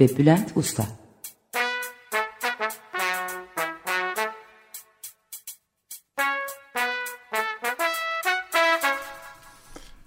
ve 0.00 0.18
Bülent 0.18 0.56
Usta. 0.56 0.86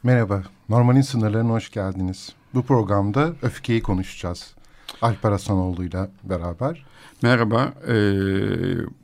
Merhaba, 0.04 0.44
Normalin 0.70 1.02
Sınırlarına 1.02 1.52
hoş 1.52 1.72
geldiniz. 1.72 2.34
Bu 2.54 2.64
programda 2.64 3.34
öfkeyi 3.42 3.84
konuşacağız. 3.84 4.54
Alper 5.02 5.32
Hasanoğlu 5.32 5.84
ile 5.84 6.10
beraber. 6.24 6.86
Merhaba, 7.22 7.74
ee, 7.88 7.94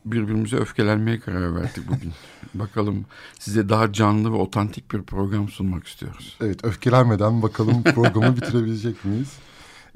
birbirimize 0.06 0.58
öfkelenmeye 0.58 1.20
karar 1.20 1.56
verdik 1.56 1.88
bugün. 1.88 2.14
Bakalım 2.54 3.06
size 3.40 3.70
daha 3.70 3.94
canlı 3.94 4.31
ve 4.31 4.36
otantik 4.36 4.94
bir 4.94 5.02
program 5.02 5.50
sunmak 5.50 5.88
istiyoruz. 5.88 6.38
Evet, 6.42 6.66
öfkelenmeden 6.66 7.42
bakalım 7.42 7.84
programı 7.84 8.36
bitirebilecek 8.38 9.06
miyiz? 9.06 9.38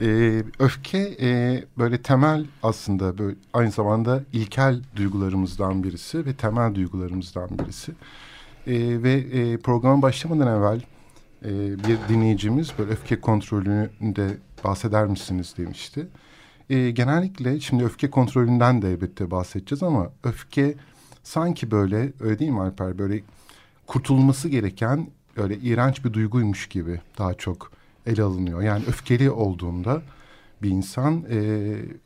Ee, 0.02 0.44
öfke 0.60 1.16
e, 1.22 1.64
böyle 1.78 2.02
temel 2.02 2.46
aslında 2.64 3.18
böyle 3.18 3.36
aynı 3.54 3.72
zamanda 3.72 4.24
ilkel 4.34 4.82
duygularımızdan 4.96 5.84
birisi 5.84 6.26
ve 6.26 6.34
temel 6.34 6.76
duygularımızdan 6.76 7.50
birisi. 7.60 7.92
Ee, 8.68 9.04
ve 9.04 9.14
e, 9.14 9.58
programa 9.58 10.02
başlamadan 10.02 10.60
evvel 10.60 10.82
e, 11.46 11.50
bir 11.88 11.98
dinleyicimiz 12.10 12.72
böyle 12.80 12.92
öfke 12.92 13.22
kontrolünde 13.22 14.38
bahseder 14.64 15.06
misiniz 15.06 15.54
demişti. 15.58 16.08
E, 16.70 16.92
genellikle 16.92 17.60
şimdi 17.60 17.84
öfke 17.84 18.10
kontrolünden 18.10 18.82
de 18.82 18.92
elbette 18.92 19.32
bahsedeceğiz 19.32 19.84
ama 19.84 20.10
öfke 20.24 20.76
sanki 21.24 21.72
böyle 21.72 22.14
öyle 22.20 22.40
değil 22.40 22.52
mi 22.52 22.62
Alper 22.62 22.98
böyle 22.98 23.22
kurtulması 23.88 24.50
gereken 24.50 25.08
öyle 25.38 25.58
iğrenç 25.58 26.06
bir 26.06 26.14
duyguymuş 26.14 26.68
gibi 26.68 27.02
daha 27.18 27.34
çok 27.34 27.81
ele 28.06 28.24
alınıyor. 28.24 28.62
Yani 28.62 28.84
öfkeli 28.88 29.32
olduğunda 29.32 30.02
bir 30.64 30.70
insan 30.70 31.26
e, 31.30 31.38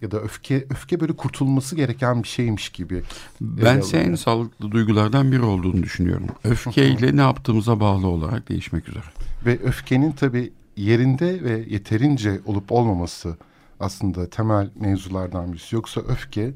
ya 0.01 0.11
da 0.11 0.21
öfke 0.21 0.65
öfke 0.69 0.99
böyle 0.99 1.13
kurtulması 1.13 1.75
gereken 1.75 2.23
bir 2.23 2.27
şeymiş 2.27 2.69
gibi. 2.69 3.03
Ben 3.41 3.81
en 3.93 4.15
sağlıklı 4.15 4.71
duygulardan 4.71 5.31
biri 5.31 5.41
olduğunu 5.41 5.83
düşünüyorum. 5.83 6.27
Öfkeyle 6.43 7.15
ne 7.17 7.21
yaptığımıza 7.21 7.79
bağlı 7.79 8.07
olarak 8.07 8.49
değişmek 8.49 8.89
üzere. 8.89 9.03
Ve 9.45 9.59
öfkenin 9.63 10.11
tabii 10.11 10.53
yerinde 10.77 11.43
ve 11.43 11.65
yeterince 11.67 12.39
olup 12.45 12.71
olmaması 12.71 13.37
aslında 13.79 14.29
temel 14.29 14.69
mevzulardan 14.75 15.53
birisi. 15.53 15.75
Yoksa 15.75 16.01
öfke 16.01 16.53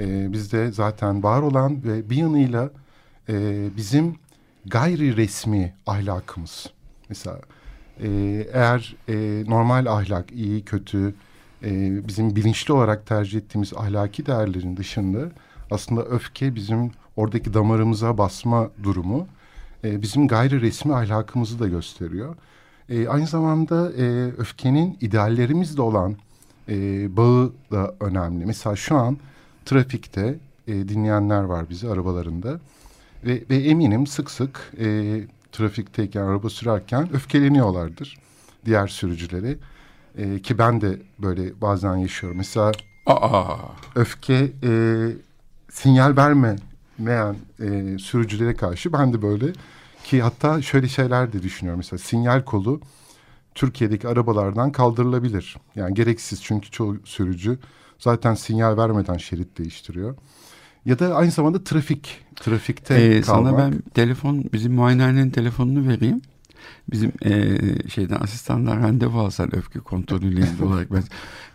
e, 0.00 0.32
bizde 0.32 0.72
zaten 0.72 1.22
var 1.22 1.42
olan 1.42 1.84
ve 1.84 2.10
bir 2.10 2.16
yanıyla 2.16 2.70
e, 3.28 3.66
bizim 3.76 4.14
gayri 4.66 5.16
resmi 5.16 5.74
ahlakımız. 5.86 6.66
Mesela 7.08 7.40
e, 8.02 8.08
eğer 8.52 8.96
e, 9.08 9.44
normal 9.50 9.86
ahlak 9.86 10.32
iyi 10.32 10.64
kötü 10.64 11.14
e, 11.62 12.00
bizim 12.08 12.36
bilinçli 12.36 12.74
olarak 12.74 13.06
tercih 13.06 13.38
ettiğimiz 13.38 13.72
ahlaki 13.76 14.26
değerlerin 14.26 14.76
dışında 14.76 15.30
aslında 15.70 16.04
öfke 16.04 16.54
bizim 16.54 16.90
oradaki 17.16 17.54
damarımıza 17.54 18.18
basma 18.18 18.70
durumu 18.82 19.26
e, 19.84 20.02
bizim 20.02 20.28
gayri 20.28 20.60
resmi 20.60 20.94
ahlakımızı 20.94 21.58
da 21.58 21.68
gösteriyor. 21.68 22.36
E, 22.88 23.08
aynı 23.08 23.26
zamanda 23.26 23.92
e, 23.92 24.32
öfkenin 24.38 24.98
ideallerimizle 25.00 25.82
olan 25.82 26.16
e, 26.68 26.76
bağı 27.16 27.52
da 27.70 27.94
önemli. 28.00 28.46
Mesela 28.46 28.76
şu 28.76 28.96
an 28.96 29.18
trafikte 29.64 30.38
e, 30.68 30.88
dinleyenler 30.88 31.42
var 31.42 31.70
bizi 31.70 31.88
arabalarında 31.88 32.60
ve, 33.24 33.42
ve 33.50 33.56
eminim 33.56 34.06
sık 34.06 34.30
sık 34.30 34.72
e, 34.78 35.20
trafikteyken 35.54 36.22
araba 36.22 36.50
sürerken 36.50 37.14
öfkeleniyorlardır 37.14 38.16
diğer 38.64 38.88
sürücüleri. 38.88 39.58
E, 40.18 40.42
ki 40.42 40.58
ben 40.58 40.80
de 40.80 40.98
böyle 41.18 41.60
bazen 41.60 41.96
yaşıyorum. 41.96 42.38
Mesela 42.38 42.72
Aa. 43.06 43.56
öfke 43.94 44.52
e, 44.62 44.72
sinyal 45.70 46.16
vermeyen 46.16 47.36
e, 47.60 47.98
sürücülere 47.98 48.54
karşı 48.54 48.92
ben 48.92 49.12
de 49.12 49.22
böyle 49.22 49.46
ki 50.04 50.22
hatta 50.22 50.62
şöyle 50.62 50.88
şeyler 50.88 51.32
de 51.32 51.42
düşünüyorum. 51.42 51.78
Mesela 51.78 51.98
sinyal 51.98 52.42
kolu 52.42 52.80
Türkiye'deki 53.54 54.08
arabalardan 54.08 54.72
kaldırılabilir. 54.72 55.56
Yani 55.74 55.94
gereksiz 55.94 56.42
çünkü 56.42 56.70
çoğu 56.70 56.96
sürücü 57.04 57.58
zaten 57.98 58.34
sinyal 58.34 58.76
vermeden 58.76 59.16
şerit 59.16 59.58
değiştiriyor. 59.58 60.14
Ya 60.86 60.98
da 60.98 61.14
aynı 61.14 61.30
zamanda 61.30 61.64
trafik, 61.64 62.24
trafikte 62.36 62.94
ee, 62.94 63.20
kalmak. 63.20 63.52
Sana 63.52 63.58
ben 63.58 63.78
telefon, 63.94 64.44
bizim 64.52 64.74
muayenehanenin 64.74 65.30
telefonunu 65.30 65.88
vereyim. 65.88 66.22
Bizim 66.90 67.12
e, 67.22 67.58
şeyden 67.88 68.20
asistanlar 68.20 68.80
randevu 68.80 69.20
alsan 69.20 69.56
öfke 69.56 69.78
kontrolüyle 69.78 70.40
ilgili 70.40 70.64
olarak 70.64 70.92
ben 70.92 71.02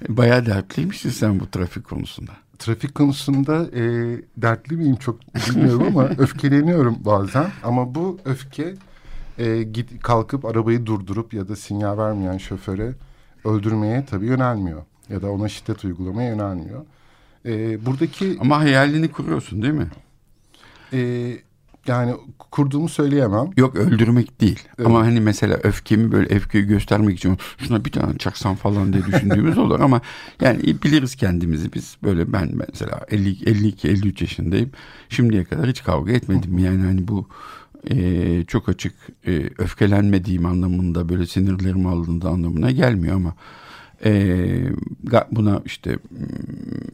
bayağı 0.08 0.46
dertliymişsin 0.46 1.10
sen 1.10 1.40
bu 1.40 1.52
trafik 1.52 1.84
konusunda. 1.84 2.32
Trafik 2.60 2.96
konusunda 2.96 3.68
e, 3.74 3.84
dertli 4.38 4.78
miyim 4.78 4.96
çok 4.96 5.20
bilmiyorum 5.36 5.84
ama 5.88 6.04
öfkeleniyorum 6.18 6.98
bazen. 7.06 7.52
Ama 7.64 7.96
bu 7.96 8.20
öfke 8.26 8.76
e, 9.38 9.64
git, 9.64 10.04
kalkıp 10.04 10.46
arabayı 10.46 10.86
durdurup 10.86 11.34
ya 11.34 11.48
da 11.48 11.56
sinyal 11.56 11.98
vermeyen 11.98 12.38
şoföre 12.38 12.94
öldürmeye 13.46 14.06
tabii 14.06 14.26
yönelmiyor. 14.26 14.82
Ya 15.10 15.22
da 15.22 15.32
ona 15.32 15.50
şiddet 15.50 15.86
uygulamaya 15.86 16.30
yönelmiyor. 16.30 16.86
E, 17.46 17.86
buradaki... 17.86 18.38
Ama 18.40 18.60
hayalini 18.60 19.08
kuruyorsun 19.08 19.62
değil 19.62 19.74
mi? 19.74 19.88
E, 20.94 21.32
yani 21.88 22.14
kurduğumu 22.52 22.90
söyleyemem. 22.90 23.50
Yok 23.58 23.76
öldürmek 23.76 24.42
değil. 24.42 24.60
Evet. 24.78 24.88
Ama 24.88 25.00
hani 25.02 25.22
mesela 25.22 25.60
öfkemi 25.64 26.12
böyle 26.12 26.36
öfkeyi 26.36 26.64
göstermek 26.64 27.18
için 27.18 27.38
şuna 27.58 27.86
bir 27.86 27.92
tane 27.92 28.18
çaksam 28.18 28.56
falan 28.56 28.94
diye 28.94 29.06
düşündüğümüz 29.06 29.58
olur 29.58 29.80
ama 29.80 30.02
yani 30.42 30.60
biliriz 30.84 31.16
kendimizi 31.16 31.74
biz 31.74 31.98
böyle 32.04 32.34
ben 32.34 32.52
mesela 32.70 33.06
50 33.10 33.50
52 33.50 33.88
53 33.88 34.22
yaşındayım. 34.22 34.72
Şimdiye 35.10 35.44
kadar 35.44 35.68
hiç 35.68 35.84
kavga 35.84 36.12
etmedim. 36.12 36.58
Yani 36.58 36.86
hani 36.86 37.08
bu 37.08 37.28
e, 37.90 38.44
çok 38.48 38.70
açık 38.70 38.94
e, 39.28 39.50
öfkelenmediğim 39.58 40.46
anlamında 40.46 41.10
böyle 41.10 41.28
sinirlerim 41.28 41.86
alındığı 41.86 42.30
anlamına 42.30 42.72
gelmiyor 42.72 43.16
ama 43.16 43.34
e, 44.06 44.62
buna 45.32 45.62
işte 45.66 46.00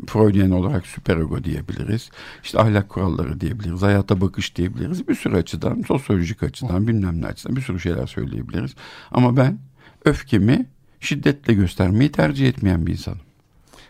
Freudian 0.08 0.52
olarak 0.52 0.88
süperego 0.88 1.44
diyebiliriz. 1.44 2.10
İşte 2.44 2.60
ahlak 2.60 2.90
kuralları 2.90 3.42
diyebiliriz. 3.42 3.82
Hayata 3.82 4.22
bakış 4.22 4.56
diyebiliriz. 4.56 5.08
Bir 5.08 5.16
sürü 5.16 5.36
açıdan, 5.36 5.82
sosyolojik 5.88 6.44
açıdan, 6.44 6.88
bilmem 6.88 7.22
ne 7.22 7.26
açıdan 7.26 7.56
bir 7.56 7.62
sürü 7.62 7.80
şeyler 7.80 8.08
söyleyebiliriz. 8.08 8.76
Ama 9.12 9.38
ben 9.38 9.60
öfkemi 10.06 10.66
şiddetle 11.00 11.54
göstermeyi 11.54 12.12
tercih 12.12 12.48
etmeyen 12.48 12.88
bir 12.88 12.92
insanım. 12.92 13.20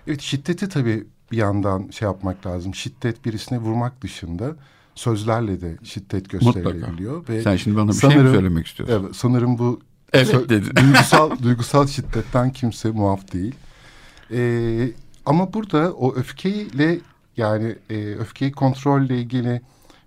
Evet 0.08 0.22
şiddeti 0.22 0.70
tabii 0.70 1.04
bir 1.31 1.38
yandan 1.38 1.90
şey 1.90 2.06
yapmak 2.06 2.46
lazım. 2.46 2.75
Şiddet 2.75 3.25
birisine 3.25 3.58
vurmak 3.58 4.02
dışında 4.02 4.56
sözlerle 4.96 5.62
de 5.62 5.78
şiddet 5.84 6.30
gösterilebiliyor. 6.30 7.18
Mutlaka. 7.18 7.34
Ve 7.34 7.42
Sen 7.42 7.56
şimdi 7.56 7.78
bana 7.78 7.88
bir 7.88 7.94
sanırım, 7.94 8.20
şey 8.20 8.30
mi 8.30 8.36
söylemek 8.36 8.68
istiyorsun? 8.68 9.04
Evet, 9.04 9.16
sanırım 9.16 9.58
bu 9.58 9.81
Evet 10.16 10.50
dedi. 10.50 10.76
duygusal, 10.76 11.31
duygusal 11.44 11.88
şiddetten 11.88 12.52
kimse 12.52 12.92
muaf 12.92 13.34
değil. 13.34 13.56
Ee, 14.31 14.92
ama 15.25 15.54
burada 15.54 15.94
o 15.94 16.16
öfkeyle 16.16 17.00
yani 17.38 17.75
e, 17.89 18.16
öfkeyi 18.16 18.51
kontrolle 18.51 19.18
ilgili 19.18 19.62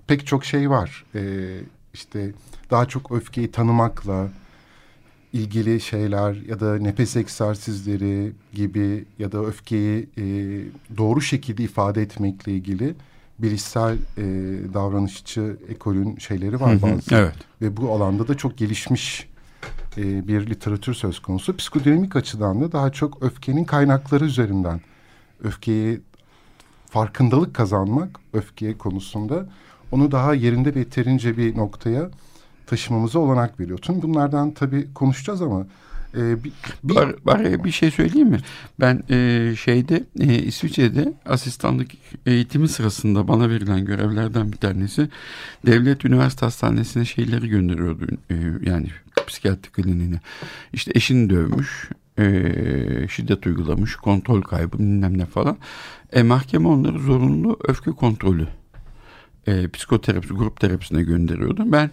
pek 0.06 0.26
çok 0.26 0.44
şey 0.44 0.70
var. 0.70 1.04
Ee, 1.14 1.20
işte 1.94 2.32
daha 2.70 2.86
çok 2.86 3.12
öfkeyi 3.12 3.50
tanımakla 3.50 4.28
ilgili 5.32 5.80
şeyler 5.80 6.34
ya 6.48 6.60
da 6.60 6.78
nefes 6.78 7.16
egzersizleri 7.16 8.32
gibi 8.52 9.04
ya 9.18 9.32
da 9.32 9.44
öfkeyi 9.44 10.08
e, 10.18 10.24
doğru 10.96 11.20
şekilde 11.20 11.62
ifade 11.62 12.02
etmekle 12.02 12.52
ilgili 12.52 12.94
bilişsel 13.38 13.94
e, 13.94 14.22
davranışçı 14.74 15.56
ekolün 15.68 16.16
şeyleri 16.16 16.60
var 16.60 16.82
bazı. 16.82 17.14
evet. 17.14 17.34
Ve 17.62 17.76
bu 17.76 17.92
alanda 17.92 18.28
da 18.28 18.36
çok 18.36 18.58
gelişmiş 18.58 19.28
e, 19.96 20.28
bir 20.28 20.46
literatür 20.46 20.94
söz 20.94 21.18
konusu. 21.18 21.56
Psikodinamik 21.56 22.16
açıdan 22.16 22.60
da 22.60 22.72
daha 22.72 22.92
çok 22.92 23.22
öfkenin 23.22 23.64
kaynakları 23.64 24.24
üzerinden 24.24 24.80
öfkeyi 25.44 26.00
farkındalık 26.86 27.54
kazanmak 27.54 28.20
öfke 28.32 28.78
konusunda 28.78 29.46
onu 29.92 30.12
daha 30.12 30.34
yerinde 30.34 30.74
ve 30.74 30.78
yeterince 30.78 31.36
bir 31.36 31.56
noktaya 31.56 32.10
taşımamıza 32.66 33.18
olanak 33.18 33.60
veriyor. 33.60 33.78
Tüm 33.78 34.02
bunlardan 34.02 34.50
tabii 34.50 34.94
konuşacağız 34.94 35.42
ama 35.42 35.66
Ee, 36.14 36.44
bir, 36.44 36.52
bir... 36.84 36.94
Var, 36.94 37.14
var 37.24 37.64
bir 37.64 37.70
şey 37.70 37.90
söyleyeyim 37.90 38.28
mi? 38.28 38.40
Ben 38.80 39.02
e, 39.10 39.54
şeyde 39.56 40.04
e, 40.20 40.38
İsviçre'de 40.38 41.12
asistanlık 41.26 41.90
eğitimi 42.26 42.68
sırasında 42.68 43.28
bana 43.28 43.50
verilen 43.50 43.84
görevlerden 43.84 44.52
bir 44.52 44.56
tanesi 44.56 45.08
devlet 45.66 46.04
üniversite 46.04 46.46
hastanesine 46.46 47.04
şeyleri 47.04 47.48
gönderiyordu. 47.48 48.06
E, 48.30 48.34
yani 48.70 48.88
psikiyatri 49.28 49.70
kliniğine. 49.70 50.20
İşte 50.72 50.92
eşini 50.94 51.30
dövmüş, 51.30 51.90
e, 52.18 53.08
şiddet 53.08 53.46
uygulamış, 53.46 53.96
kontrol 53.96 54.42
kaybı 54.42 54.78
bilmem 54.78 55.18
ne 55.18 55.26
falan. 55.26 55.56
E, 56.12 56.22
mahkeme 56.22 56.68
onları 56.68 56.98
zorunlu 56.98 57.58
öfke 57.68 57.90
kontrolü 57.90 58.46
e, 59.46 59.68
psikoterapisi, 59.68 60.34
grup 60.34 60.60
terapisine 60.60 61.02
gönderiyordu. 61.02 61.72
Ben 61.72 61.90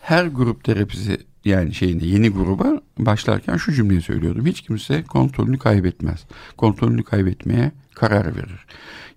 her 0.00 0.26
grup 0.26 0.64
terapisi 0.64 1.18
yani 1.44 1.74
şeyine 1.74 2.04
yeni 2.04 2.30
gruba 2.30 2.80
başlarken 2.98 3.56
şu 3.56 3.72
cümleyi 3.72 4.02
söylüyordum. 4.02 4.46
Hiç 4.46 4.60
kimse 4.60 5.02
kontrolünü 5.02 5.58
kaybetmez. 5.58 6.24
Kontrolünü 6.56 7.04
kaybetmeye 7.04 7.72
karar 7.94 8.36
verir. 8.36 8.66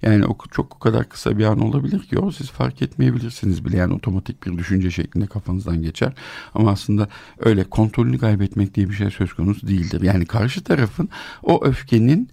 Yani 0.01 0.25
o 0.25 0.37
çok 0.51 0.75
o 0.75 0.79
kadar 0.79 1.09
kısa 1.09 1.37
bir 1.37 1.45
an 1.45 1.59
olabilir 1.59 1.99
ki 1.99 2.19
o 2.19 2.31
siz 2.31 2.51
fark 2.51 2.81
etmeyebilirsiniz 2.81 3.65
bile. 3.65 3.77
Yani 3.77 3.93
otomatik 3.93 4.45
bir 4.45 4.57
düşünce 4.57 4.91
şeklinde 4.91 5.27
kafanızdan 5.27 5.81
geçer. 5.81 6.13
Ama 6.53 6.71
aslında 6.71 7.07
öyle 7.39 7.63
kontrolünü 7.63 8.17
kaybetmek 8.17 8.75
diye 8.75 8.89
bir 8.89 8.93
şey 8.93 9.11
söz 9.11 9.33
konusu 9.33 9.67
değildir. 9.67 10.01
Yani 10.01 10.25
karşı 10.25 10.63
tarafın 10.63 11.09
o 11.43 11.65
öfkenin 11.65 12.29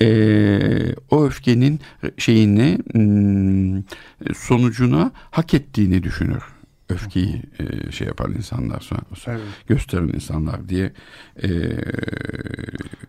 e, 0.00 0.94
o 1.10 1.24
öfkenin 1.24 1.80
şeyini 2.18 2.78
hmm, 2.92 3.82
sonucunu 4.34 5.12
hak 5.30 5.54
ettiğini 5.54 6.02
düşünür 6.02 6.51
öfkeyi 6.92 7.42
e, 7.58 7.92
şey 7.92 8.06
yapar 8.06 8.28
insanlar 8.28 8.80
sonra 8.80 9.02
evet. 9.26 9.42
gösteren 9.66 10.08
insanlar 10.08 10.68
diye 10.68 10.92
e, 11.42 11.48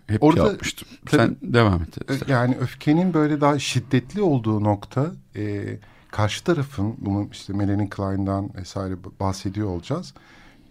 hep 0.08 0.24
Orada, 0.24 0.48
yapmıştım. 0.48 0.88
Sen 1.12 1.38
devam 1.42 1.82
et. 1.82 2.30
Yani 2.30 2.58
öfkenin 2.62 3.14
böyle 3.14 3.42
daha 3.42 3.60
şiddetli 3.60 4.22
olduğu 4.22 4.64
nokta 4.64 5.12
e, 5.36 5.78
karşı 6.12 6.44
tarafın 6.44 6.96
bunu 6.98 7.30
işte 7.32 7.54
Melanie 7.54 7.90
Klein'dan 7.90 8.54
vesaire 8.56 8.94
bahsediyor 9.20 9.68
olacağız. 9.68 10.14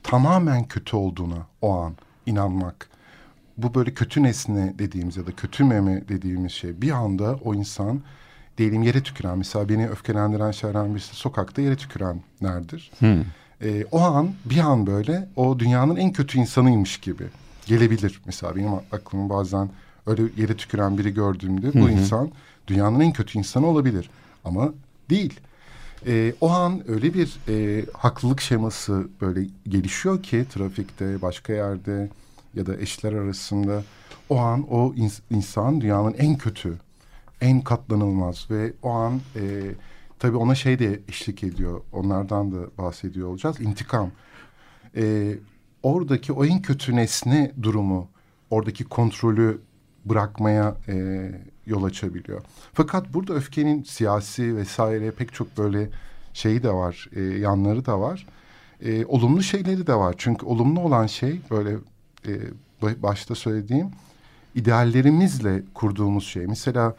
Tamamen 0.02 0.68
kötü 0.68 0.96
olduğuna 0.96 1.46
o 1.62 1.78
an 1.78 1.96
inanmak. 2.26 2.88
Bu 3.56 3.74
böyle 3.74 3.94
kötü 3.94 4.22
nesne 4.22 4.74
dediğimiz 4.78 5.16
ya 5.16 5.26
da 5.26 5.32
kötü 5.32 5.64
meme 5.64 6.08
dediğimiz 6.08 6.52
şey 6.52 6.82
bir 6.82 6.90
anda 6.90 7.34
o 7.44 7.54
insan 7.54 8.02
diyelim 8.58 8.82
yere 8.82 9.02
tüküren 9.02 9.38
mesela 9.38 9.68
beni 9.68 9.88
öfkelendiren 9.88 10.50
şeylerden 10.50 10.94
birisi 10.94 11.16
sokakta 11.16 11.62
yere 11.62 11.76
tükürenlerdir. 11.76 12.90
Hmm. 12.98 13.20
E, 13.62 13.84
o 13.92 14.00
an 14.00 14.30
bir 14.44 14.58
an 14.58 14.86
böyle 14.86 15.28
o 15.36 15.58
dünyanın 15.58 15.96
en 15.96 16.12
kötü 16.12 16.38
insanıymış 16.38 17.00
gibi 17.00 17.24
gelebilir. 17.66 18.20
Mesela 18.26 18.56
benim 18.56 18.72
aklım 18.72 19.30
bazen 19.30 19.70
öyle 20.06 20.22
yere 20.36 20.56
tüküren 20.56 20.98
biri 20.98 21.14
gördüğümde 21.14 21.80
bu 21.80 21.90
insan 21.90 22.30
dünyanın 22.66 23.00
en 23.00 23.12
kötü 23.12 23.38
insanı 23.38 23.66
olabilir. 23.66 24.10
Ama 24.44 24.72
değil. 25.10 25.40
E, 26.06 26.34
o 26.40 26.50
an 26.50 26.90
öyle 26.90 27.14
bir 27.14 27.36
e, 27.48 27.84
haklılık 27.92 28.40
şeması 28.40 29.08
böyle 29.20 29.46
gelişiyor 29.68 30.22
ki 30.22 30.46
trafikte, 30.54 31.22
başka 31.22 31.52
yerde 31.52 32.10
ya 32.54 32.66
da 32.66 32.76
eşler 32.76 33.12
arasında 33.12 33.82
o 34.28 34.38
an 34.38 34.66
o 34.70 34.94
ins 34.94 35.20
insan 35.30 35.80
dünyanın 35.80 36.14
en 36.18 36.36
kötü 36.36 36.78
en 37.42 37.60
katlanılmaz 37.60 38.46
ve 38.50 38.72
o 38.82 38.90
an 38.90 39.20
e, 39.36 39.40
tabii 40.18 40.36
ona 40.36 40.54
şey 40.54 40.78
de 40.78 41.00
eşlik 41.08 41.44
ediyor. 41.44 41.80
Onlardan 41.92 42.52
da 42.52 42.56
bahsediyor 42.78 43.28
olacağız. 43.28 43.60
İntikam. 43.60 44.10
E, 44.96 45.34
oradaki 45.82 46.32
o 46.32 46.44
en 46.44 46.62
kötü 46.62 46.96
nesne 46.96 47.52
durumu, 47.62 48.08
oradaki 48.50 48.84
kontrolü 48.84 49.60
bırakmaya 50.04 50.76
e, 50.88 51.28
yol 51.66 51.84
açabiliyor. 51.84 52.42
Fakat 52.72 53.14
burada 53.14 53.34
öfkenin 53.34 53.82
siyasi 53.82 54.56
vesaire 54.56 55.10
pek 55.10 55.32
çok 55.32 55.58
böyle 55.58 55.88
şeyi 56.32 56.62
de 56.62 56.70
var, 56.70 57.08
e, 57.16 57.20
yanları 57.22 57.86
da 57.86 58.00
var. 58.00 58.26
E, 58.80 59.04
olumlu 59.04 59.42
şeyleri 59.42 59.86
de 59.86 59.94
var. 59.94 60.14
Çünkü 60.18 60.46
olumlu 60.46 60.80
olan 60.80 61.06
şey 61.06 61.40
böyle 61.50 61.76
e, 62.26 62.32
başta 63.02 63.34
söylediğim 63.34 63.90
ideallerimizle 64.54 65.62
kurduğumuz 65.74 66.26
şey. 66.26 66.46
Mesela 66.46 66.94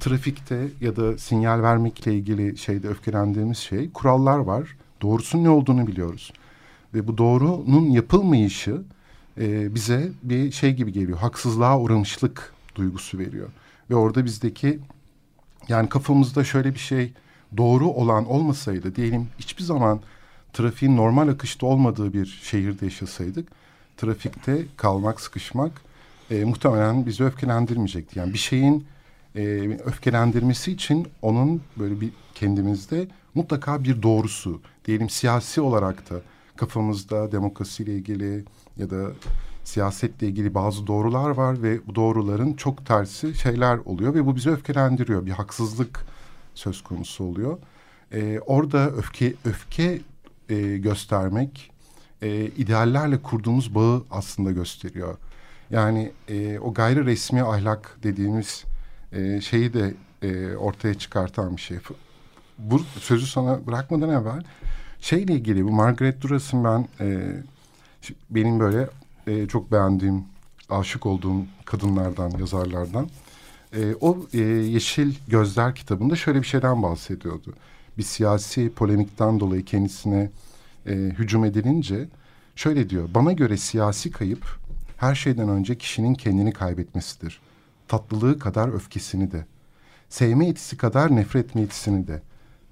trafikte 0.00 0.68
ya 0.80 0.96
da 0.96 1.18
sinyal 1.18 1.62
vermekle 1.62 2.14
ilgili 2.14 2.58
şeyde 2.58 2.88
öfkelendiğimiz 2.88 3.58
şey 3.58 3.90
kurallar 3.90 4.38
var. 4.38 4.76
Doğrusunun 5.02 5.44
ne 5.44 5.48
olduğunu 5.48 5.86
biliyoruz. 5.86 6.32
Ve 6.94 7.08
bu 7.08 7.18
doğrunun 7.18 7.90
yapılmayışı 7.90 8.82
e, 9.40 9.74
bize 9.74 10.12
bir 10.22 10.52
şey 10.52 10.72
gibi 10.74 10.92
geliyor. 10.92 11.18
Haksızlığa 11.18 11.80
uğramışlık 11.80 12.54
duygusu 12.74 13.18
veriyor. 13.18 13.48
Ve 13.90 13.94
orada 13.94 14.24
bizdeki 14.24 14.78
yani 15.68 15.88
kafamızda 15.88 16.44
şöyle 16.44 16.74
bir 16.74 16.78
şey 16.78 17.12
doğru 17.56 17.88
olan 17.88 18.26
olmasaydı 18.26 18.96
diyelim 18.96 19.28
hiçbir 19.38 19.62
zaman 19.62 20.00
trafiğin 20.52 20.96
normal 20.96 21.28
akışta 21.28 21.66
olmadığı 21.66 22.12
bir 22.12 22.26
şehirde 22.42 22.84
yaşasaydık 22.84 23.48
trafikte 23.96 24.64
kalmak, 24.76 25.20
sıkışmak 25.20 25.72
e, 26.30 26.44
muhtemelen 26.44 27.06
bizi 27.06 27.24
öfkelendirmeyecekti. 27.24 28.18
Yani 28.18 28.32
bir 28.32 28.38
şeyin 28.38 28.86
e, 29.36 29.42
öfkelendirmesi 29.84 30.72
için 30.72 31.08
onun 31.22 31.62
böyle 31.76 32.00
bir 32.00 32.10
kendimizde 32.34 33.08
mutlaka 33.34 33.84
bir 33.84 34.02
doğrusu 34.02 34.60
diyelim 34.84 35.10
siyasi 35.10 35.60
olarak 35.60 36.10
da 36.10 36.14
kafamızda 36.56 37.32
demokrasiyle 37.32 37.94
ilgili 37.94 38.44
ya 38.76 38.90
da 38.90 39.10
siyasetle 39.64 40.26
ilgili 40.26 40.54
bazı 40.54 40.86
doğrular 40.86 41.30
var 41.30 41.62
ve 41.62 41.86
bu 41.86 41.94
doğruların 41.94 42.52
çok 42.52 42.86
tersi 42.86 43.34
şeyler 43.34 43.76
oluyor 43.76 44.14
ve 44.14 44.26
bu 44.26 44.36
bizi 44.36 44.50
öfkelendiriyor. 44.50 45.26
Bir 45.26 45.30
haksızlık 45.30 46.06
söz 46.54 46.82
konusu 46.82 47.24
oluyor. 47.24 47.58
Ee, 48.12 48.40
orada 48.46 48.90
öfke 48.90 49.34
öfke 49.44 50.00
e, 50.48 50.76
göstermek 50.78 51.70
e, 52.22 52.44
ideallerle 52.44 53.22
kurduğumuz 53.22 53.74
bağı 53.74 54.02
aslında 54.10 54.52
gösteriyor. 54.52 55.16
Yani 55.70 56.12
e, 56.28 56.58
o 56.58 56.74
gayri 56.74 57.04
resmi 57.04 57.42
ahlak 57.42 57.98
dediğimiz 58.02 58.64
e, 59.14 59.40
şeyi 59.40 59.72
de 59.72 59.94
e, 60.22 60.56
ortaya 60.56 60.94
çıkartan 60.94 61.56
bir 61.56 61.60
şey. 61.60 61.78
Bu 62.58 62.80
sözü 63.00 63.26
sana 63.26 63.66
bırakmadan 63.66 64.10
evvel 64.10 64.42
şeyle 65.00 65.34
ilgili 65.34 65.64
bu 65.64 65.70
Margaret 65.70 66.22
Duras'ın 66.22 66.64
ben 66.64 66.88
e, 67.00 67.36
benim 68.30 68.60
böyle 68.60 68.88
e, 69.26 69.48
çok 69.48 69.72
beğendiğim, 69.72 70.24
aşık 70.70 71.06
olduğum 71.06 71.44
kadınlardan, 71.64 72.30
yazarlardan. 72.30 73.08
E, 73.72 73.94
o 74.00 74.18
e, 74.32 74.38
Yeşil 74.38 75.14
Gözler 75.28 75.74
kitabında 75.74 76.16
şöyle 76.16 76.42
bir 76.42 76.46
şeyden 76.46 76.82
bahsediyordu. 76.82 77.54
Bir 77.98 78.02
siyasi 78.02 78.70
polemikten 78.70 79.40
dolayı 79.40 79.64
kendisine 79.64 80.30
e, 80.86 80.92
hücum 80.92 81.44
edilince 81.44 82.08
şöyle 82.56 82.90
diyor. 82.90 83.08
Bana 83.14 83.32
göre 83.32 83.56
siyasi 83.56 84.10
kayıp 84.10 84.58
her 84.96 85.14
şeyden 85.14 85.48
önce 85.48 85.78
kişinin 85.78 86.14
kendini 86.14 86.52
kaybetmesidir 86.52 87.40
tatlılığı 87.88 88.38
kadar 88.38 88.74
öfkesini 88.74 89.32
de, 89.32 89.46
sevme 90.08 90.46
yetisi 90.46 90.76
kadar 90.76 91.16
nefret 91.16 91.56
yetisini 91.56 92.06
de, 92.06 92.22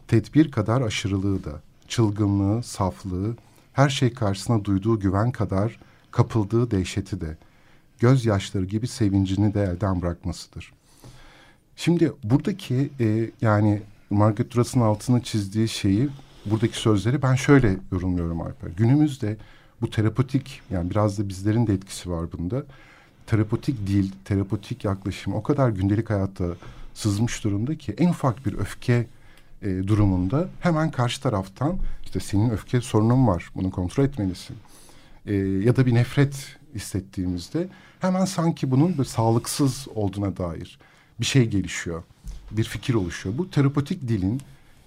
tedbir 0.08 0.50
kadar 0.50 0.80
aşırılığı 0.80 1.44
da, 1.44 1.60
çılgınlığı, 1.88 2.62
saflığı, 2.62 3.36
her 3.72 3.88
şey 3.88 4.12
karşısına 4.12 4.64
duyduğu 4.64 5.00
güven 5.00 5.32
kadar 5.32 5.78
kapıldığı 6.10 6.70
dehşeti 6.70 7.20
de, 7.20 7.36
gözyaşları 7.98 8.64
gibi 8.64 8.86
sevincini 8.86 9.54
de 9.54 9.62
elden 9.62 10.02
bırakmasıdır. 10.02 10.72
Şimdi 11.76 12.12
buradaki 12.24 12.90
e, 13.00 13.30
yani 13.40 13.82
Margaret 14.10 14.50
Duras'ın 14.54 14.80
altını 14.80 15.22
çizdiği 15.22 15.68
şeyi, 15.68 16.08
buradaki 16.46 16.76
sözleri 16.76 17.22
ben 17.22 17.34
şöyle 17.34 17.76
yorumluyorum 17.92 18.40
Alper. 18.40 18.68
Günümüzde 18.76 19.36
bu 19.80 19.90
terapotik 19.90 20.60
yani 20.70 20.90
biraz 20.90 21.18
da 21.18 21.28
bizlerin 21.28 21.66
de 21.66 21.74
etkisi 21.74 22.10
var 22.10 22.32
bunda 22.32 22.64
terapotik 23.26 23.86
dil, 23.86 24.10
terapotik 24.24 24.84
yaklaşım 24.84 25.34
o 25.34 25.42
kadar 25.42 25.68
gündelik 25.68 26.10
hayatta 26.10 26.44
sızmış 26.94 27.44
durumda 27.44 27.78
ki 27.78 27.94
en 27.98 28.08
ufak 28.08 28.46
bir 28.46 28.52
öfke 28.58 29.06
e, 29.62 29.68
durumunda 29.86 30.48
hemen 30.60 30.90
karşı 30.90 31.22
taraftan 31.22 31.78
işte 32.04 32.20
senin 32.20 32.50
öfke 32.50 32.80
sorunun 32.80 33.26
var 33.26 33.50
bunu 33.54 33.70
kontrol 33.70 34.04
etmelisin. 34.04 34.56
E, 35.26 35.34
ya 35.34 35.76
da 35.76 35.86
bir 35.86 35.94
nefret 35.94 36.56
hissettiğimizde 36.74 37.68
hemen 38.00 38.24
sanki 38.24 38.70
bunun 38.70 38.98
bir 38.98 39.04
sağlıksız 39.04 39.86
olduğuna 39.94 40.36
dair 40.36 40.78
bir 41.20 41.26
şey 41.26 41.48
gelişiyor. 41.48 42.02
Bir 42.50 42.64
fikir 42.64 42.94
oluşuyor. 42.94 43.38
Bu 43.38 43.50
terapotik 43.50 44.08
dilin 44.08 44.40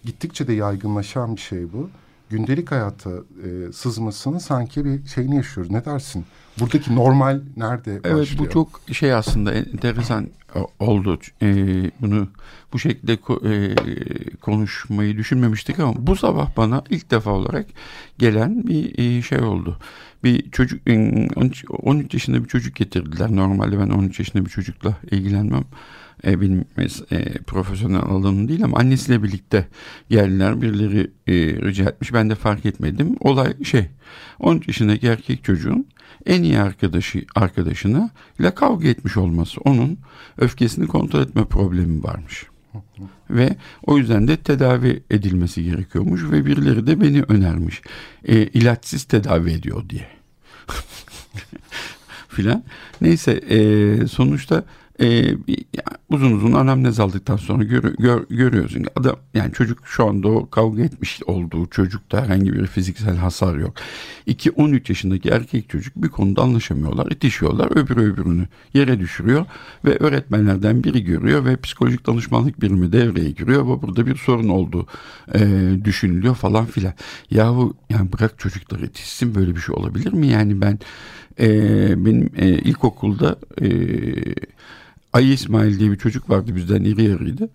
gittikçe 0.04 0.48
de 0.48 0.54
yaygınlaşan 0.54 1.36
bir 1.36 1.42
şey 1.42 1.74
bu. 1.74 1.89
Gündelik 2.29 2.72
hayata 2.72 3.12
e, 3.12 3.72
sızmasının 3.74 4.38
sanki 4.38 4.86
bir 4.86 5.08
şeyini 5.08 5.36
yaşıyoruz. 5.36 5.72
Ne 5.72 5.86
dersin? 5.86 6.25
Buradaki 6.60 6.96
normal 6.96 7.41
nerede 7.58 7.91
evet, 7.91 8.03
başlıyor? 8.03 8.39
bu 8.39 8.50
çok 8.50 8.82
şey 8.91 9.13
aslında 9.13 9.53
enteresan 9.53 10.29
oldu. 10.79 11.20
E, 11.41 11.48
bunu 12.01 12.27
bu 12.74 12.79
şekilde 12.79 13.13
e, 13.13 13.75
konuşmayı 14.41 15.17
düşünmemiştik 15.17 15.79
ama 15.79 15.94
bu 15.98 16.15
sabah 16.15 16.58
bana 16.58 16.84
ilk 16.89 17.12
defa 17.12 17.32
olarak 17.32 17.65
gelen 18.17 18.67
bir 18.67 19.00
e, 19.17 19.22
şey 19.22 19.39
oldu. 19.39 19.79
Bir 20.24 20.51
çocuk 20.51 20.82
13, 21.36 21.65
13 21.70 22.13
yaşında 22.13 22.44
bir 22.44 22.50
çocuk 22.50 22.75
getirdiler. 22.75 23.36
Normalde 23.36 23.79
ben 23.79 23.89
13 23.89 24.20
yaşında 24.20 24.46
bir 24.46 24.50
çocukla 24.50 24.98
ilgilenmem 25.12 25.63
e, 26.25 26.41
benim 26.41 26.65
e, 27.12 27.34
profesyonel 27.34 28.01
alanım 28.01 28.48
değil 28.48 28.63
ama 28.63 28.77
annesiyle 28.77 29.24
birlikte 29.24 29.67
geldiler. 30.10 30.62
Birileri 30.62 31.12
e, 31.27 31.34
rica 31.36 31.86
etmiş. 31.89 32.13
Ben 32.13 32.29
de 32.29 32.36
fark 32.36 32.65
etmedim. 32.65 33.15
Olay 33.20 33.63
şey 33.63 33.86
13 34.39 34.67
yaşındaki 34.67 35.08
erkek 35.08 35.44
çocuğun 35.44 35.88
en 36.25 36.44
iyi 36.44 36.60
arkadaşı 36.60 37.25
arkadaşına 37.36 38.10
ile 38.39 38.55
kavga 38.55 38.88
etmiş 38.88 39.17
olması. 39.17 39.62
Onun 39.62 39.98
öfkesini 40.38 40.88
kontrol 40.88 41.22
etme 41.22 41.46
problemi 41.46 42.03
varmış. 42.03 42.46
ve 43.29 43.55
o 43.84 43.98
yüzden 43.98 44.27
de 44.27 44.38
tedavi 44.38 45.03
edilmesi 45.12 45.63
gerekiyormuş 45.63 46.24
ve 46.24 46.46
birileri 46.46 46.88
de 46.88 47.01
beni 47.01 47.22
önermiş. 47.22 47.82
E, 48.25 48.36
ilaçsız 48.36 49.03
tedavi 49.03 49.51
ediyor 49.51 49.89
diye. 49.89 50.08
filan. 52.27 52.63
Neyse 53.01 53.32
e, 53.32 54.08
sonuçta 54.08 54.63
e, 55.01 55.36
uzun 56.10 56.32
uzun 56.32 56.54
anamnez 56.54 57.00
aldıktan 57.00 57.38
sonra 57.38 57.64
gör, 57.64 57.84
gör, 57.84 58.26
görüyorsun. 58.30 58.86
Adam 58.96 59.16
yani 59.34 59.54
çocuk 59.54 59.80
şu 59.86 60.08
anda 60.08 60.28
o 60.28 60.50
kavga 60.50 60.84
etmiş 60.84 61.24
olduğu 61.26 61.66
çocukta 61.66 62.24
herhangi 62.24 62.54
bir 62.54 62.68
fiziksel 62.68 63.16
hasar 63.16 63.56
yok. 63.58 63.74
2-13 64.28 64.82
yaşındaki 64.90 65.30
erkek 65.30 65.70
çocuk 65.70 65.96
bir 65.96 66.10
konuda 66.10 66.42
anlaşamıyorlar, 66.42 67.12
itişiyorlar. 67.12 67.78
Öbürü 67.78 68.02
öbürünü 68.02 68.48
yere 68.74 69.00
düşürüyor 69.00 69.46
ve 69.86 69.98
öğretmenlerden 70.00 70.84
biri 70.84 71.04
görüyor 71.04 71.46
ve 71.46 71.58
psikolojik 71.58 72.08
danışmanlık 72.08 72.62
birimi 72.62 72.92
devreye 72.92 73.32
giriyor 73.32 73.64
ve 73.64 73.82
burada 73.82 74.06
bir 74.06 74.16
sorun 74.16 74.50
olduğu 74.50 74.88
e, 75.34 75.40
düşünülüyor 75.84 76.36
falan 76.36 76.66
filan. 76.66 76.94
Yahu 77.32 77.74
yani 77.90 78.14
bırak 78.14 78.40
çocuklar 78.40 78.80
itişsin 78.80 79.36
böyle 79.36 79.56
bir 79.56 79.62
şey 79.62 79.76
olabilir 79.76 80.14
mi? 80.14 80.28
Yani 80.28 80.62
ben 80.62 80.80
e, 81.40 82.06
benim 82.06 82.30
e, 82.38 82.50
ilkokulda 82.50 83.40
e, 83.62 83.68
Ayı 85.15 85.31
İsmail 85.34 85.79
diye 85.79 85.91
bir 85.91 85.95
çocuk 85.95 86.29
vardı 86.29 86.55
bizden 86.55 86.84
iri 86.84 87.03
yarıydı. 87.03 87.50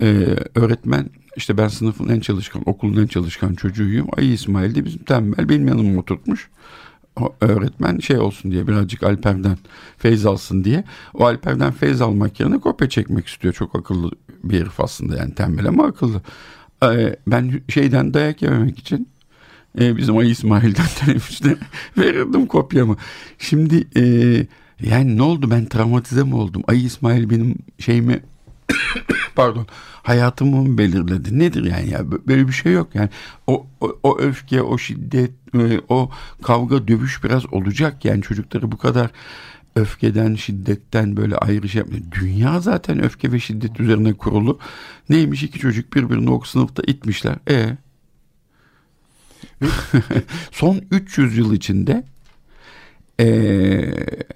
Ee, 0.00 0.36
öğretmen 0.54 1.10
işte 1.36 1.58
ben 1.58 1.68
sınıfın 1.68 2.08
en 2.08 2.20
çalışkan, 2.20 2.62
okulun 2.66 3.02
en 3.02 3.06
çalışkan 3.06 3.54
çocuğuyum. 3.54 4.06
Ayı 4.16 4.32
İsmail 4.32 4.74
de 4.74 4.84
bizim 4.84 5.04
tembel 5.04 5.48
benim 5.48 5.68
yanıma 5.68 6.00
oturtmuş. 6.00 6.48
O 7.20 7.34
öğretmen 7.40 7.98
şey 7.98 8.18
olsun 8.18 8.50
diye 8.50 8.66
birazcık 8.68 9.02
Alper'den 9.02 9.58
feyz 9.98 10.26
alsın 10.26 10.64
diye. 10.64 10.84
O 11.14 11.24
Alper'den 11.24 11.72
feyz 11.72 12.00
almak 12.00 12.40
yerine 12.40 12.58
kopya 12.58 12.88
çekmek 12.88 13.26
istiyor. 13.26 13.54
Çok 13.54 13.76
akıllı 13.76 14.10
bir 14.44 14.60
herif 14.60 14.80
aslında 14.80 15.16
yani 15.16 15.34
tembel 15.34 15.68
ama 15.68 15.86
akıllı. 15.86 16.22
Ee, 16.84 17.16
ben 17.26 17.60
şeyden 17.68 18.14
dayak 18.14 18.42
yememek 18.42 18.78
için 18.78 19.08
e, 19.80 19.96
bizim 19.96 20.16
Ayı 20.16 20.30
İsmail'den 20.30 20.86
teneffüste 20.98 21.56
verirdim 21.98 22.46
kopyamı. 22.46 22.96
Şimdi 23.38 23.86
e, 23.96 24.02
yani 24.80 25.16
ne 25.16 25.22
oldu 25.22 25.50
ben 25.50 25.64
travmatize 25.66 26.22
mi 26.22 26.34
oldum? 26.34 26.62
Ay 26.68 26.84
İsmail 26.84 27.30
benim 27.30 27.54
şeyimi 27.78 28.20
pardon 29.34 29.66
hayatımı 30.02 30.62
mı 30.62 30.78
belirledi? 30.78 31.38
Nedir 31.38 31.64
yani 31.64 31.90
ya 31.90 32.10
böyle 32.10 32.48
bir 32.48 32.52
şey 32.52 32.72
yok 32.72 32.94
yani 32.94 33.08
o, 33.46 33.66
o, 33.80 33.98
o 34.02 34.18
öfke 34.18 34.62
o 34.62 34.78
şiddet 34.78 35.30
e, 35.54 35.80
o 35.88 36.10
kavga 36.42 36.88
dövüş 36.88 37.24
biraz 37.24 37.52
olacak 37.52 38.04
yani 38.04 38.22
çocukları 38.22 38.72
bu 38.72 38.78
kadar 38.78 39.10
öfkeden 39.76 40.34
şiddetten 40.34 41.16
böyle 41.16 41.36
ayrı 41.36 41.68
şey 41.68 41.78
yapmıyor. 41.78 42.04
Dünya 42.20 42.60
zaten 42.60 43.04
öfke 43.04 43.32
ve 43.32 43.40
şiddet 43.40 43.80
üzerine 43.80 44.12
kurulu. 44.14 44.58
Neymiş 45.08 45.42
iki 45.42 45.58
çocuk 45.58 45.94
birbirini 45.94 46.30
o 46.30 46.40
sınıfta 46.44 46.82
itmişler. 46.86 47.36
E 47.50 47.76
son 50.50 50.80
300 50.90 51.36
yıl 51.36 51.52
içinde 51.52 52.04
eee 53.18 54.35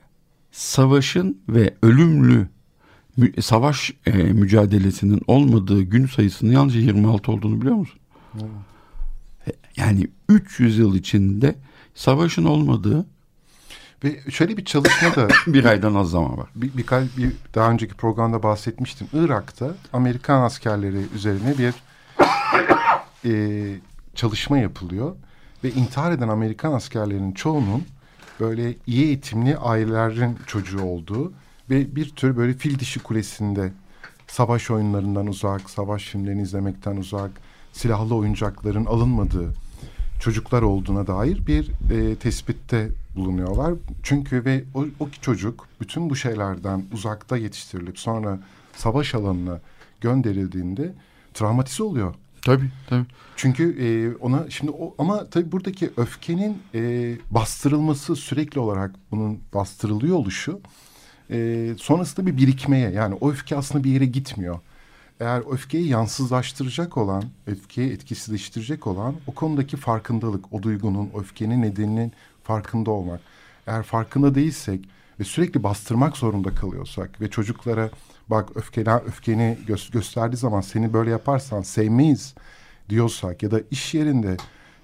savaşın 0.61 1.41
ve 1.49 1.75
ölümlü 1.83 2.49
savaş 3.41 3.93
e, 4.07 4.13
mücadelesinin 4.13 5.23
olmadığı 5.27 5.83
gün 5.83 6.07
sayısının 6.07 6.53
yalnızca 6.53 6.81
26 6.81 7.33
olduğunu 7.33 7.61
biliyor 7.61 7.77
musun? 7.77 8.01
Hmm. 8.33 8.41
Yani 9.77 10.09
300 10.29 10.79
yıl 10.79 10.95
içinde 10.95 11.55
savaşın 11.95 12.45
olmadığı 12.45 13.07
ve 14.05 14.31
şöyle 14.31 14.57
bir 14.57 14.65
çalışma 14.65 15.17
da 15.17 15.29
bir 15.47 15.65
aydan 15.65 15.95
az 15.95 16.11
zaman 16.11 16.39
var. 16.39 16.49
Bir, 16.55 16.77
bir, 16.77 16.87
bir 17.17 17.33
daha 17.55 17.71
önceki 17.71 17.95
programda 17.95 18.43
bahsetmiştim. 18.43 19.07
Irak'ta 19.13 19.75
Amerikan 19.93 20.43
askerleri 20.43 21.03
üzerine 21.15 21.55
bir 21.59 21.75
e, 23.31 23.77
çalışma 24.15 24.59
yapılıyor 24.59 25.17
ve 25.65 25.71
intihar 25.71 26.13
eden 26.13 26.29
Amerikan 26.29 26.73
askerlerinin 26.73 27.33
çoğunun 27.33 27.85
böyle 28.41 28.75
iyi 28.87 29.05
eğitimli 29.05 29.57
ailelerin 29.57 30.39
çocuğu 30.47 30.83
olduğu 30.83 31.33
ve 31.71 31.97
bir 31.97 32.11
tür 32.11 32.37
böyle 32.37 32.55
fil 32.55 32.79
dişi 32.79 33.01
kulesinde 33.01 33.73
savaş 34.27 34.71
oyunlarından 34.71 35.27
uzak, 35.27 35.71
savaş 35.71 36.05
filmlerini 36.05 36.43
izlemekten 36.43 36.97
uzak, 36.97 37.31
silahlı 37.73 38.15
oyuncakların 38.15 38.85
alınmadığı 38.85 39.55
çocuklar 40.21 40.63
olduğuna 40.63 41.07
dair 41.07 41.47
bir 41.47 41.71
e, 41.91 42.17
tespitte 42.17 42.89
bulunuyorlar. 43.17 43.75
Çünkü 44.03 44.45
ve 44.45 44.65
o, 44.75 44.85
o 45.01 45.09
çocuk 45.21 45.69
bütün 45.81 46.11
bu 46.11 46.17
şeylerden 46.17 46.85
uzakta 46.93 47.37
yetiştirilip 47.37 47.99
sonra 47.99 48.39
savaş 48.77 49.15
alanına 49.15 49.61
gönderildiğinde 50.01 50.93
travmatize 51.35 51.83
oluyor. 51.83 52.15
Tabii 52.43 52.71
tabii. 52.89 53.07
Çünkü 53.37 53.83
e, 53.85 54.17
ona 54.17 54.51
şimdi 54.51 54.73
o 54.73 54.95
ama 54.99 55.31
tabii 55.31 55.53
buradaki 55.53 55.91
öfkenin 55.97 56.63
e, 56.75 57.15
bastırılması 57.31 58.17
sürekli 58.17 58.61
olarak 58.61 58.95
bunun 59.11 59.41
bastırılıyor 59.55 60.17
oluşu 60.17 60.61
e, 61.31 61.69
sonrasında 61.79 62.27
bir 62.27 62.37
birikmeye 62.37 62.91
yani 62.91 63.15
o 63.21 63.31
öfke 63.31 63.57
aslında 63.57 63.85
bir 63.85 63.91
yere 63.91 64.07
gitmiyor. 64.07 64.59
Eğer 65.21 65.53
öfkeyi 65.53 65.89
yansızlaştıracak 65.89 66.97
olan, 66.97 67.25
öfkeyi 67.47 67.93
etkisizleştirecek 67.93 68.87
olan 68.87 69.15
o 69.27 69.35
konudaki 69.35 69.77
farkındalık, 69.77 70.53
o 70.53 70.63
duygunun, 70.63 71.11
öfkenin 71.19 71.63
nedeninin 71.63 72.13
farkında 72.45 72.91
olmak. 72.91 73.21
Eğer 73.67 73.83
farkında 73.83 74.35
değilsek 74.35 74.89
ve 75.21 75.25
sürekli 75.25 75.63
bastırmak 75.63 76.17
zorunda 76.17 76.55
kalıyorsak 76.55 77.21
ve 77.21 77.31
çocuklara 77.31 77.91
bak 78.31 78.57
öfkeni, 78.57 78.91
öfkeni 78.95 79.59
gö 79.67 79.77
gösterdiği 79.93 80.37
zaman 80.37 80.61
seni 80.61 80.93
böyle 80.93 81.11
yaparsan 81.11 81.63
sevmeyiz 81.63 82.35
diyorsak 82.89 83.43
ya 83.43 83.51
da 83.51 83.61
iş 83.71 83.95
yerinde 83.95 84.37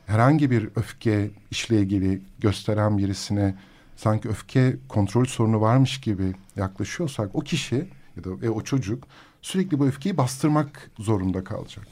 herhangi 0.07 0.51
bir 0.51 0.69
öfke 0.77 1.31
işle 1.51 1.81
ilgili 1.81 2.23
gösteren 2.39 2.99
birisine 2.99 3.55
sanki 3.97 4.29
öfke 4.29 4.77
kontrol 4.89 5.25
sorunu 5.25 5.61
varmış 5.61 6.01
gibi 6.01 6.35
yaklaşıyorsak 6.57 7.31
o 7.35 7.41
kişi 7.41 7.89
ya 8.17 8.25
da 8.25 8.47
e, 8.47 8.51
o 8.51 8.63
çocuk 8.63 9.05
sürekli 9.43 9.79
bu 9.79 9.87
öfkeyi 9.87 10.17
bastırmak 10.17 10.91
zorunda 10.99 11.45
kalacak. 11.45 11.87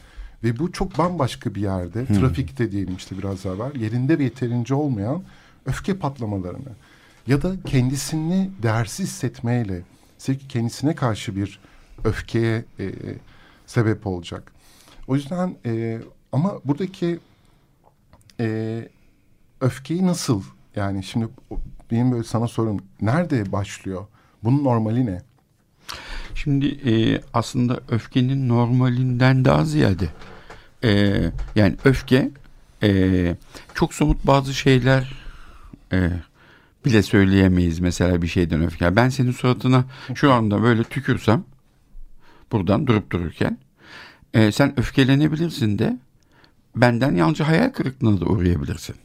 Ve 0.44 0.58
bu 0.58 0.73
çok 0.73 0.99
bambaşka 0.99 1.54
bir 1.54 1.61
yerde, 1.61 2.08
hmm. 2.08 2.16
trafikte 2.16 2.70
diyelim 2.70 2.96
işte 2.96 3.18
biraz 3.18 3.46
evvel, 3.46 3.75
yerinde 3.76 4.18
ve 4.18 4.25
yeterince 4.25 4.75
olmayan 4.75 5.23
öfke 5.66 5.99
patlamalarını 5.99 6.73
ya 7.26 7.42
da 7.42 7.62
kendisini 7.66 8.50
değersiz 8.62 9.06
hissetmeyle 9.06 9.82
kendisine 10.33 10.95
karşı 10.95 11.37
bir 11.37 11.59
öfkeye 12.04 12.64
e, 12.81 12.93
sebep 13.66 14.07
olacak. 14.07 14.52
O 15.07 15.14
yüzden 15.14 15.57
e, 15.66 16.00
ama 16.33 16.61
buradaki 16.64 17.19
e, 18.40 18.88
öfkeyi 19.61 20.07
nasıl 20.07 20.43
yani 20.76 21.02
şimdi 21.04 21.28
benim 21.90 22.12
böyle 22.12 22.25
sana 22.25 22.49
sorum 22.49 22.81
nerede 23.00 23.52
başlıyor? 23.52 24.07
Bunun 24.45 24.64
normali 24.64 25.07
ne? 25.07 25.23
Şimdi 26.35 26.66
e, 26.66 27.21
aslında 27.35 27.81
öfkenin 27.88 28.49
normalinden 28.49 29.45
daha 29.45 29.64
ziyade 29.64 30.09
e, 30.85 31.21
yani 31.57 31.76
öfke 31.85 32.31
e, 32.83 33.37
çok 33.75 33.95
somut 33.95 34.26
bazı 34.26 34.54
şeyler 34.54 35.12
e, 35.93 36.11
bile 36.84 37.02
söyleyemeyiz 37.02 37.80
mesela 37.80 38.22
bir 38.22 38.26
şeyden 38.26 38.64
öfke. 38.64 38.96
Ben 38.96 39.08
senin 39.08 39.32
suratına 39.32 39.84
şu 40.14 40.32
anda 40.32 40.62
böyle 40.62 40.84
tükürsem 40.84 41.44
buradan 42.52 42.86
durup 42.86 43.10
dururken 43.10 43.58
e, 44.34 44.52
sen 44.52 44.80
öfkelenebilirsin 44.80 45.78
de 45.78 45.98
benden 46.76 47.14
yalnızca 47.14 47.48
hayal 47.48 47.70
kırıklığına 47.70 48.20
da 48.20 48.24
uğrayabilirsin. 48.24 48.96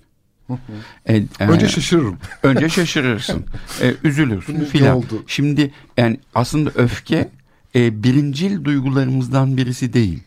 e, 1.05 1.15
e, 1.15 1.27
önce 1.39 1.67
şaşırırım. 1.67 2.17
Önce 2.43 2.69
şaşırırsın. 2.69 3.45
e, 3.81 3.93
üzülürsün 4.03 4.65
filan. 4.65 5.03
Şimdi 5.27 5.71
yani 5.97 6.19
aslında 6.35 6.69
öfke 6.75 7.29
e, 7.75 8.03
birincil 8.03 8.63
duygularımızdan 8.63 9.57
birisi 9.57 9.93
değil. 9.93 10.23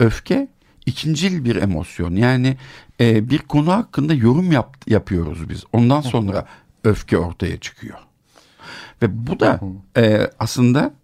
Öfke 0.00 0.48
ikincil 0.86 1.44
bir 1.44 1.56
emosyon. 1.56 2.16
Yani 2.16 2.56
e, 3.00 3.30
bir 3.30 3.38
konu 3.38 3.72
hakkında 3.72 4.14
yorum 4.14 4.52
yap, 4.52 4.76
yapıyoruz 4.86 5.48
biz. 5.48 5.64
Ondan 5.72 6.00
sonra 6.00 6.46
öfke 6.84 7.18
ortaya 7.18 7.56
çıkıyor. 7.56 7.98
Ve 9.02 9.26
bu 9.26 9.40
da 9.40 9.60
e, 9.96 10.30
aslında 10.38 10.94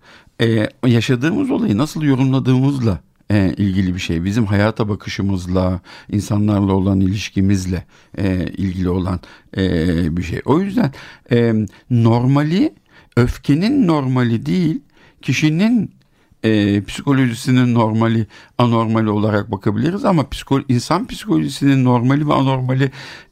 e, 0.40 0.68
yaşadığımız 0.86 1.50
olayı 1.50 1.78
nasıl 1.78 2.02
yorumladığımızla 2.02 2.98
e, 3.30 3.54
ilgili 3.56 3.94
bir 3.94 4.00
şey. 4.00 4.24
Bizim 4.24 4.46
hayata 4.46 4.88
bakışımızla, 4.88 5.80
insanlarla 6.12 6.72
olan 6.72 7.00
ilişkimizle 7.00 7.84
e, 8.18 8.46
ilgili 8.46 8.88
olan 8.88 9.20
e, 9.56 10.16
bir 10.16 10.22
şey. 10.22 10.42
O 10.44 10.60
yüzden 10.60 10.92
e, 11.32 11.54
normali, 11.90 12.74
öfkenin 13.16 13.86
normali 13.86 14.46
değil, 14.46 14.82
kişinin 15.22 15.95
e, 16.46 16.80
psikolojisinin 16.84 17.74
normali, 17.74 18.26
anormali 18.58 19.10
olarak 19.10 19.50
bakabiliriz 19.50 20.04
ama 20.04 20.28
psiko, 20.28 20.60
insan 20.68 21.06
psikolojisinin 21.06 21.84
normali 21.84 22.28
ve 22.28 22.34
anormali 22.34 22.90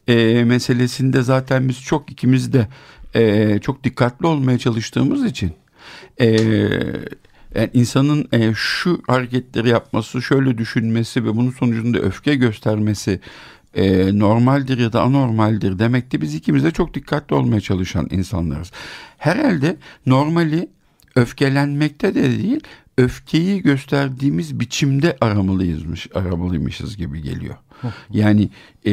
e, 0.09 0.45
meselesinde 0.45 1.23
zaten 1.23 1.69
biz 1.69 1.83
çok 1.83 2.11
ikimiz 2.11 2.53
de 2.53 2.69
e, 3.15 3.59
çok 3.59 3.85
dikkatli 3.85 4.27
olmaya 4.27 4.59
çalıştığımız 4.59 5.25
için 5.25 5.53
e, 6.21 6.27
yani 7.55 7.71
insanın 7.75 8.29
e, 8.33 8.53
şu 8.55 9.03
hareketleri 9.07 9.69
yapması, 9.69 10.23
şöyle 10.23 10.59
düşünmesi 10.59 11.25
ve 11.25 11.37
bunun 11.37 11.51
sonucunda 11.51 11.99
öfke 11.99 12.35
göstermesi 12.35 13.21
e, 13.75 14.19
normaldir 14.19 14.79
ya 14.79 14.93
da 14.93 15.03
anormaldir 15.03 15.79
demekti. 15.79 16.21
Biz 16.21 16.35
ikimiz 16.35 16.65
de 16.65 16.71
çok 16.71 16.95
dikkatli 16.95 17.35
olmaya 17.35 17.61
çalışan 17.61 18.09
insanlarız. 18.11 18.73
Herhalde 19.19 19.77
normali 20.07 20.69
öfkelenmekte 21.17 22.15
de 22.15 22.23
değil, 22.23 22.61
öfkeyi 22.99 23.63
gösterdiğimiz 23.63 24.61
biçimde 24.61 25.17
aramalıyızmış, 25.21 26.09
aramalıymışız 26.15 26.97
gibi 26.97 27.23
geliyor. 27.23 27.57
Yani 28.11 28.51
e, 28.85 28.93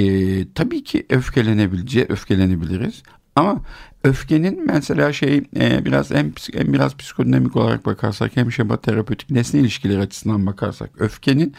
tabii 0.54 0.84
ki 0.84 1.06
öfkelenebileceği, 1.10 2.06
öfkelenebiliriz 2.10 3.04
ama 3.36 3.62
öfkenin 4.04 4.66
mesela 4.68 5.14
şey 5.14 5.44
e, 5.56 5.86
biraz 5.86 6.12
hem, 6.12 6.34
hem 6.54 6.74
biraz 6.74 6.98
psikodinamik 6.98 7.56
olarak 7.56 7.86
bakarsak 7.86 8.36
hem 8.36 8.52
şema 8.52 8.78
terapötik 8.78 9.30
nesne 9.30 9.60
ilişkileri 9.60 10.00
açısından 10.00 10.46
bakarsak 10.46 10.90
öfkenin 11.00 11.54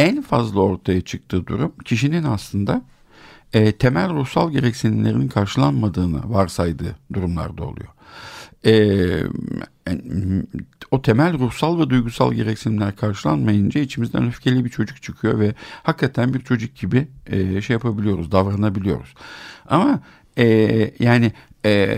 en 0.00 0.22
fazla 0.22 0.60
ortaya 0.60 1.00
çıktığı 1.00 1.46
durum 1.46 1.72
kişinin 1.84 2.24
aslında 2.24 2.82
e, 3.52 3.72
temel 3.72 4.10
ruhsal 4.10 4.50
gereksinimlerinin 4.50 5.28
karşılanmadığını 5.28 6.20
varsaydığı 6.24 6.96
durumlarda 7.12 7.64
oluyor. 7.64 7.88
E, 8.66 8.72
o 10.90 11.02
temel 11.02 11.38
ruhsal 11.38 11.80
ve 11.80 11.90
duygusal 11.90 12.32
gereksinimler 12.32 12.96
karşılanmayınca 12.96 13.80
içimizden 13.80 14.26
öfkeli 14.26 14.64
bir 14.64 14.70
çocuk 14.70 15.02
çıkıyor 15.02 15.38
ve 15.38 15.54
hakikaten 15.82 16.34
bir 16.34 16.40
çocuk 16.40 16.76
gibi 16.76 17.08
e, 17.26 17.60
şey 17.60 17.74
yapabiliyoruz, 17.74 18.32
davranabiliyoruz. 18.32 19.14
Ama 19.66 20.00
e, 20.38 20.46
yani 20.98 21.32
e, 21.64 21.96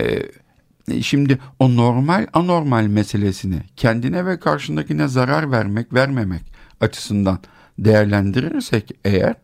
şimdi 1.01 1.39
o 1.59 1.75
normal 1.75 2.27
anormal 2.33 2.83
meselesini 2.83 3.61
kendine 3.75 4.25
ve 4.25 4.39
karşındakine 4.39 5.07
zarar 5.07 5.51
vermek 5.51 5.93
vermemek 5.93 6.41
açısından 6.81 7.39
değerlendirirsek 7.79 8.91
eğer 9.05 9.35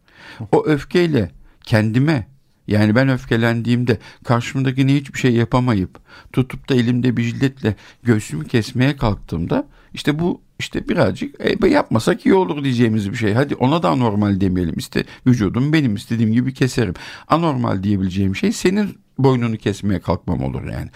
o 0.52 0.66
öfkeyle 0.66 1.32
kendime 1.64 2.33
yani 2.68 2.96
ben 2.96 3.10
öfkelendiğimde 3.10 3.98
karşımdakine 4.24 4.96
hiçbir 4.96 5.20
şey 5.20 5.34
yapamayıp 5.34 6.00
tutup 6.34 6.70
da 6.70 6.76
elimde 6.76 7.18
bir 7.18 7.24
jilletle 7.24 7.76
göğsümü 8.04 8.48
kesmeye 8.48 8.98
kalktığımda 8.98 9.68
işte 9.94 10.20
bu 10.20 10.42
işte 10.60 10.90
birazcık 10.90 11.36
e, 11.64 11.68
yapmasak 11.68 12.26
iyi 12.26 12.34
olur 12.36 12.64
diyeceğimiz 12.64 13.12
bir 13.12 13.18
şey. 13.18 13.34
Hadi 13.34 13.56
ona 13.56 13.84
da 13.84 13.90
anormal 13.90 14.42
demeyelim. 14.42 14.76
İşte 14.78 15.04
vücudum 15.28 15.74
benim 15.74 15.96
istediğim 15.96 16.34
gibi 16.34 16.54
keserim. 16.54 16.94
Anormal 17.28 17.84
diyebileceğim 17.84 18.36
şey 18.36 18.52
senin 18.52 18.98
boynunu 19.18 19.58
kesmeye 19.58 20.00
kalkmam 20.00 20.44
olur 20.44 20.64
yani. 20.64 20.90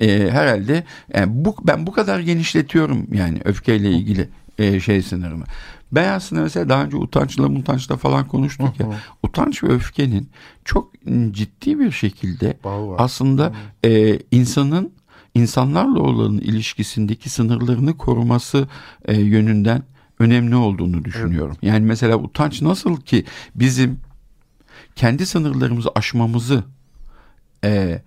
E, 0.00 0.30
herhalde 0.30 0.84
yani 1.14 1.44
bu, 1.44 1.56
ben 1.66 1.86
bu 1.86 1.92
kadar 1.92 2.20
genişletiyorum 2.20 3.06
yani 3.14 3.38
öfkeyle 3.44 3.90
ilgili 3.90 4.28
e, 4.58 4.80
şey 4.80 5.02
sınırını. 5.02 5.44
Ben 5.92 6.12
aslında 6.12 6.42
mesela 6.42 6.68
daha 6.68 6.84
önce 6.84 6.96
utançla 6.96 7.46
utançla 7.46 7.96
falan 7.96 8.28
konuştuk 8.28 8.80
ya. 8.80 8.86
Utanç 9.22 9.64
ve 9.64 9.68
öfkenin 9.68 10.30
çok 10.64 10.92
ciddi 11.30 11.78
bir 11.78 11.90
şekilde 11.90 12.58
aslında 12.98 13.52
e, 13.84 14.18
insanın 14.30 14.92
insanlarla 15.34 16.00
olan 16.00 16.38
ilişkisindeki 16.38 17.30
sınırlarını 17.30 17.96
koruması 17.96 18.68
e, 19.04 19.20
yönünden 19.20 19.82
önemli 20.18 20.56
olduğunu 20.56 21.04
düşünüyorum. 21.04 21.56
Evet. 21.62 21.72
Yani 21.72 21.86
mesela 21.86 22.16
utanç 22.16 22.62
nasıl 22.62 22.96
ki 22.96 23.24
bizim 23.54 24.00
kendi 24.96 25.26
sınırlarımızı 25.26 25.90
aşmamızı 25.94 26.64
e, 27.64 28.02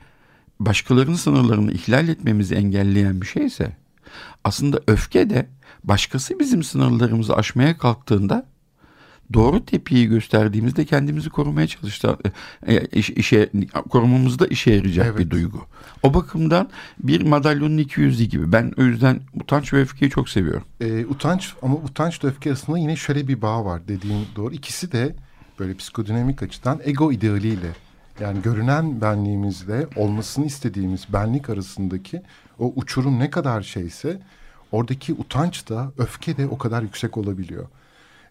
başkalarının 0.60 1.16
sınırlarını 1.16 1.72
ihlal 1.72 2.08
etmemizi 2.10 2.56
engelleyen 2.56 3.22
bir 3.22 3.28
şeyse 3.28 3.72
aslında 4.44 4.80
öfke 4.88 5.30
de 5.30 5.50
başkası 5.88 6.40
bizim 6.40 6.64
sınırlarımızı 6.64 7.36
aşmaya 7.36 7.78
kalktığında 7.78 8.46
doğru 9.34 9.66
tepkiyi 9.66 10.08
gösterdiğimizde 10.08 10.86
kendimizi 10.86 11.30
korumaya 11.30 11.68
çalıştı. 11.68 12.18
E, 12.68 12.86
işe, 12.92 13.50
korumamızda 13.90 14.48
işe 14.48 14.72
yarayacak 14.72 15.06
evet. 15.08 15.20
bir 15.20 15.30
duygu. 15.30 15.62
O 16.04 16.14
bakımdan 16.14 16.70
bir 17.00 17.22
madalyonun 17.22 17.78
iki 17.78 18.02
yüzü 18.02 18.24
gibi. 18.24 18.52
Ben 18.52 18.74
o 18.78 18.84
yüzden 18.84 19.20
utanç 19.34 19.74
ve 19.74 19.82
öfkeyi 19.82 20.12
çok 20.12 20.30
seviyorum. 20.30 20.64
E, 20.82 21.06
utanç 21.06 21.54
ama 21.62 21.76
utanç 21.76 22.24
ve 22.24 22.28
öfke 22.28 22.50
arasında 22.50 22.78
yine 22.78 22.96
şöyle 22.96 23.28
bir 23.28 23.42
bağ 23.42 23.66
var 23.66 23.88
dediğin 23.88 24.26
doğru. 24.36 24.54
İkisi 24.54 24.92
de 24.92 25.16
böyle 25.60 25.74
psikodinamik 25.74 26.44
açıdan 26.44 26.82
ego 26.84 27.12
idealiyle 27.12 27.72
yani 28.20 28.42
görünen 28.42 29.02
benliğimizle 29.02 29.88
olmasını 29.96 30.46
istediğimiz 30.46 31.06
benlik 31.14 31.50
arasındaki 31.50 32.22
o 32.60 32.74
uçurum 32.76 33.20
ne 33.20 33.30
kadar 33.30 33.62
şeyse 33.62 34.20
oradaki 34.72 35.14
utanç 35.14 35.70
da 35.70 35.92
öfke 35.98 36.38
de 36.38 36.48
o 36.48 36.58
kadar 36.58 36.82
yüksek 36.82 37.18
olabiliyor. 37.18 37.68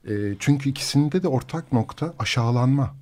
E, 0.09 0.13
çünkü 0.39 0.71
ikisinde 0.71 1.23
de 1.23 1.29
ortak 1.29 1.73
nokta 1.73 2.15
aşağılanma. 2.19 2.95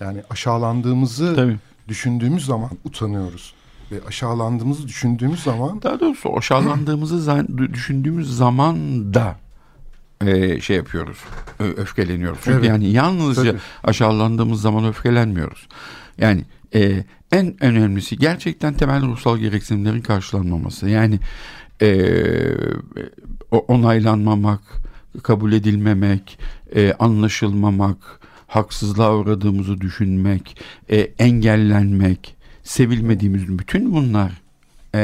Yani 0.00 0.22
aşağılandığımızı 0.30 1.36
Tabii. 1.36 1.56
düşündüğümüz 1.88 2.44
zaman 2.44 2.70
utanıyoruz. 2.84 3.54
Ve 3.90 4.00
aşağılandığımızı 4.06 4.88
düşündüğümüz 4.88 5.42
zaman... 5.42 5.82
Daha 5.82 6.00
doğrusu 6.00 6.36
aşağılandığımızı 6.36 7.46
düşündüğümüz 7.74 8.36
zaman 8.36 8.76
da 9.14 9.36
e, 10.26 10.60
şey 10.60 10.76
yapıyoruz. 10.76 11.18
Öfkeleniyoruz. 11.58 12.38
Çünkü 12.44 12.58
evet. 12.58 12.68
yani 12.68 12.90
yalnızca 12.90 13.42
Tabii. 13.42 13.60
aşağılandığımız 13.84 14.60
zaman 14.60 14.84
öfkelenmiyoruz. 14.88 15.68
Yani 16.18 16.44
e, 16.74 17.04
en 17.32 17.64
önemlisi 17.64 18.18
gerçekten 18.18 18.74
temel 18.74 19.02
ruhsal 19.02 19.38
gereksinimlerin 19.38 20.00
karşılanmaması. 20.00 20.88
Yani 20.88 21.20
e, 21.82 21.88
onaylanmamak, 23.50 24.60
kabul 25.22 25.52
edilmemek, 25.52 26.38
e, 26.74 26.92
anlaşılmamak, 26.92 28.20
haksızlığa 28.46 29.16
uğradığımızı 29.16 29.80
düşünmek, 29.80 30.60
e, 30.90 30.96
engellenmek, 30.98 32.36
sevilmediğimiz 32.62 33.58
bütün 33.58 33.92
bunlar 33.92 34.32
e, 34.94 35.00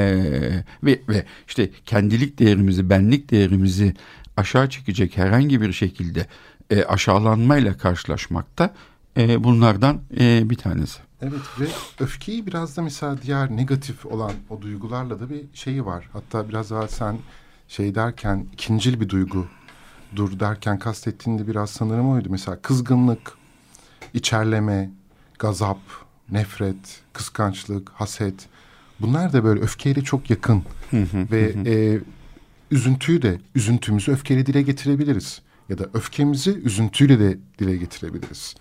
ve, 0.84 1.00
ve 1.08 1.24
işte 1.48 1.70
kendilik 1.86 2.38
değerimizi, 2.38 2.90
benlik 2.90 3.30
değerimizi 3.30 3.94
aşağı 4.36 4.70
çekecek 4.70 5.16
herhangi 5.16 5.60
bir 5.60 5.72
şekilde 5.72 6.26
e, 6.70 6.84
aşağılanmayla 6.84 7.76
karşılaşmakta 7.78 8.74
e, 9.16 9.44
bunlardan 9.44 10.00
e, 10.20 10.50
bir 10.50 10.56
tanesi. 10.56 11.03
Evet 11.22 11.60
ve 11.60 11.66
öfkeyi 12.00 12.46
biraz 12.46 12.76
da 12.76 12.82
mesela 12.82 13.22
diğer 13.22 13.56
negatif 13.56 14.06
olan 14.06 14.32
o 14.50 14.62
duygularla 14.62 15.20
da 15.20 15.30
bir 15.30 15.44
şeyi 15.54 15.86
var. 15.86 16.08
Hatta 16.12 16.48
biraz 16.48 16.70
daha 16.70 16.88
sen 16.88 17.18
şey 17.68 17.94
derken 17.94 18.46
ikincil 18.52 19.00
bir 19.00 19.08
duygu 19.08 19.46
dur 20.16 20.40
derken 20.40 20.78
kastettiğinde 20.78 21.46
biraz 21.46 21.70
sanırım 21.70 22.10
oydu. 22.10 22.28
Mesela 22.30 22.62
kızgınlık, 22.62 23.32
içerleme, 24.14 24.90
gazap, 25.38 25.78
nefret, 26.30 27.02
kıskançlık, 27.12 27.90
haset. 27.90 28.48
Bunlar 29.00 29.32
da 29.32 29.44
böyle 29.44 29.60
öfkeyle 29.60 30.04
çok 30.04 30.30
yakın. 30.30 30.64
ve 31.32 31.54
e, 31.66 32.00
üzüntüyü 32.70 33.22
de, 33.22 33.40
üzüntümüzü 33.54 34.12
öfkeyle 34.12 34.46
dile 34.46 34.62
getirebiliriz. 34.62 35.42
Ya 35.68 35.78
da 35.78 35.86
öfkemizi 35.94 36.50
üzüntüyle 36.50 37.18
de 37.18 37.38
dile 37.58 37.76
getirebiliriz 37.76 38.54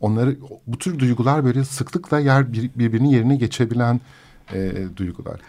onları 0.00 0.36
bu 0.66 0.78
tür 0.78 0.98
duygular 0.98 1.44
böyle 1.44 1.64
sıklıkla 1.64 2.20
yer 2.20 2.52
bir, 2.52 2.70
birbirinin 2.76 3.08
yerine 3.08 3.36
geçebilen 3.36 4.00
e, 4.54 4.72
duygular. 4.96 5.40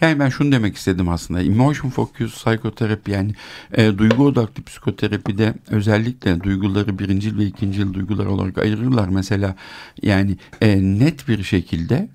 Yani 0.00 0.18
ben 0.18 0.28
şunu 0.28 0.52
demek 0.52 0.76
istedim 0.76 1.08
aslında. 1.08 1.42
Emotion 1.42 1.90
focus 1.90 2.44
psikoterapi 2.44 3.10
yani 3.10 3.32
e, 3.72 3.98
duygu 3.98 4.26
odaklı 4.26 4.62
psikoterapide 4.62 5.54
özellikle 5.70 6.42
duyguları 6.42 6.98
birincil 6.98 7.38
ve 7.38 7.44
ikincil 7.44 7.94
duygular 7.94 8.26
olarak 8.26 8.58
ayırırlar. 8.58 9.08
Mesela 9.08 9.56
yani 10.02 10.36
e, 10.60 10.82
net 10.82 11.28
bir 11.28 11.42
şekilde 11.42 12.08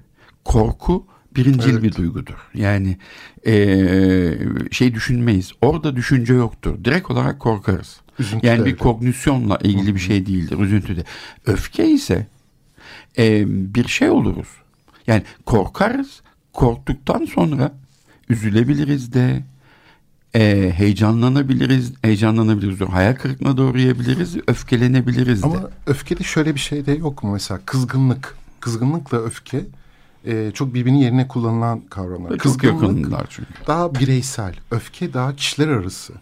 korku 0.46 1.06
birincil 1.36 1.74
evet. 1.74 1.84
bir 1.84 1.96
duygudur. 1.96 2.50
Yani 2.54 2.98
e, 3.48 3.54
şey 4.72 4.94
düşünmeyiz. 4.94 5.52
Orada 5.62 5.96
düşünce 5.96 6.34
yoktur. 6.34 6.84
Direkt 6.86 7.12
olarak 7.12 7.40
korkarız. 7.40 8.02
Üzüntü 8.22 8.48
yani 8.48 8.60
bir 8.60 8.66
öyle. 8.66 8.78
kognisyonla 8.78 9.58
ilgili 9.64 9.96
bir 9.96 10.00
şey 10.00 10.26
değildir. 10.26 10.60
Üzüntü 10.60 10.98
de. 10.98 11.04
Öfke 11.46 11.90
ise 11.90 12.28
e, 13.18 13.44
bir 13.76 13.88
şey 13.88 14.10
oluruz. 14.10 14.48
Yani 15.08 15.24
korkarız. 15.46 16.22
Korktuktan 16.54 17.26
sonra 17.26 17.72
üzülebiliriz 18.30 19.14
de 19.14 19.44
e, 20.36 20.72
heyecanlanabiliriz, 20.76 21.94
heyecanlanabiliriz, 22.02 22.82
hayal 22.82 23.16
kırıklığına 23.16 23.58
da 23.58 23.62
uğrayabiliriz, 23.62 24.38
öfkelenebiliriz 24.48 25.44
de. 25.44 25.48
Ama 25.48 25.70
öfkede 25.88 26.24
şöyle 26.24 26.56
bir 26.56 26.60
şey 26.60 26.86
de 26.86 26.92
yok 26.92 27.24
mu 27.24 27.34
mesela 27.34 27.60
kızgınlık. 27.66 28.38
Kızgınlıkla 28.60 29.18
öfke 29.18 29.66
e, 30.26 30.52
çok 30.54 30.74
birbirinin 30.74 31.00
yerine 31.00 31.28
kullanılan 31.28 31.82
kavramlar. 31.90 32.30
Çok 32.30 32.40
Kızgınlık 32.40 32.82
yakınlar 32.84 33.26
çünkü. 33.30 33.50
daha 33.68 33.96
bireysel, 33.96 34.56
öfke 34.72 35.14
daha 35.14 35.36
kişiler 35.36 35.68
arası 35.68 36.14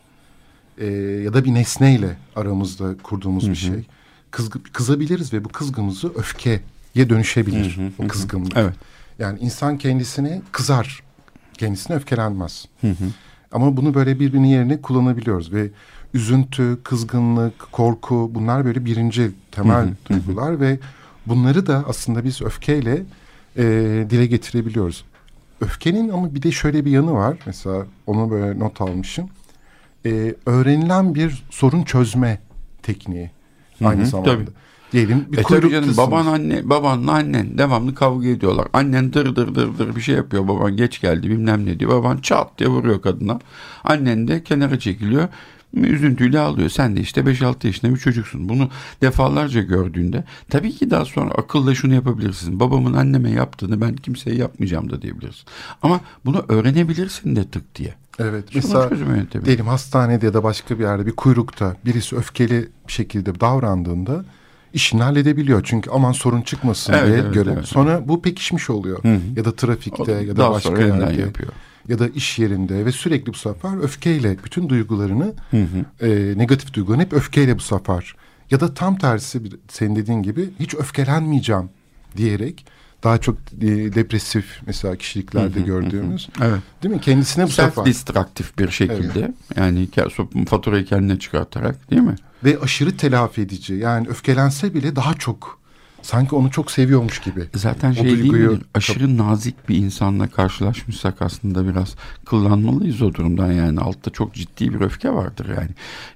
E, 0.80 0.86
ya 1.24 1.34
da 1.34 1.46
bir 1.46 1.54
nesneyle 1.54 2.18
aramızda 2.36 2.98
kurduğumuz 3.04 3.50
bir 3.50 3.56
şey. 3.56 3.86
Kızgı, 4.32 4.64
kızabiliriz 4.64 5.34
ve 5.34 5.44
bu 5.44 5.50
kızgınımızı 5.50 6.12
öfkeye 6.16 6.62
dönüşebilir 6.96 7.78
Hı 7.78 7.82
hı, 7.82 8.06
o 8.06 8.08
kızgınlık. 8.08 8.58
Evet. 8.58 8.74
Yani 9.20 9.40
insan 9.40 9.78
kendisine 9.78 10.42
kızar, 10.52 11.04
kendisine 11.54 11.98
öfkelenmez. 11.98 12.66
Ama 13.52 13.78
bunu 13.78 13.94
böyle 13.94 14.20
birbirinin 14.20 14.48
yerine 14.48 14.82
kullanabiliyoruz 14.82 15.54
ve 15.54 15.70
üzüntü, 16.14 16.78
kızgınlık, 16.84 17.72
korku 17.72 18.32
bunlar 18.34 18.66
böyle 18.66 18.86
birinci 18.86 19.32
temel 19.52 19.88
duygular 20.10 20.60
ve 20.60 20.80
bunları 21.26 21.68
da 21.68 21.84
aslında 21.88 22.24
biz 22.24 22.42
öfkeyle 22.42 23.04
e, 23.58 23.64
dile 24.10 24.26
getirebiliyoruz. 24.26 25.06
Öfkenin 25.62 26.10
ama 26.10 26.36
bir 26.36 26.42
de 26.42 26.52
şöyle 26.52 26.86
bir 26.86 26.92
yanı 26.92 27.14
var. 27.14 27.38
Mesela 27.46 27.86
onu 28.08 28.32
böyle 28.32 28.60
not 28.60 28.82
almışım. 28.82 29.30
E, 30.06 30.36
öğrenilen 30.46 31.16
bir 31.16 31.44
sorun 31.50 31.84
çözme 31.84 32.40
tekniği 32.84 33.32
aynı 33.86 34.02
hı, 34.02 34.06
zamanda. 34.06 34.32
tabii. 34.32 34.46
Diyelim 34.92 35.26
bir 35.32 35.38
E 35.38 35.44
tabii 35.44 35.70
canım 35.70 35.98
baban 35.98 36.26
anne 36.26 36.70
babanla 36.70 37.12
annen 37.12 37.58
devamlı 37.58 37.96
kavga 37.96 38.28
ediyorlar. 38.28 38.68
Annen 38.74 39.14
dır 39.14 39.36
dır 39.36 39.56
dır 39.56 39.78
dır 39.78 39.96
bir 39.96 40.02
şey 40.02 40.16
yapıyor. 40.16 40.48
Baban 40.48 40.78
geç 40.78 41.02
geldi 41.02 41.30
bilmem 41.30 41.66
ne 41.66 41.80
diyor. 41.80 41.92
Baban 41.92 42.18
çat 42.18 42.52
diye 42.58 42.70
vuruyor 42.70 43.02
kadına. 43.02 43.40
Annen 43.84 44.28
de 44.28 44.44
kenara 44.44 44.80
çekiliyor. 44.80 45.28
Üzüntüyle 45.74 46.40
ağlıyor. 46.40 46.70
Sen 46.70 46.96
de 46.96 47.02
işte 47.02 47.22
5-6 47.22 47.68
yaşında 47.68 47.96
bir 47.96 48.00
çocuksun. 48.00 48.50
Bunu 48.50 48.70
defalarca 49.02 49.62
gördüğünde 49.62 50.24
tabii 50.50 50.72
ki 50.72 50.92
daha 50.92 51.06
sonra 51.06 51.32
akılla 51.32 51.76
şunu 51.76 51.94
yapabilirsin. 51.94 52.60
Babamın 52.60 52.94
anneme 52.94 53.32
yaptığını 53.32 53.82
ben 53.82 53.96
kimseye 53.96 54.36
yapmayacağım 54.36 54.90
da 54.90 55.02
diyebilirsin. 55.02 55.46
Ama 55.82 56.00
bunu 56.26 56.46
öğrenebilirsin 56.50 57.36
de 57.36 57.44
tık 57.50 57.76
diye. 57.76 57.94
Evet. 58.20 58.46
Mesela 58.56 58.90
diyelim 59.46 59.68
hastanede 59.68 60.26
ya 60.26 60.34
da 60.34 60.44
başka 60.44 60.80
bir 60.80 60.84
yerde 60.84 61.06
bir 61.06 61.12
kuyrukta 61.12 61.76
birisi 61.86 62.16
öfkeli 62.16 62.70
bir 62.88 62.94
şekilde 62.94 63.40
davrandığında 63.40 64.26
işini 64.74 65.04
halledebiliyor. 65.04 65.62
Çünkü 65.64 65.90
aman 65.90 66.12
sorun 66.12 66.42
çıkmasın 66.42 66.94
Evet, 66.94 67.08
diye 67.08 67.18
evet, 67.18 67.34
göre. 67.34 67.52
evet. 67.54 67.66
Sonra 67.66 68.08
bu 68.08 68.22
pekişmiş 68.22 68.70
oluyor. 68.70 69.04
Hı 69.04 69.14
hı. 69.16 69.20
Ya 69.36 69.46
da 69.46 69.56
trafikte 69.56 70.12
ya 70.12 70.28
da 70.34 70.38
Daha 70.38 70.52
başka 70.52 70.70
sonra 70.70 70.82
yerde 70.82 71.22
yapıyor. 71.22 71.52
ya 71.88 72.00
da 72.00 72.08
iş 72.08 72.40
yerinde 72.40 72.86
ve 72.86 72.92
sürekli 72.92 73.34
bu 73.34 73.38
sefer 73.38 73.84
öfkeyle 73.84 74.38
bütün 74.46 74.70
duygularını 74.70 75.34
Hı 75.52 75.58
hı. 76.02 76.06
e, 76.08 76.38
negatif 76.38 76.74
duygularını 76.74 77.04
hep 77.04 77.14
öfkeyle 77.14 77.56
bu 77.58 77.62
sefer 77.62 78.16
ya 78.52 78.60
da 78.60 78.74
tam 78.74 78.98
tersi 78.98 79.42
senin 79.68 79.96
dediğin 79.96 80.24
gibi 80.24 80.50
hiç 80.60 80.76
öfkelenmeyeceğim 80.76 81.70
diyerek 82.18 82.66
daha 83.04 83.18
çok 83.18 83.38
e, 83.62 83.68
depresif 83.96 84.62
mesela 84.68 84.96
kişiliklerde 84.96 85.62
gördüğümüz 85.62 86.30
Evet. 86.42 86.60
değil 86.84 86.96
mi? 86.96 87.02
Kendisine 87.02 87.44
bu 87.46 87.50
sefer 87.50 87.84
Self-destructive 87.84 88.58
bir 88.60 88.70
şekilde 88.70 89.34
yani 89.58 89.88
ke- 89.96 90.46
faturayı 90.46 90.86
kendine 90.86 91.20
çıkartarak 91.20 91.92
değil 91.92 92.02
mi? 92.02 92.16
ve 92.44 92.60
aşırı 92.60 92.98
telafi 92.98 93.42
edici. 93.42 93.74
Yani 93.74 94.08
öfkelense 94.08 94.74
bile 94.74 94.96
daha 94.96 95.14
çok 95.14 95.60
sanki 96.02 96.36
onu 96.36 96.52
çok 96.52 96.72
seviyormuş 96.72 97.20
gibi. 97.22 97.44
Zaten 97.56 97.92
O 97.92 97.94
şey 97.94 98.04
değil 98.06 98.20
duyguyu- 98.20 98.52
mi? 98.52 98.60
Aşırı 98.74 99.18
nazik 99.18 99.70
bir 99.70 99.76
insanla 99.76 100.28
karşılaşmışsak 100.28 101.22
aslında 101.22 101.68
biraz 101.68 101.96
kıllanmalıyız 102.26 103.02
o 103.02 103.14
durumdan 103.14 103.52
yani. 103.52 103.80
Altta 103.80 104.12
çok 104.12 104.34
ciddi 104.34 104.74
bir 104.74 104.82
öfke 104.82 105.10
vardır 105.14 105.48
yani. 105.58 105.70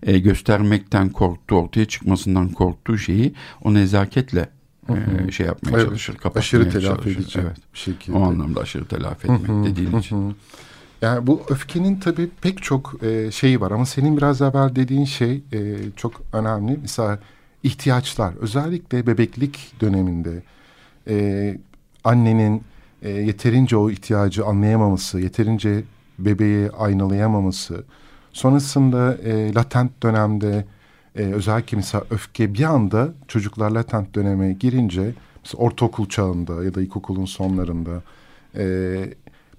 E, 0.03 0.19
göstermekten 0.19 1.09
korktuğu, 1.09 1.55
ortaya 1.55 1.85
çıkmasından 1.85 2.49
korktuğu 2.49 2.97
şeyi 2.97 3.33
o 3.63 3.73
nezaketle 3.73 4.49
e, 4.89 5.31
şey 5.31 5.45
yapmaya 5.45 5.75
Evet, 5.75 5.85
çalışır, 5.85 6.13
kapatmaya 6.13 6.39
aşırı 6.39 6.69
telafi 6.69 7.09
edici 7.09 7.39
Evet. 7.39 7.57
bir 7.73 7.79
şekilde. 7.79 8.17
O 8.17 8.21
anlamda 8.23 8.59
aşırı 8.61 8.85
telafi 8.85 9.27
etmek 9.27 9.47
Hı 9.47 9.53
hı, 9.53 9.65
dediğin 9.65 9.97
için. 9.97 10.35
Yani 11.01 11.27
bu 11.27 11.41
öfkenin 11.49 11.99
tabii 11.99 12.29
pek 12.41 12.63
çok 12.63 13.03
e, 13.03 13.31
şeyi 13.31 13.61
var 13.61 13.71
ama 13.71 13.85
senin 13.85 14.17
biraz 14.17 14.41
evvel 14.41 14.75
dediğin 14.75 15.05
şey 15.05 15.43
e, 15.53 15.77
çok 15.95 16.21
önemli. 16.33 16.79
Mesela 16.81 17.19
ihtiyaçlar 17.63 18.33
özellikle 18.35 19.07
bebeklik 19.07 19.73
döneminde 19.81 20.43
e, 21.07 21.57
annenin 22.03 22.63
e, 23.01 23.09
yeterince 23.09 23.77
o 23.77 23.89
ihtiyacı 23.89 24.45
anlayamaması, 24.45 25.19
yeterince 25.19 25.83
bebeği 26.19 26.71
aynalayamaması, 26.71 27.83
sonrasında 28.31 29.15
e, 29.15 29.53
latent 29.53 30.03
dönemde 30.03 30.65
e, 31.15 31.21
özellikle 31.21 31.77
mesela 31.77 32.03
öfke 32.09 32.53
bir 32.53 32.63
anda 32.63 33.13
çocuklar 33.27 33.71
latent 33.71 34.15
döneme 34.15 34.53
girince 34.53 35.13
mesela 35.43 35.63
ortaokul 35.63 36.09
çağında 36.09 36.63
ya 36.63 36.73
da 36.73 36.81
ilkokulun 36.81 37.25
sonlarında 37.25 38.01
e, 38.55 38.65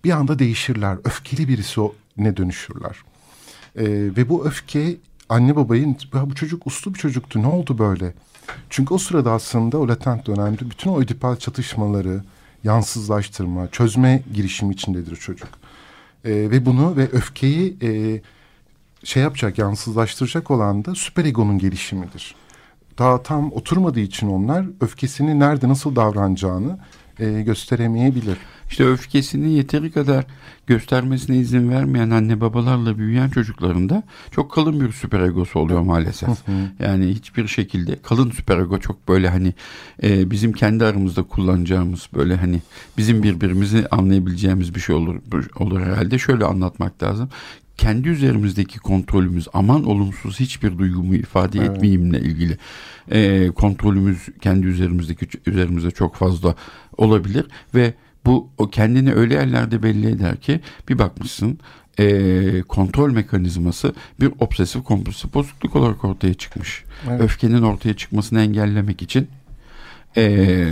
bir 0.04 0.10
anda 0.10 0.38
değişirler. 0.38 0.98
Öfkeli 1.04 1.48
birisi 1.48 1.80
o 1.80 1.94
ne 2.16 2.36
dönüşürler. 2.36 2.96
E, 3.76 3.84
ve 3.86 4.28
bu 4.28 4.46
öfke 4.46 4.96
anne 5.28 5.56
babayın 5.56 5.96
ya 6.14 6.30
bu 6.30 6.34
çocuk 6.34 6.66
uslu 6.66 6.94
bir 6.94 6.98
çocuktu 6.98 7.42
ne 7.42 7.46
oldu 7.46 7.78
böyle? 7.78 8.14
Çünkü 8.70 8.94
o 8.94 8.98
sırada 8.98 9.32
aslında 9.32 9.78
o 9.78 9.88
latent 9.88 10.26
dönemde 10.26 10.70
bütün 10.70 10.90
o 10.90 11.00
ödipal 11.00 11.36
çatışmaları, 11.36 12.22
yansızlaştırma, 12.64 13.68
çözme 13.68 14.22
girişimi 14.34 14.74
içindedir 14.74 15.16
çocuk. 15.16 15.48
E, 16.24 16.30
ve 16.30 16.66
bunu 16.66 16.96
ve 16.96 17.08
öfkeyi 17.12 17.76
e, 17.82 18.20
şey 19.04 19.22
yapacak, 19.22 19.58
yansızlaştıracak 19.58 20.50
olan 20.50 20.84
da 20.84 20.94
süperegonun 20.94 21.58
gelişimidir. 21.58 22.34
Daha 22.98 23.22
tam 23.22 23.52
oturmadığı 23.52 24.00
için 24.00 24.28
onlar 24.28 24.66
öfkesini 24.80 25.40
nerede 25.40 25.68
nasıl 25.68 25.96
davranacağını 25.96 26.78
e, 27.18 27.42
gösteremeyebilir. 27.42 28.36
İşte 28.70 28.84
öfkesini 28.84 29.52
yeteri 29.52 29.90
kadar 29.90 30.24
göstermesine 30.66 31.36
izin 31.36 31.70
vermeyen 31.70 32.10
anne 32.10 32.40
babalarla 32.40 32.98
büyüyen 32.98 33.28
çocuklarında 33.28 34.02
çok 34.30 34.52
kalın 34.52 34.80
bir 34.80 34.92
süperegosu 34.92 35.58
oluyor 35.58 35.80
maalesef. 35.80 36.28
yani 36.78 37.08
hiçbir 37.08 37.46
şekilde 37.46 37.96
kalın 38.02 38.30
süperego 38.30 38.78
çok 38.78 39.08
böyle 39.08 39.28
hani 39.28 39.54
e, 40.02 40.30
bizim 40.30 40.52
kendi 40.52 40.84
aramızda 40.84 41.22
kullanacağımız 41.22 42.08
böyle 42.14 42.36
hani 42.36 42.62
bizim 42.98 43.22
birbirimizi 43.22 43.88
anlayabileceğimiz 43.90 44.74
bir 44.74 44.80
şey 44.80 44.96
olur 44.96 45.20
olur 45.56 45.80
herhalde. 45.80 46.18
Şöyle 46.18 46.44
anlatmak 46.44 47.02
lazım. 47.02 47.28
Kendi 47.76 48.08
üzerimizdeki 48.08 48.78
kontrolümüz 48.78 49.48
aman 49.52 49.84
olumsuz 49.84 50.40
hiçbir 50.40 50.78
duygumu 50.78 51.14
ifade 51.14 51.58
Evet. 51.58 51.70
etmeyeyimle 51.70 52.20
ilgili 52.20 52.58
e, 53.10 53.48
kontrolümüz 53.50 54.18
kendi 54.40 54.66
üzerimizdeki 54.66 55.26
üzerimizde 55.46 55.90
çok 55.90 56.14
fazla 56.14 56.54
olabilir 56.96 57.46
ve 57.74 57.94
bu 58.26 58.48
o 58.58 58.70
kendini 58.70 59.12
öyle 59.12 59.34
yerlerde 59.34 59.82
belli 59.82 60.06
eder 60.06 60.36
ki 60.36 60.60
bir 60.88 60.98
bakmışsın 60.98 61.58
e, 61.98 62.62
kontrol 62.62 63.10
mekanizması 63.12 63.94
bir 64.20 64.32
obsesif 64.40 64.84
kompulsif 64.84 65.34
bozukluk 65.34 65.76
olarak 65.76 66.04
ortaya 66.04 66.34
çıkmış. 66.34 66.84
Evet. 67.08 67.20
Öfkenin 67.20 67.62
ortaya 67.62 67.94
çıkmasını 67.94 68.40
engellemek 68.40 69.02
için 69.02 69.28
e, 70.16 70.66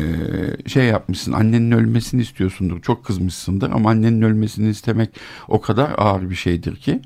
şey 0.67 0.85
yapmışsın 0.85 1.33
annenin 1.33 1.71
ölmesini 1.71 2.23
istiyorsundur 2.23 2.83
çok 2.83 3.05
kızmışsındır 3.05 3.71
ama 3.71 3.91
annenin 3.91 4.23
ölmesini 4.23 4.69
istemek 4.69 5.11
o 5.49 5.61
kadar 5.61 5.95
ağır 5.99 6.31
bir 6.31 6.35
şeydir 6.35 6.77
ki 6.77 7.01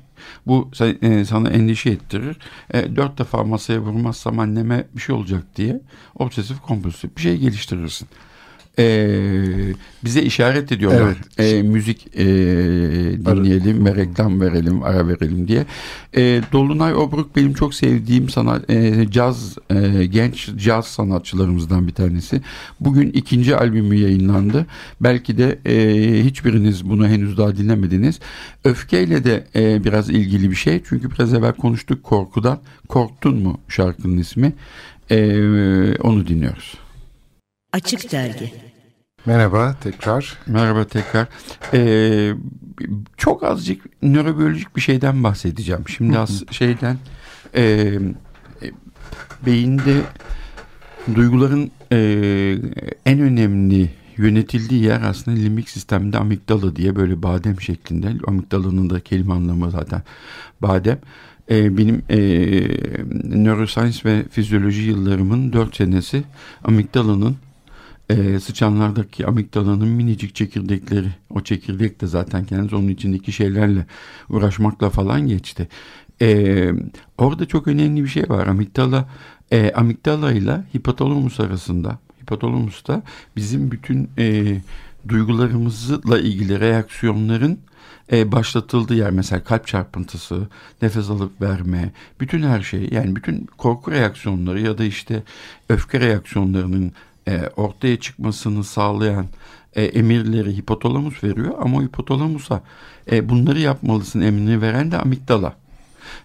bu 0.47 0.71
e, 1.01 1.25
sana 1.25 1.49
endişe 1.49 1.89
ettirir. 1.89 2.37
E, 2.73 2.95
dört 2.95 3.17
defa 3.17 3.43
masaya 3.43 3.79
vurmazsam 3.79 4.39
anneme 4.39 4.87
bir 4.95 5.01
şey 5.01 5.15
olacak 5.15 5.43
diye 5.55 5.81
obsesif 6.15 6.61
kompulsif 6.61 7.17
bir 7.17 7.21
şey 7.21 7.37
geliştirirsin. 7.37 8.07
E, 8.79 9.07
bize 10.05 10.21
işaret 10.21 10.71
ediyorlar. 10.71 11.17
E, 11.37 11.61
müzik 11.61 12.07
e, 12.17 12.25
dinleyelim 13.25 13.85
ve 13.85 13.95
reklam 13.95 14.41
verelim, 14.41 14.83
ara 14.83 15.07
verelim 15.07 15.47
diye. 15.47 15.65
E, 16.17 16.41
Dolunay 16.51 16.95
Obruk 16.95 17.35
benim 17.35 17.53
çok 17.53 17.73
sevdiğim 17.73 18.29
sanat, 18.29 18.69
e, 18.69 19.11
caz, 19.11 19.57
e, 19.69 20.05
genç 20.05 20.49
caz 20.55 20.87
sanatçılarımızdan 20.87 21.87
bir 21.87 21.93
tanesi. 21.93 22.41
Bugün 22.79 23.11
ikinci 23.11 23.55
albümü 23.55 23.95
yayınlandı. 23.95 24.65
Belki 25.01 25.37
de 25.37 25.59
e, 25.65 26.23
hiçbiriniz 26.23 26.89
bunu 26.89 27.07
henüz 27.07 27.37
daha 27.37 27.57
dinlemediniz. 27.57 28.19
Öfkeyle 28.63 29.23
de 29.23 29.43
e, 29.55 29.83
biraz 29.83 30.09
ilgili 30.09 30.51
bir 30.51 30.55
şey. 30.55 30.81
Çünkü 30.89 31.11
biraz 31.11 31.33
evvel 31.33 31.53
konuştuk 31.53 32.03
korkudan. 32.03 32.59
Korktun 32.87 33.37
mu 33.37 33.59
şarkının 33.67 34.17
ismi? 34.17 34.53
E, 35.11 35.17
onu 35.95 36.27
dinliyoruz. 36.27 36.73
Açık 37.73 38.11
Dergi 38.11 38.66
Merhaba 39.27 39.75
tekrar. 39.81 40.37
Merhaba 40.47 40.83
tekrar. 40.83 41.27
Ee, 41.73 42.33
çok 43.17 43.43
azıcık 43.43 44.03
nörobiyolojik 44.03 44.75
bir 44.75 44.81
şeyden 44.81 45.23
bahsedeceğim. 45.23 45.83
Şimdi 45.87 46.19
az 46.19 46.43
şeyden 46.51 46.97
e, 47.55 47.63
e, 47.63 47.99
beyinde 49.45 50.01
duyguların 51.15 51.71
e, 51.91 51.97
en 53.05 53.19
önemli 53.19 53.89
yönetildiği 54.17 54.83
yer 54.83 55.01
aslında 55.01 55.37
limbik 55.37 55.69
sistemde 55.69 56.17
amigdala 56.17 56.75
diye 56.75 56.95
böyle 56.95 57.23
badem 57.23 57.61
şeklinde. 57.61 58.13
Amigdalanın 58.27 58.89
da 58.89 58.99
kelime 58.99 59.33
anlamı 59.33 59.71
zaten 59.71 60.01
badem. 60.61 60.99
E, 61.49 61.77
benim 61.77 62.01
e, 62.09 62.19
neuroscience 63.23 63.99
ve 64.05 64.23
fizyoloji 64.31 64.81
yıllarımın 64.81 65.53
dört 65.53 65.75
senesi 65.75 66.23
amigdalanın 66.63 67.37
e, 68.09 68.39
sıçanlardaki 68.39 69.27
amigdalanın 69.27 69.87
minicik 69.87 70.35
çekirdekleri 70.35 71.07
o 71.29 71.41
çekirdek 71.41 72.01
de 72.01 72.07
zaten 72.07 72.45
kendisi 72.45 72.75
onun 72.75 72.87
içindeki 72.87 73.31
şeylerle 73.31 73.85
uğraşmakla 74.29 74.89
falan 74.89 75.27
geçti. 75.27 75.67
E, 76.21 76.69
orada 77.17 77.45
çok 77.45 77.67
önemli 77.67 78.03
bir 78.03 78.09
şey 78.09 78.29
var. 78.29 78.47
Amigdala 78.47 79.09
e, 79.51 79.71
amigdala 79.71 80.31
ile 80.31 80.63
hipotalamus 80.75 81.39
arasında 81.39 81.99
hipotalamus 82.21 82.87
da 82.87 83.03
bizim 83.35 83.71
bütün 83.71 84.09
e, 84.17 84.57
duygularımızla 85.07 86.19
ilgili 86.19 86.59
reaksiyonların 86.59 87.59
e, 88.11 88.31
başlatıldığı 88.31 88.95
yer 88.95 89.11
mesela 89.11 89.43
kalp 89.43 89.67
çarpıntısı, 89.67 90.47
nefes 90.81 91.09
alıp 91.09 91.41
verme, 91.41 91.91
bütün 92.19 92.43
her 92.43 92.61
şey 92.61 92.89
yani 92.91 93.15
bütün 93.15 93.47
korku 93.57 93.91
reaksiyonları 93.91 94.61
ya 94.61 94.77
da 94.77 94.83
işte 94.83 95.23
öfke 95.69 95.99
reaksiyonlarının 95.99 96.91
e, 97.27 97.49
ortaya 97.55 97.99
çıkmasını 97.99 98.63
sağlayan 98.63 99.25
e, 99.75 99.83
emirleri 99.83 100.57
hipotalamus 100.57 101.23
veriyor 101.23 101.53
ama 101.61 101.83
hipotalamusa 101.83 102.63
e, 103.11 103.29
bunları 103.29 103.59
yapmalısın 103.59 104.21
emrini 104.21 104.61
veren 104.61 104.91
de 104.91 104.97
amigdala. 104.97 105.55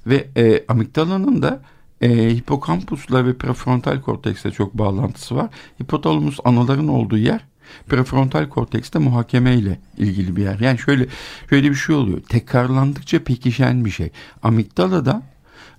Ve 0.06 0.28
e, 0.36 0.64
amigdalanın 0.68 1.42
da 1.42 1.62
e, 2.00 2.34
hipokampusla 2.34 3.26
ve 3.26 3.36
prefrontal 3.36 4.00
korteksle 4.00 4.50
çok 4.50 4.74
bağlantısı 4.74 5.36
var. 5.36 5.48
Hipotalamus 5.80 6.38
anaların 6.44 6.88
olduğu 6.88 7.18
yer 7.18 7.44
prefrontal 7.88 8.48
kortekste 8.48 8.98
muhakeme 8.98 9.54
ile 9.54 9.78
ilgili 9.98 10.36
bir 10.36 10.42
yer. 10.42 10.60
Yani 10.60 10.78
şöyle 10.78 11.06
şöyle 11.50 11.70
bir 11.70 11.74
şey 11.74 11.94
oluyor. 11.94 12.20
Tekrarlandıkça 12.20 13.24
pekişen 13.24 13.84
bir 13.84 13.90
şey. 13.90 14.10
Amigdala'da 14.42 15.22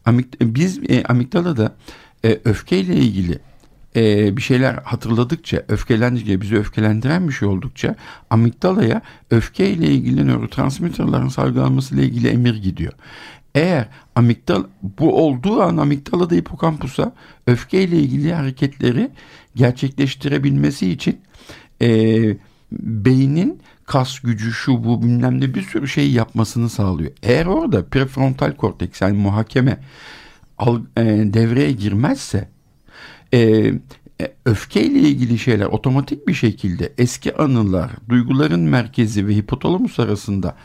amig, 0.05 0.25
biz 0.41 0.79
e, 0.89 1.03
amigdala'da 1.03 1.75
e, 2.25 2.39
öfkeyle 2.45 2.95
ilgili 2.95 3.39
e, 3.95 4.37
bir 4.37 4.41
şeyler 4.41 4.73
hatırladıkça, 4.73 5.63
öfkelendikçe, 5.67 6.41
bizi 6.41 6.57
öfkelendiren 6.57 7.27
bir 7.27 7.33
şey 7.33 7.47
oldukça 7.47 7.95
amigdalaya 8.29 9.01
öfkeyle 9.31 9.87
ilgili 9.87 10.27
nörotransmitterlerin 10.27 11.27
salgılanması 11.27 11.95
ile 11.95 12.03
ilgili 12.03 12.27
emir 12.27 12.55
gidiyor. 12.55 12.93
Eğer 13.55 13.87
amigdal 14.15 14.63
bu 14.99 15.25
olduğu 15.25 15.61
an 15.61 15.77
amigdala 15.77 16.29
da 16.29 16.35
hipokampusa 16.35 17.13
öfkeyle 17.47 17.99
ilgili 17.99 18.33
hareketleri 18.33 19.11
gerçekleştirebilmesi 19.55 20.91
için 20.91 21.21
e, 21.81 21.87
beynin 22.81 23.59
kas 23.85 24.19
gücü 24.19 24.51
şu 24.53 24.83
bu 24.83 25.03
bilmem 25.03 25.41
ne 25.41 25.53
bir 25.53 25.61
sürü 25.61 25.87
şey 25.87 26.11
yapmasını 26.11 26.69
sağlıyor. 26.69 27.11
Eğer 27.23 27.45
orada 27.45 27.85
prefrontal 27.85 28.55
korteks 28.55 29.01
yani 29.01 29.17
muhakeme 29.17 29.79
al, 30.57 30.81
e, 30.97 31.03
devreye 31.33 31.71
girmezse 31.71 32.49
e, 33.33 33.39
e, 34.21 34.33
öfkeyle 34.45 34.99
ilgili 34.99 35.39
şeyler 35.39 35.65
otomatik 35.65 36.27
bir 36.27 36.33
şekilde 36.33 36.93
eski 36.97 37.37
anılar, 37.37 37.91
duyguların 38.09 38.59
merkezi 38.59 39.27
ve 39.27 39.35
hipotalamus 39.35 39.99
arasında 39.99 40.55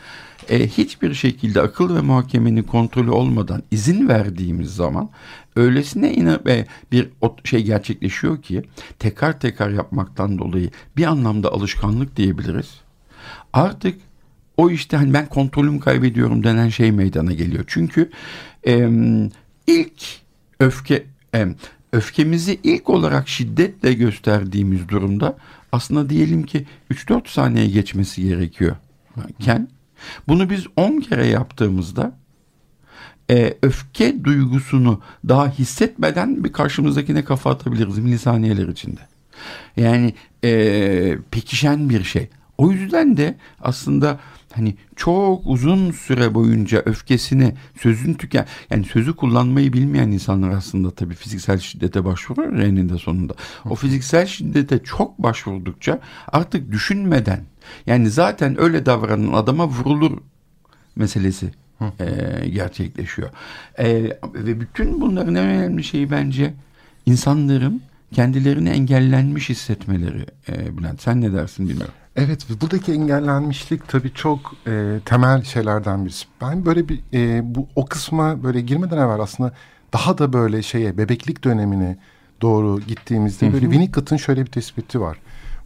e, 0.49 0.67
hiçbir 0.67 1.13
şekilde 1.13 1.61
akıl 1.61 1.95
ve 1.95 2.01
muhakemenin 2.01 2.63
kontrolü 2.63 3.11
olmadan 3.11 3.63
izin 3.71 4.07
verdiğimiz 4.07 4.75
zaman 4.75 5.09
öylesine 5.55 6.13
ina, 6.13 6.39
e, 6.47 6.65
bir 6.91 7.09
şey 7.43 7.63
gerçekleşiyor 7.63 8.41
ki 8.41 8.63
tekrar 8.99 9.39
tekrar 9.39 9.69
yapmaktan 9.69 10.37
dolayı 10.37 10.69
bir 10.97 11.05
anlamda 11.05 11.51
alışkanlık 11.51 12.15
diyebiliriz. 12.15 12.81
Artık 13.53 13.99
o 14.57 14.69
işte 14.69 14.97
hani 14.97 15.13
ben 15.13 15.29
kontrolüm 15.29 15.79
kaybediyorum 15.79 16.43
denen 16.43 16.69
şey 16.69 16.91
meydana 16.91 17.31
geliyor. 17.31 17.63
Çünkü 17.67 18.09
e, 18.67 18.89
ilk 19.67 20.03
öfke 20.59 21.05
e, 21.35 21.47
öfkemizi 21.93 22.59
ilk 22.63 22.89
olarak 22.89 23.29
şiddetle 23.29 23.93
gösterdiğimiz 23.93 24.89
durumda 24.89 25.37
aslında 25.71 26.09
diyelim 26.09 26.43
ki 26.43 26.65
3-4 26.91 27.29
saniye 27.29 27.67
geçmesi 27.67 28.23
gerekiyor. 28.23 28.75
Ken 29.39 29.67
bunu 30.27 30.49
biz 30.49 30.65
10 30.75 30.99
kere 30.99 31.27
yaptığımızda 31.27 32.17
e, 33.31 33.53
öfke 33.61 34.23
duygusunu 34.23 35.01
daha 35.27 35.51
hissetmeden 35.51 36.43
bir 36.43 36.53
karşımızdakine 36.53 37.23
kafa 37.23 37.51
atabiliriz 37.51 37.97
milisaniyeler 37.97 38.67
içinde. 38.67 39.01
Yani 39.77 40.13
e, 40.43 41.17
pekişen 41.31 41.89
bir 41.89 42.03
şey. 42.03 42.29
O 42.59 42.71
yüzden 42.71 43.17
de 43.17 43.35
aslında 43.61 44.19
hani 44.51 44.75
çok 44.95 45.41
uzun 45.45 45.91
süre 45.91 46.33
boyunca 46.33 46.81
öfkesini 46.85 47.53
sözün 47.81 48.13
tüken 48.13 48.45
yani 48.69 48.85
sözü 48.85 49.15
kullanmayı 49.15 49.73
bilmeyen 49.73 50.07
insanlar 50.07 50.49
aslında 50.49 50.91
tabii 50.91 51.15
fiziksel 51.15 51.59
şiddete 51.59 52.05
başvurur 52.05 52.59
eninde 52.59 52.97
sonunda. 52.97 53.33
O 53.69 53.75
fiziksel 53.75 54.25
şiddete 54.25 54.83
çok 54.83 55.19
başvurdukça 55.19 55.99
artık 56.27 56.71
düşünmeden 56.71 57.43
yani 57.85 58.09
zaten 58.09 58.61
öyle 58.61 58.85
davranan 58.85 59.33
adama 59.33 59.67
vurulur 59.67 60.17
meselesi 60.95 61.51
e, 61.99 62.49
gerçekleşiyor. 62.49 63.29
E, 63.77 63.87
ve 64.33 64.59
bütün 64.59 65.01
bunların 65.01 65.35
en 65.35 65.45
önemli 65.45 65.83
şeyi 65.83 66.11
bence 66.11 66.53
insanların 67.05 67.81
kendilerini 68.13 68.69
engellenmiş 68.69 69.49
hissetmeleri 69.49 70.25
e, 70.49 70.77
Bülent. 70.77 71.01
Sen 71.01 71.21
ne 71.21 71.33
dersin 71.33 71.69
bilmiyorum. 71.69 71.93
Evet 72.25 72.45
buradaki 72.61 72.93
engellenmişlik 72.93 73.87
tabii 73.87 74.13
çok 74.13 74.39
e, 74.67 74.99
temel 75.05 75.43
şeylerden 75.43 76.05
birisi. 76.05 76.25
Ben 76.41 76.65
böyle 76.65 76.89
bir 76.89 76.99
e, 77.13 77.55
bu 77.55 77.67
o 77.75 77.85
kısma 77.85 78.43
böyle 78.43 78.61
girmeden 78.61 78.97
evvel 78.97 79.19
aslında 79.19 79.53
daha 79.93 80.17
da 80.17 80.33
böyle 80.33 80.61
şeye 80.61 80.97
bebeklik 80.97 81.43
dönemine 81.43 81.97
doğru 82.41 82.79
gittiğimizde 82.79 83.53
böyle 83.53 83.65
Winnicott'ın 83.65 84.17
şöyle 84.17 84.41
bir 84.45 84.51
tespiti 84.51 85.01
var. 85.01 85.17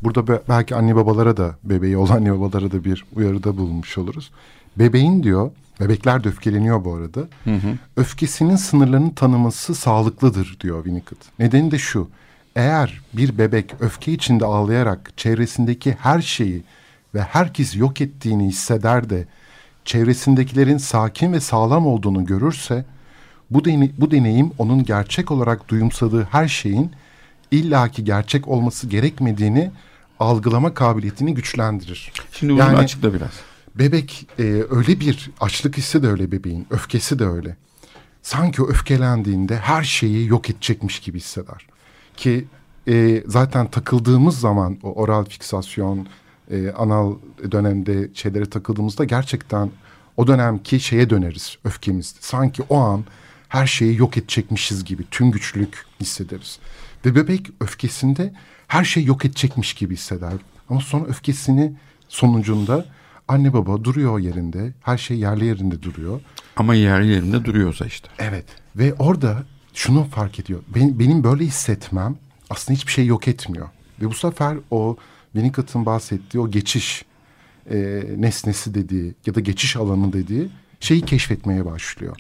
Burada 0.02 0.42
belki 0.50 0.76
anne 0.76 0.96
babalara 0.96 1.38
da 1.38 1.56
bebeği 1.64 1.98
olan 1.98 2.16
anne 2.16 2.40
babalara 2.40 2.72
da 2.72 2.84
bir 2.84 3.06
uyarıda 3.16 3.58
bulmuş 3.58 3.98
oluruz. 3.98 4.32
Bebeğin 4.78 5.24
diyor 5.24 5.52
bebekler 5.80 6.24
de 6.24 6.30
öfkeleniyor 6.30 6.86
bu 6.86 6.94
arada. 6.96 7.20
Hı 7.44 7.56
hı. 7.56 7.78
Öfkesinin 7.98 8.56
sınırlarını 8.56 9.16
tanıması 9.16 9.76
sağlıklıdır 9.76 10.58
diyor 10.60 10.84
Winnicott. 10.84 11.20
Nedeni 11.40 11.72
de 11.72 11.78
şu 11.78 12.10
eğer 12.56 13.02
bir 13.14 13.38
bebek 13.38 13.74
öfke 13.80 14.12
içinde 14.12 14.46
ağlayarak 14.46 15.12
çevresindeki 15.18 15.98
her 16.00 16.22
şeyi 16.22 16.64
ve 17.16 17.22
herkes 17.22 17.76
yok 17.76 18.02
ettiğini 18.02 18.48
hisseder 18.48 19.10
de 19.10 19.26
çevresindekilerin 19.86 20.78
sakin 20.78 21.34
ve 21.34 21.40
sağlam 21.40 21.88
olduğunu 21.88 22.26
görürse 22.26 22.86
bu, 23.50 23.66
deney, 23.66 23.92
bu 23.98 24.12
deneyim 24.12 24.52
onun 24.58 24.84
gerçek 24.84 25.32
olarak 25.32 25.70
duyumsadığı 25.70 26.24
her 26.32 26.48
şeyin 26.48 26.92
illaki 27.52 28.04
gerçek 28.04 28.48
olması 28.48 28.88
gerekmediğini 28.88 29.72
algılama 30.20 30.74
kabiliyetini 30.74 31.34
güçlendirir. 31.34 32.12
Şimdi 32.32 32.54
bunu 32.54 32.60
yani, 32.60 32.78
açıkla 32.78 33.14
biraz. 33.14 33.32
Bebek 33.76 34.28
e, 34.40 34.44
öyle 34.70 35.00
bir 35.00 35.30
açlık 35.42 35.78
hissi 35.78 36.04
de 36.04 36.08
öyle 36.08 36.32
bebeğin, 36.32 36.68
öfkesi 36.70 37.20
de 37.20 37.26
öyle. 37.26 37.56
Sanki 38.22 38.62
öfkelendiğinde 38.62 39.58
her 39.58 39.84
şeyi 39.84 40.28
yok 40.28 40.50
edecekmiş 40.50 41.00
gibi 41.00 41.18
hisseder 41.18 41.73
ki 42.18 42.46
e, 42.88 43.24
zaten 43.28 43.68
takıldığımız 43.68 44.40
zaman 44.40 44.78
o 44.84 44.94
oral 44.94 45.26
fiksasyon, 45.26 46.08
e, 46.52 46.72
anal 46.72 47.16
dönemde 47.52 48.10
şeylere 48.14 48.46
takıldığımızda 48.46 49.04
gerçekten 49.04 49.72
o 50.18 50.28
dönemki 50.28 50.80
şeye 50.80 51.10
döneriz 51.10 51.58
öfkemiz. 51.64 52.16
Sanki 52.20 52.64
o 52.70 52.78
an 52.78 53.04
her 53.50 53.68
şeyi 53.68 53.98
yok 54.00 54.18
edecekmişiz 54.18 54.86
gibi 54.86 55.04
tüm 55.12 55.32
güçlük 55.32 55.86
hissederiz. 56.00 56.60
Ve 57.06 57.16
bebek 57.16 57.50
öfkesinde 57.60 58.34
her 58.68 58.84
şeyi 58.84 59.08
yok 59.08 59.26
edecekmiş 59.26 59.74
gibi 59.74 59.94
hisseder. 59.94 60.34
Ama 60.70 60.82
sonra 60.82 61.06
öfkesini 61.06 61.74
sonucunda 62.08 62.86
anne 63.28 63.54
baba 63.54 63.84
duruyor 63.84 64.20
yerinde. 64.20 64.74
Her 64.82 64.98
şey 64.98 65.18
yerli 65.18 65.46
yerinde 65.46 65.82
duruyor. 65.82 66.22
Ama 66.56 66.76
yerli 66.76 67.08
yerinde 67.08 67.46
duruyorsa 67.46 67.86
işte. 67.86 68.10
Evet. 68.20 68.46
Ve 68.76 68.94
orada 68.94 69.44
şunu 69.74 70.04
fark 70.04 70.40
ediyor. 70.40 70.60
Ben, 70.76 71.00
benim 71.00 71.24
böyle 71.24 71.46
hissetmem 71.46 72.16
aslında 72.50 72.78
hiçbir 72.78 72.92
şey 72.92 73.06
yok 73.06 73.28
etmiyor. 73.28 73.68
Ve 74.02 74.06
bu 74.10 74.14
sefer 74.14 74.58
o 74.72 74.98
Winnicott'ın 75.34 75.86
bahsettiği 75.86 76.44
o 76.44 76.52
geçiş 76.52 77.06
e, 77.72 78.04
nesnesi 78.18 78.74
dediği 78.74 79.16
ya 79.26 79.36
da 79.36 79.40
geçiş 79.40 79.76
alanı 79.76 80.14
dediği 80.14 80.50
şeyi 80.80 81.02
keşfetmeye 81.02 81.66
başlıyor. 81.66 82.16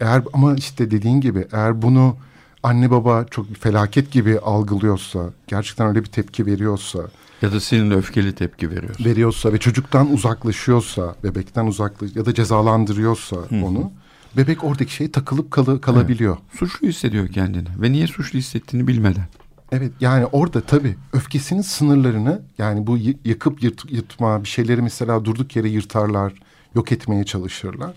Eğer 0.00 0.22
ama 0.32 0.54
işte 0.54 0.90
dediğin 0.90 1.20
gibi 1.20 1.46
eğer 1.52 1.82
bunu 1.82 2.16
anne 2.62 2.90
baba 2.90 3.24
çok 3.30 3.50
bir 3.50 3.54
felaket 3.54 4.10
gibi 4.10 4.38
algılıyorsa, 4.38 5.30
gerçekten 5.46 5.88
öyle 5.88 6.04
bir 6.04 6.08
tepki 6.08 6.46
veriyorsa 6.46 7.00
ya 7.42 7.52
da 7.52 7.60
senin 7.60 7.90
öfkeli 7.90 8.34
tepki 8.34 8.70
veriyorsa 8.70 9.04
veriyorsa 9.04 9.52
ve 9.52 9.58
çocuktan 9.58 10.12
uzaklaşıyorsa, 10.12 11.14
bebekten 11.24 11.66
uzaklaş 11.66 12.16
ya 12.16 12.26
da 12.26 12.34
cezalandırıyorsa 12.34 13.36
Hı-hı. 13.36 13.64
onu 13.64 13.92
bebek 14.36 14.64
oradaki 14.64 14.92
şeye 14.92 15.12
takılıp 15.12 15.50
kalı, 15.50 15.80
kalabiliyor. 15.80 16.36
Evet. 16.40 16.58
Suçlu 16.58 16.88
hissediyor 16.88 17.28
kendini 17.28 17.68
ve 17.80 17.92
niye 17.92 18.06
suçlu 18.06 18.38
hissettiğini 18.38 18.86
bilmeden. 18.88 19.24
Evet 19.72 19.92
yani 20.00 20.26
orada 20.26 20.60
tabii 20.60 20.96
öfkesinin 21.12 21.62
sınırlarını 21.62 22.42
yani 22.58 22.86
bu 22.86 22.98
yakıp 23.24 23.62
yırt, 23.62 23.92
yırtma 23.92 24.44
bir 24.44 24.48
şeyleri 24.48 24.82
mesela 24.82 25.24
durduk 25.24 25.56
yere 25.56 25.68
yırtarlar, 25.68 26.32
yok 26.74 26.92
etmeye 26.92 27.24
çalışırlar. 27.24 27.94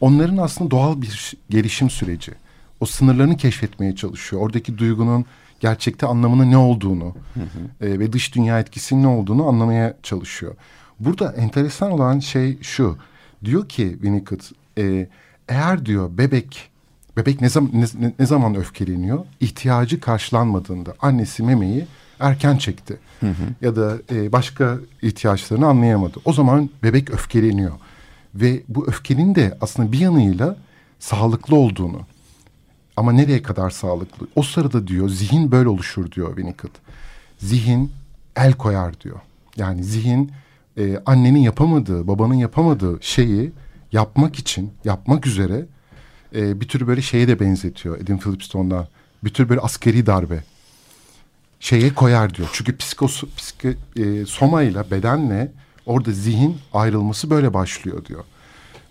Onların 0.00 0.36
aslında 0.36 0.70
doğal 0.70 1.02
bir 1.02 1.34
gelişim 1.50 1.90
süreci. 1.90 2.32
O 2.80 2.86
sınırlarını 2.86 3.36
keşfetmeye 3.36 3.96
çalışıyor. 3.96 4.42
Oradaki 4.42 4.78
duygunun 4.78 5.24
gerçekte 5.60 6.06
anlamının 6.06 6.50
ne 6.50 6.56
olduğunu 6.56 7.14
hı 7.34 7.40
hı. 7.40 7.86
E, 7.86 7.98
ve 7.98 8.12
dış 8.12 8.34
dünya 8.34 8.60
etkisinin 8.60 9.02
ne 9.02 9.06
olduğunu 9.06 9.48
anlamaya 9.48 9.96
çalışıyor. 10.02 10.54
Burada 11.00 11.32
enteresan 11.32 11.90
olan 11.90 12.18
şey 12.18 12.58
şu. 12.62 12.98
Diyor 13.44 13.68
ki 13.68 13.90
Winnicott 13.92 14.50
e, 14.78 15.08
eğer 15.48 15.86
diyor 15.86 16.18
bebek 16.18 16.70
bebek 17.16 17.40
ne 17.40 17.48
zaman 17.48 17.70
ne, 17.74 18.12
ne 18.18 18.26
zaman 18.26 18.54
öfkeleniyor? 18.54 19.24
İhtiyacı 19.40 20.00
karşılanmadığında 20.00 20.94
annesi 21.00 21.42
memeyi 21.42 21.86
erken 22.20 22.56
çekti. 22.56 22.98
Hı 23.20 23.26
hı. 23.26 23.32
Ya 23.60 23.76
da 23.76 23.98
e, 24.12 24.32
başka 24.32 24.78
ihtiyaçlarını 25.02 25.66
anlayamadı. 25.66 26.18
O 26.24 26.32
zaman 26.32 26.70
bebek 26.82 27.10
öfkeleniyor. 27.10 27.72
Ve 28.34 28.62
bu 28.68 28.86
öfkenin 28.86 29.34
de 29.34 29.58
aslında 29.60 29.92
bir 29.92 29.98
yanıyla 29.98 30.56
sağlıklı 30.98 31.56
olduğunu 31.56 32.00
ama 32.96 33.12
nereye 33.12 33.42
kadar 33.42 33.70
sağlıklı? 33.70 34.26
O 34.36 34.42
sırada 34.42 34.86
diyor 34.86 35.08
zihin 35.08 35.52
böyle 35.52 35.68
oluşur 35.68 36.10
diyor 36.10 36.28
Winnicott. 36.28 36.72
Zihin 37.38 37.92
el 38.36 38.52
koyar 38.52 39.00
diyor. 39.00 39.20
Yani 39.56 39.84
zihin 39.84 40.32
e, 40.78 40.98
annenin 41.06 41.40
yapamadığı, 41.40 42.08
babanın 42.08 42.34
yapamadığı 42.34 42.98
şeyi 43.00 43.52
yapmak 43.94 44.36
için, 44.36 44.72
yapmak 44.84 45.26
üzere 45.26 45.66
e, 46.34 46.60
bir 46.60 46.68
tür 46.68 46.86
böyle 46.86 47.02
şeye 47.02 47.28
de 47.28 47.40
benzetiyor 47.40 48.00
Edin 48.00 48.18
Philipston'dan. 48.18 48.88
Bir 49.24 49.34
tür 49.34 49.48
böyle 49.48 49.60
askeri 49.60 50.06
darbe 50.06 50.44
şeye 51.60 51.94
koyar 51.94 52.34
diyor. 52.34 52.48
Çünkü 52.52 52.76
psikos, 52.76 53.22
psiko, 53.36 53.68
e, 53.96 54.26
somayla, 54.26 54.90
bedenle 54.90 55.52
orada 55.86 56.12
zihin 56.12 56.58
ayrılması 56.72 57.30
böyle 57.30 57.54
başlıyor 57.54 58.04
diyor. 58.04 58.24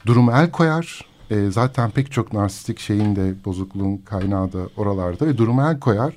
Durum 0.06 0.30
el 0.30 0.52
koyar. 0.52 1.06
E, 1.30 1.52
zaten 1.52 1.92
pek 1.92 2.12
çok 2.12 2.34
narsistik 2.34 2.80
şeyin 2.80 3.16
de 3.16 3.34
bozukluğun 3.46 3.98
kaynağı 3.98 4.54
da 4.54 4.60
oralarda 4.78 5.28
ve 5.28 5.38
durum 5.38 5.60
el 5.60 5.80
koyar 5.80 6.14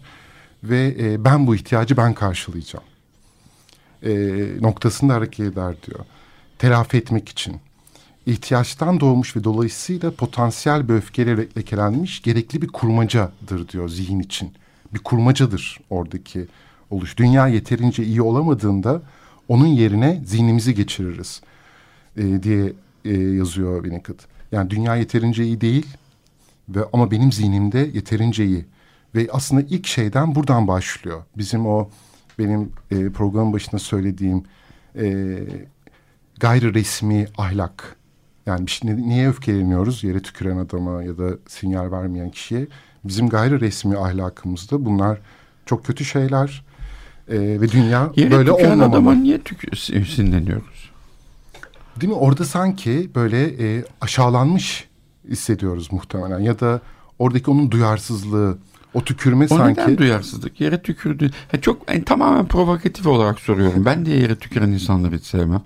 ve 0.65 0.97
e, 1.01 1.25
ben 1.25 1.47
bu 1.47 1.55
ihtiyacı 1.55 1.97
ben 1.97 2.15
karşılayacağım 2.15 2.85
e, 4.03 4.13
noktasında 4.61 5.15
hareket 5.15 5.47
eder 5.47 5.75
diyor. 5.87 6.01
Telafi 6.59 6.97
etmek 6.97 7.29
için. 7.29 7.61
İhtiyaçtan 8.27 9.01
doğmuş 9.01 9.37
ve 9.37 9.45
dolayısıyla 9.45 10.11
potansiyel 10.11 10.89
bir 10.89 10.95
öfkeyle 10.95 11.37
lekelenmiş 11.57 12.23
gerekli 12.23 12.63
bir 12.63 12.69
kurmacadır 12.69 13.69
diyor 13.69 13.89
zihin 13.89 14.21
için. 14.21 14.53
Bir 14.95 14.99
kurmacadır 14.99 15.81
oradaki 15.91 16.47
oluş. 16.91 17.17
Dünya 17.17 17.49
yeterince 17.49 18.05
iyi 18.05 18.23
olamadığında 18.23 19.03
onun 19.49 19.67
yerine 19.67 20.23
zihnimizi 20.25 20.75
geçiririz 20.75 21.43
e, 22.17 22.43
diye 22.43 22.73
e, 23.05 23.13
yazıyor 23.15 23.83
Winnicott. 23.83 24.27
Yani 24.53 24.71
dünya 24.71 24.97
yeterince 24.97 25.45
iyi 25.45 25.61
değil 25.61 25.87
ve 26.69 26.81
ama 26.93 27.11
benim 27.11 27.33
zihnimde 27.33 27.79
yeterince 27.79 28.45
iyi. 28.45 28.65
Ve 29.15 29.29
aslında 29.33 29.63
ilk 29.63 29.87
şeyden 29.87 30.35
buradan 30.35 30.69
başlıyor. 30.69 31.23
Bizim 31.37 31.67
o 31.67 31.91
benim 32.39 32.73
e, 32.91 33.09
programın 33.11 33.53
başında 33.53 33.79
söylediğim 33.79 34.45
e, 34.97 35.39
gayri 36.41 36.75
resmi 36.75 37.29
ahlak. 37.39 37.97
Yani 38.47 38.69
şey, 38.69 38.97
niye 38.97 39.29
öfkeleniyoruz 39.29 40.05
yere 40.05 40.21
tüküren 40.23 40.57
adama 40.57 41.03
ya 41.03 41.19
da 41.19 41.31
sinyal 41.49 41.93
vermeyen 41.93 42.31
kişiye? 42.31 42.67
Bizim 43.05 43.29
gayri 43.29 43.61
resmi 43.61 43.99
ahlakımızda 43.99 44.85
bunlar 44.85 45.19
çok 45.67 45.85
kötü 45.85 46.05
şeyler 46.05 46.65
e, 47.29 47.39
ve 47.39 47.71
dünya 47.71 48.11
yere 48.17 48.31
böyle 48.31 48.53
olmamalı. 48.53 48.77
Yere 48.77 48.85
adama 48.85 49.15
niye 49.15 49.41
tük 49.41 49.77
sinirleniyoruz? 49.79 50.91
Değil 52.01 52.13
mi? 52.13 52.19
Orada 52.19 52.45
sanki 52.45 53.11
böyle 53.15 53.45
e, 53.45 53.85
aşağılanmış 54.01 54.89
hissediyoruz 55.29 55.93
muhtemelen 55.93 56.39
ya 56.39 56.61
da 56.61 56.81
oradaki 57.19 57.51
onun 57.51 57.71
duyarsızlığı 57.71 58.59
o 58.95 59.05
tükürme 59.05 59.45
o 59.45 59.49
sanki... 59.49 59.81
O 59.81 59.85
neden 59.85 59.99
duyarsızlık? 59.99 60.61
Yere 60.61 60.83
tükürdü. 60.83 61.31
Ha, 61.53 61.61
çok 61.61 61.91
yani, 61.91 62.05
tamamen 62.05 62.47
provokatif 62.47 63.07
olarak 63.07 63.41
soruyorum. 63.41 63.85
Ben 63.85 64.07
de 64.07 64.11
yere 64.11 64.37
tüküren 64.37 64.69
insanları 64.69 65.17
hiç 65.17 65.25
sevmem. 65.25 65.63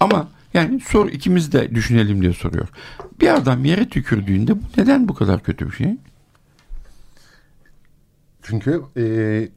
Ama 0.00 0.28
yani 0.54 0.80
sor 0.80 1.08
ikimiz 1.08 1.52
de 1.52 1.74
düşünelim 1.74 2.22
diye 2.22 2.32
soruyor. 2.32 2.68
Bir 3.20 3.34
adam 3.34 3.64
yere 3.64 3.88
tükürdüğünde 3.88 4.56
bu 4.56 4.62
neden 4.76 5.08
bu 5.08 5.14
kadar 5.14 5.42
kötü 5.42 5.66
bir 5.66 5.72
şey? 5.72 5.96
Çünkü 8.42 8.82
e, 8.96 9.02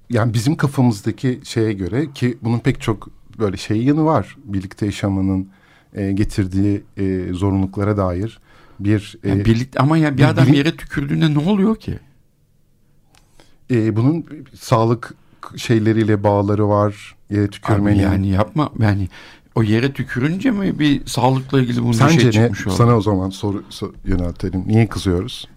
yani 0.09 0.33
bizim 0.33 0.55
kafamızdaki 0.55 1.39
şeye 1.43 1.73
göre 1.73 2.11
ki 2.13 2.37
bunun 2.41 2.59
pek 2.59 2.81
çok 2.81 3.09
böyle 3.39 3.57
şey 3.57 3.83
yanı 3.83 4.05
var. 4.05 4.37
Birlikte 4.43 4.85
yaşamanın 4.85 5.49
e, 5.93 6.11
getirdiği 6.11 6.83
e, 6.97 7.33
zorunluluklara 7.33 7.97
dair 7.97 8.39
bir... 8.79 9.17
E, 9.23 9.29
yani 9.29 9.45
birlikte, 9.45 9.79
ama 9.79 9.97
ya 9.97 10.13
bir, 10.13 10.17
bir 10.17 10.23
adam 10.23 10.53
yere 10.53 10.75
tükürdüğünde 10.75 11.33
ne 11.33 11.39
oluyor 11.39 11.75
ki? 11.75 11.99
e, 13.71 13.95
bunun 13.95 14.25
sağlık 14.55 15.13
şeyleriyle 15.55 16.23
bağları 16.23 16.69
var. 16.69 17.15
Yere 17.29 17.47
tükürmenin. 17.47 17.97
Abi 17.97 18.03
yani 18.03 18.27
yapma 18.27 18.71
yani 18.79 19.07
o 19.55 19.63
yere 19.63 19.93
tükürünce 19.93 20.51
mi 20.51 20.79
bir 20.79 21.05
sağlıkla 21.05 21.61
ilgili 21.61 21.81
bunun 21.81 21.91
Sence 21.91 22.19
şey 22.19 22.31
çıkmış 22.31 22.65
ne? 22.65 22.71
Sana 22.71 22.97
o 22.97 23.01
zaman 23.01 23.29
soru, 23.29 23.63
soru 23.69 23.93
yöneltelim. 24.05 24.63
Niye 24.67 24.87
kızıyoruz? 24.87 25.47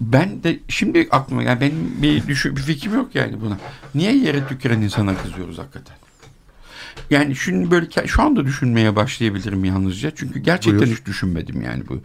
Ben 0.00 0.42
de 0.42 0.58
şimdi 0.68 1.08
aklıma 1.10 1.42
yani 1.42 1.60
benim 1.60 2.02
bir 2.02 2.26
düşün 2.26 2.56
bir 2.56 2.60
fikrim 2.60 2.94
yok 2.94 3.14
yani 3.14 3.40
buna. 3.40 3.58
Niye 3.94 4.16
yere 4.16 4.46
tüküren 4.46 4.80
insana 4.80 5.16
kızıyoruz 5.16 5.58
hakikaten? 5.58 5.96
Yani 7.10 7.36
şimdi 7.36 7.70
böyle 7.70 8.06
şu 8.06 8.22
anda 8.22 8.44
düşünmeye 8.44 8.96
başlayabilirim 8.96 9.64
yalnızca. 9.64 10.10
Çünkü 10.14 10.38
gerçekten 10.38 10.80
Buyur. 10.80 10.96
hiç 10.96 11.06
düşünmedim 11.06 11.62
yani 11.62 11.82
bu 11.88 12.00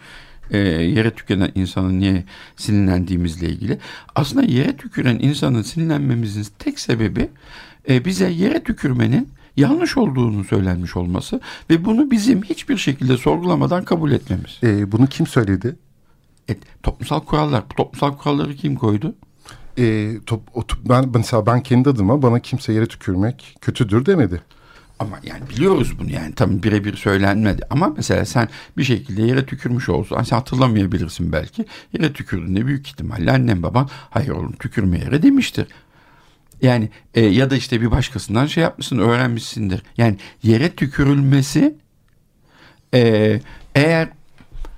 e, 0.52 0.58
yere 0.58 1.12
tüküren 1.12 1.52
insanın 1.56 2.00
niye 2.00 2.24
sinirlendiğimizle 2.56 3.47
ilgili. 3.47 3.78
Aslında 4.15 4.45
yere 4.45 4.78
tüküren 4.78 5.19
insanın 5.19 5.62
sinirlenmemizin 5.62 6.47
tek 6.60 6.80
sebebi 6.80 7.30
e, 7.89 8.06
bize 8.06 8.30
yere 8.30 8.63
tükürmenin 8.63 9.30
yanlış 9.58 9.98
olduğunu 9.98 10.44
söylenmiş 10.44 10.96
olması 10.98 11.42
ve 11.70 11.86
bunu 11.86 12.12
bizim 12.12 12.44
hiçbir 12.44 12.78
şekilde 12.78 13.18
sorgulamadan 13.18 13.84
kabul 13.84 14.12
etmemiz. 14.12 14.60
E, 14.64 14.92
bunu 14.92 15.08
kim 15.08 15.28
söyledi? 15.28 15.76
E, 16.50 16.56
toplumsal 16.84 17.20
kurallar. 17.20 17.64
Toplumsal 17.78 18.18
kuralları 18.18 18.56
kim 18.56 18.76
koydu? 18.76 19.16
E, 19.78 20.14
top, 20.26 20.42
o, 20.54 20.64
ben 20.90 21.10
mesela 21.14 21.46
ben 21.46 21.64
kendi 21.64 21.90
adıma 21.90 22.22
bana 22.22 22.40
kimse 22.40 22.74
yere 22.74 22.86
tükürmek 22.86 23.58
kötüdür 23.62 24.06
demedi. 24.06 24.42
Ama 25.00 25.20
yani 25.24 25.50
biliyoruz 25.50 26.00
bunu 26.00 26.12
yani 26.12 26.36
tabii 26.36 26.64
birebir 26.64 26.96
söylenmedi. 26.96 27.62
Ama 27.70 27.94
mesela 27.98 28.26
sen 28.26 28.50
bir 28.78 28.84
şekilde 28.84 29.22
yere 29.22 29.46
tükürmüş 29.46 29.90
olsan 29.90 30.24
sen 30.24 30.36
hatırlamayabilirsin 30.36 31.32
belki. 31.32 31.66
Yere 31.94 32.14
tükürdüğünde 32.14 32.66
büyük 32.68 32.88
ihtimalle 32.88 33.32
annem 33.32 33.64
baban 33.64 33.90
hayır 34.10 34.30
oğlum 34.30 34.52
tükürme 34.52 35.00
yere 35.00 35.24
demiştir. 35.24 35.68
Yani 36.62 36.89
e, 37.13 37.21
ya 37.21 37.50
da 37.50 37.56
işte 37.56 37.82
bir 37.82 37.91
başkasından 37.91 38.45
şey 38.45 38.63
yapmışsın 38.63 38.97
öğrenmişsindir. 38.97 39.84
Yani 39.97 40.17
yere 40.43 40.76
tükürülmesi 40.76 41.76
e, 42.93 43.39
eğer 43.76 44.10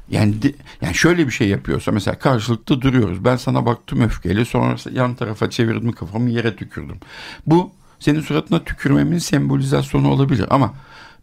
yani 0.09 0.35
yani 0.81 0.95
şöyle 0.95 1.27
bir 1.27 1.31
şey 1.31 1.47
yapıyorsa 1.47 1.91
mesela 1.91 2.19
karşılıklı 2.19 2.81
duruyoruz. 2.81 3.25
Ben 3.25 3.35
sana 3.35 3.65
baktım 3.65 4.01
öfkeyle 4.01 4.45
sonra 4.45 4.75
yan 4.91 5.15
tarafa 5.15 5.49
çevirdim 5.49 5.91
kafamı 5.91 6.29
yere 6.29 6.55
tükürdüm. 6.55 6.97
Bu 7.47 7.71
senin 7.99 8.21
suratına 8.21 8.63
tükürmemin 8.63 9.17
sembolizasyonu 9.17 10.11
olabilir 10.11 10.45
ama 10.49 10.73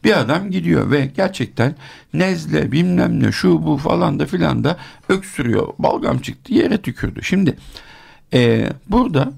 bir 0.05 0.21
adam 0.21 0.51
gidiyor 0.51 0.91
ve 0.91 1.07
gerçekten 1.17 1.77
nezle 2.15 2.73
bilmem 2.73 3.23
ne 3.23 3.33
şu 3.33 3.67
bu 3.67 3.77
falan 3.77 4.19
da 4.19 4.27
filan 4.27 4.65
da 4.65 4.77
öksürüyor. 5.09 5.69
Balgam 5.79 6.19
çıktı 6.19 6.55
yere 6.55 6.83
tükürdü. 6.83 7.23
Şimdi 7.23 7.57
e, 8.35 8.71
burada 8.89 9.33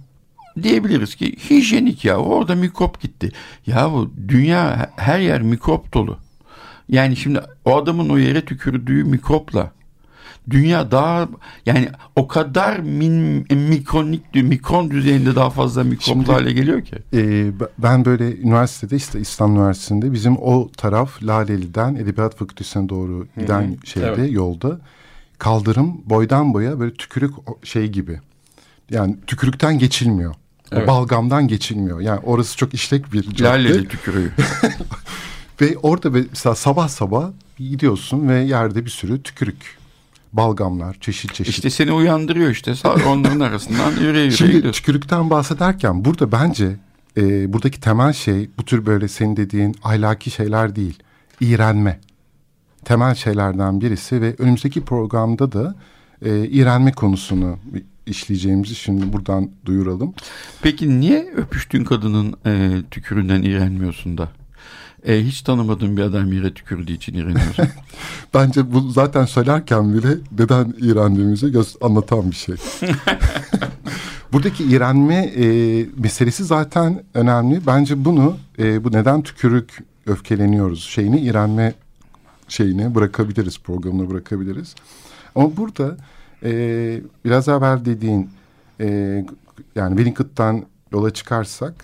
diyebiliriz 0.62 1.14
ki 1.14 1.36
hijyenik 1.50 2.04
ya 2.04 2.16
orada 2.16 2.54
mikrop 2.54 3.00
gitti. 3.00 3.32
Ya 3.66 3.92
bu 3.92 4.12
dünya 4.28 4.90
her 4.96 5.20
yer 5.20 5.42
mikrop 5.42 5.94
dolu. 5.94 6.18
Yani 6.88 7.16
şimdi 7.16 7.40
o 7.64 7.76
adamın 7.76 8.08
o 8.08 8.18
yere 8.18 8.44
tükürdüğü 8.44 9.04
mikropla 9.04 9.72
dünya 10.50 10.90
daha 10.90 11.28
yani 11.66 11.88
o 12.16 12.28
kadar 12.28 12.78
min, 12.78 13.46
mikronik 13.50 14.34
mikron 14.34 14.90
düzeyinde 14.90 15.36
daha 15.36 15.50
fazla 15.50 15.84
mikroplu 15.84 16.32
hale 16.32 16.52
geliyor 16.52 16.82
ki. 16.82 16.96
E, 17.14 17.52
ben 17.78 18.04
böyle 18.04 18.36
üniversitede 18.36 18.96
işte 18.96 19.20
İslam 19.20 19.56
Üniversitesi'nde 19.56 20.12
bizim 20.12 20.36
o 20.36 20.70
taraf 20.76 21.22
Laleli'den 21.22 21.94
Edebiyat 21.94 22.36
Fakültesi'ne 22.36 22.88
doğru 22.88 23.26
giden 23.38 23.62
Hı-hı. 23.62 23.86
şeyde 23.86 24.08
evet. 24.08 24.32
yolda 24.32 24.80
kaldırım 25.38 26.00
boydan 26.04 26.54
boya 26.54 26.80
böyle 26.80 26.94
tükürük 26.94 27.34
şey 27.62 27.88
gibi. 27.88 28.20
Yani 28.90 29.16
tükürükten 29.26 29.78
geçilmiyor. 29.78 30.34
Evet. 30.72 30.88
O 30.88 30.92
balgamdan 30.92 31.48
geçilmiyor. 31.48 32.00
Yani 32.00 32.20
orası 32.22 32.56
çok 32.56 32.74
işlek 32.74 33.12
bir 33.12 33.22
cadde. 33.22 33.44
Laleli 33.44 33.88
tükürüğü. 33.88 34.32
ve 35.60 35.78
orada 35.78 36.10
mesela 36.10 36.54
sabah 36.54 36.88
sabah 36.88 37.30
gidiyorsun 37.58 38.28
ve 38.28 38.40
yerde 38.40 38.84
bir 38.84 38.90
sürü 38.90 39.22
tükürük 39.22 39.78
balgamlar, 40.32 40.96
çeşit 41.00 41.34
çeşit. 41.34 41.54
İşte 41.54 41.70
seni 41.70 41.92
uyandırıyor 41.92 42.50
işte. 42.50 42.74
Onların 43.06 43.40
arasından 43.40 43.90
yürüye 43.90 44.08
yürüye 44.08 44.30
Şimdi 44.30 44.52
gidiyorsun. 44.52 44.80
tükürükten 44.80 45.30
bahsederken 45.30 46.04
burada 46.04 46.32
bence 46.32 46.76
e, 47.16 47.52
buradaki 47.52 47.80
temel 47.80 48.12
şey 48.12 48.50
bu 48.58 48.64
tür 48.64 48.86
böyle 48.86 49.08
senin 49.08 49.36
dediğin 49.36 49.76
ahlaki 49.82 50.30
şeyler 50.30 50.76
değil. 50.76 50.98
İğrenme. 51.40 52.00
Temel 52.84 53.14
şeylerden 53.14 53.80
birisi 53.80 54.20
ve 54.20 54.34
önümüzdeki 54.38 54.84
programda 54.84 55.52
da 55.52 55.74
e, 56.24 56.46
iğrenme 56.46 56.92
konusunu 56.92 57.58
işleyeceğimizi 58.06 58.74
şimdi 58.74 59.12
buradan 59.12 59.50
duyuralım. 59.64 60.14
Peki 60.62 61.00
niye 61.00 61.32
öpüştüğün 61.36 61.84
kadının 61.84 62.34
e, 62.46 62.82
tüküründen 62.90 63.42
iğrenmiyorsun 63.42 64.18
da? 64.18 64.28
E, 65.06 65.24
hiç 65.24 65.42
tanımadığın 65.42 65.96
bir 65.96 66.02
adam 66.02 66.32
yere 66.32 66.54
tükürdüğü 66.54 66.92
için 66.92 67.14
iğreniyorsun. 67.14 67.66
Bence 68.34 68.72
bu 68.72 68.90
zaten 68.90 69.24
söylerken 69.24 69.94
bile 69.94 70.08
neden 70.38 70.74
iğrendiğimizi 70.80 71.52
göz 71.52 71.76
anlatan 71.80 72.30
bir 72.30 72.36
şey. 72.36 72.54
Buradaki 74.32 74.64
iğrenme 74.64 75.14
e, 75.14 75.46
meselesi 75.96 76.44
zaten 76.44 77.02
önemli. 77.14 77.66
Bence 77.66 78.04
bunu 78.04 78.36
e, 78.58 78.84
bu 78.84 78.92
neden 78.92 79.22
tükürük 79.22 79.84
öfkeleniyoruz 80.06 80.84
şeyini 80.84 81.20
iğrenme 81.20 81.74
şeyini 82.48 82.94
bırakabiliriz 82.94 83.58
programına 83.58 84.10
bırakabiliriz. 84.10 84.74
Ama 85.34 85.56
burada 85.56 85.96
e, 86.44 86.50
biraz 87.24 87.48
evvel 87.48 87.84
dediğin 87.84 88.30
e, 88.80 88.86
yani 89.74 89.96
Winnicott'tan 89.96 90.66
yola 90.92 91.10
çıkarsak 91.10 91.74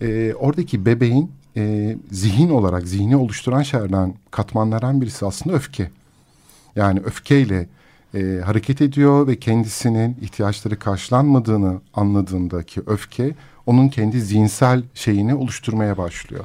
e, 0.00 0.34
oradaki 0.34 0.86
bebeğin 0.86 1.30
e, 1.56 1.96
zihin 2.10 2.50
olarak 2.50 2.88
zihni 2.88 3.16
oluşturan 3.16 3.62
şeylerden 3.62 4.14
katmanlardan 4.30 5.00
birisi 5.00 5.26
aslında 5.26 5.56
öfke. 5.56 5.90
Yani 6.76 7.00
öfkeyle 7.04 7.68
e, 8.14 8.40
hareket 8.44 8.80
ediyor 8.80 9.26
ve 9.26 9.36
kendisinin 9.36 10.16
ihtiyaçları 10.20 10.78
karşılanmadığını 10.78 11.80
anladığındaki 11.94 12.80
öfke 12.86 13.34
onun 13.66 13.88
kendi 13.88 14.20
zihinsel 14.20 14.82
şeyini 14.94 15.34
oluşturmaya 15.34 15.98
başlıyor. 15.98 16.44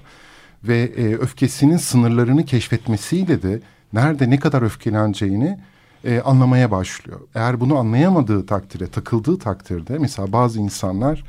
Ve 0.63 0.81
e, 0.81 1.15
öfkesinin 1.15 1.77
sınırlarını 1.77 2.45
keşfetmesiyle 2.45 3.41
de 3.41 3.59
nerede 3.93 4.29
ne 4.29 4.39
kadar 4.39 4.61
öfkeleneceğini 4.61 5.59
e, 6.03 6.21
anlamaya 6.21 6.71
başlıyor. 6.71 7.19
Eğer 7.35 7.59
bunu 7.59 7.77
anlayamadığı 7.77 8.45
takdirde, 8.45 8.87
takıldığı 8.87 9.39
takdirde 9.39 9.97
mesela 9.97 10.31
bazı 10.31 10.59
insanlar 10.59 11.23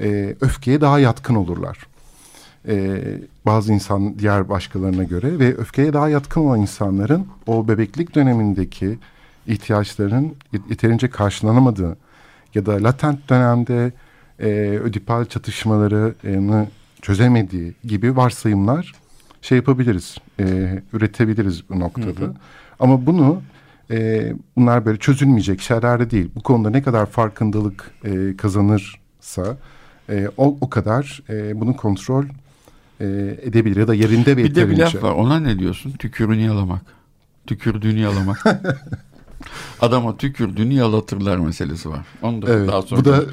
e, 0.00 0.36
öfkeye 0.40 0.80
daha 0.80 0.98
yatkın 0.98 1.34
olurlar. 1.34 1.86
E, 2.68 3.02
bazı 3.46 3.72
insan 3.72 4.18
diğer 4.18 4.48
başkalarına 4.48 5.04
göre 5.04 5.38
ve 5.38 5.56
öfkeye 5.56 5.92
daha 5.92 6.08
yatkın 6.08 6.40
olan 6.40 6.60
insanların 6.60 7.26
o 7.46 7.68
bebeklik 7.68 8.14
dönemindeki 8.14 8.98
ihtiyaçların 9.46 10.34
yeterince 10.70 11.10
karşılanamadığı 11.10 11.96
ya 12.54 12.66
da 12.66 12.82
latent 12.82 13.30
dönemde 13.30 13.92
e, 14.40 14.48
ödipal 14.84 15.24
çatışmalarını 15.24 16.68
çözemediği 17.02 17.74
gibi 17.84 18.16
varsayımlar 18.16 18.92
şey 19.42 19.56
yapabiliriz, 19.56 20.16
e, 20.40 20.44
üretebiliriz 20.92 21.70
bu 21.70 21.80
noktada. 21.80 22.20
Hı 22.20 22.24
hı. 22.24 22.34
Ama 22.80 23.06
bunu 23.06 23.42
e, 23.90 24.32
bunlar 24.56 24.86
böyle 24.86 24.98
çözülmeyecek 24.98 25.60
şeyler 25.60 26.00
de 26.00 26.10
değil. 26.10 26.30
Bu 26.34 26.42
konuda 26.42 26.70
ne 26.70 26.82
kadar 26.82 27.06
farkındalık 27.06 27.90
e, 28.04 28.36
kazanırsa 28.36 29.56
e, 30.08 30.28
o, 30.36 30.58
o 30.60 30.70
kadar 30.70 31.22
e, 31.30 31.60
bunu 31.60 31.76
kontrol 31.76 32.24
e, 33.00 33.04
edebilir 33.42 33.76
ya 33.76 33.88
da 33.88 33.94
yerinde 33.94 34.36
ve 34.36 34.44
Bir 34.44 34.54
de 34.54 34.68
bir 34.68 34.78
laf 34.78 35.02
var 35.02 35.12
ona 35.12 35.40
ne 35.40 35.58
diyorsun? 35.58 35.90
Tükürünü 35.92 36.42
yalamak. 36.42 36.82
Tükürdüğünü 37.46 38.00
yalamak. 38.00 38.44
Adama 39.80 40.16
tükürdüğünü 40.16 40.74
yalatırlar 40.74 41.36
meselesi 41.36 41.90
var. 41.90 42.06
Onu 42.22 42.42
da 42.42 42.52
evet, 42.52 42.68
daha 42.68 42.82
sonra. 42.82 43.00
Bu 43.00 43.04
da 43.04 43.24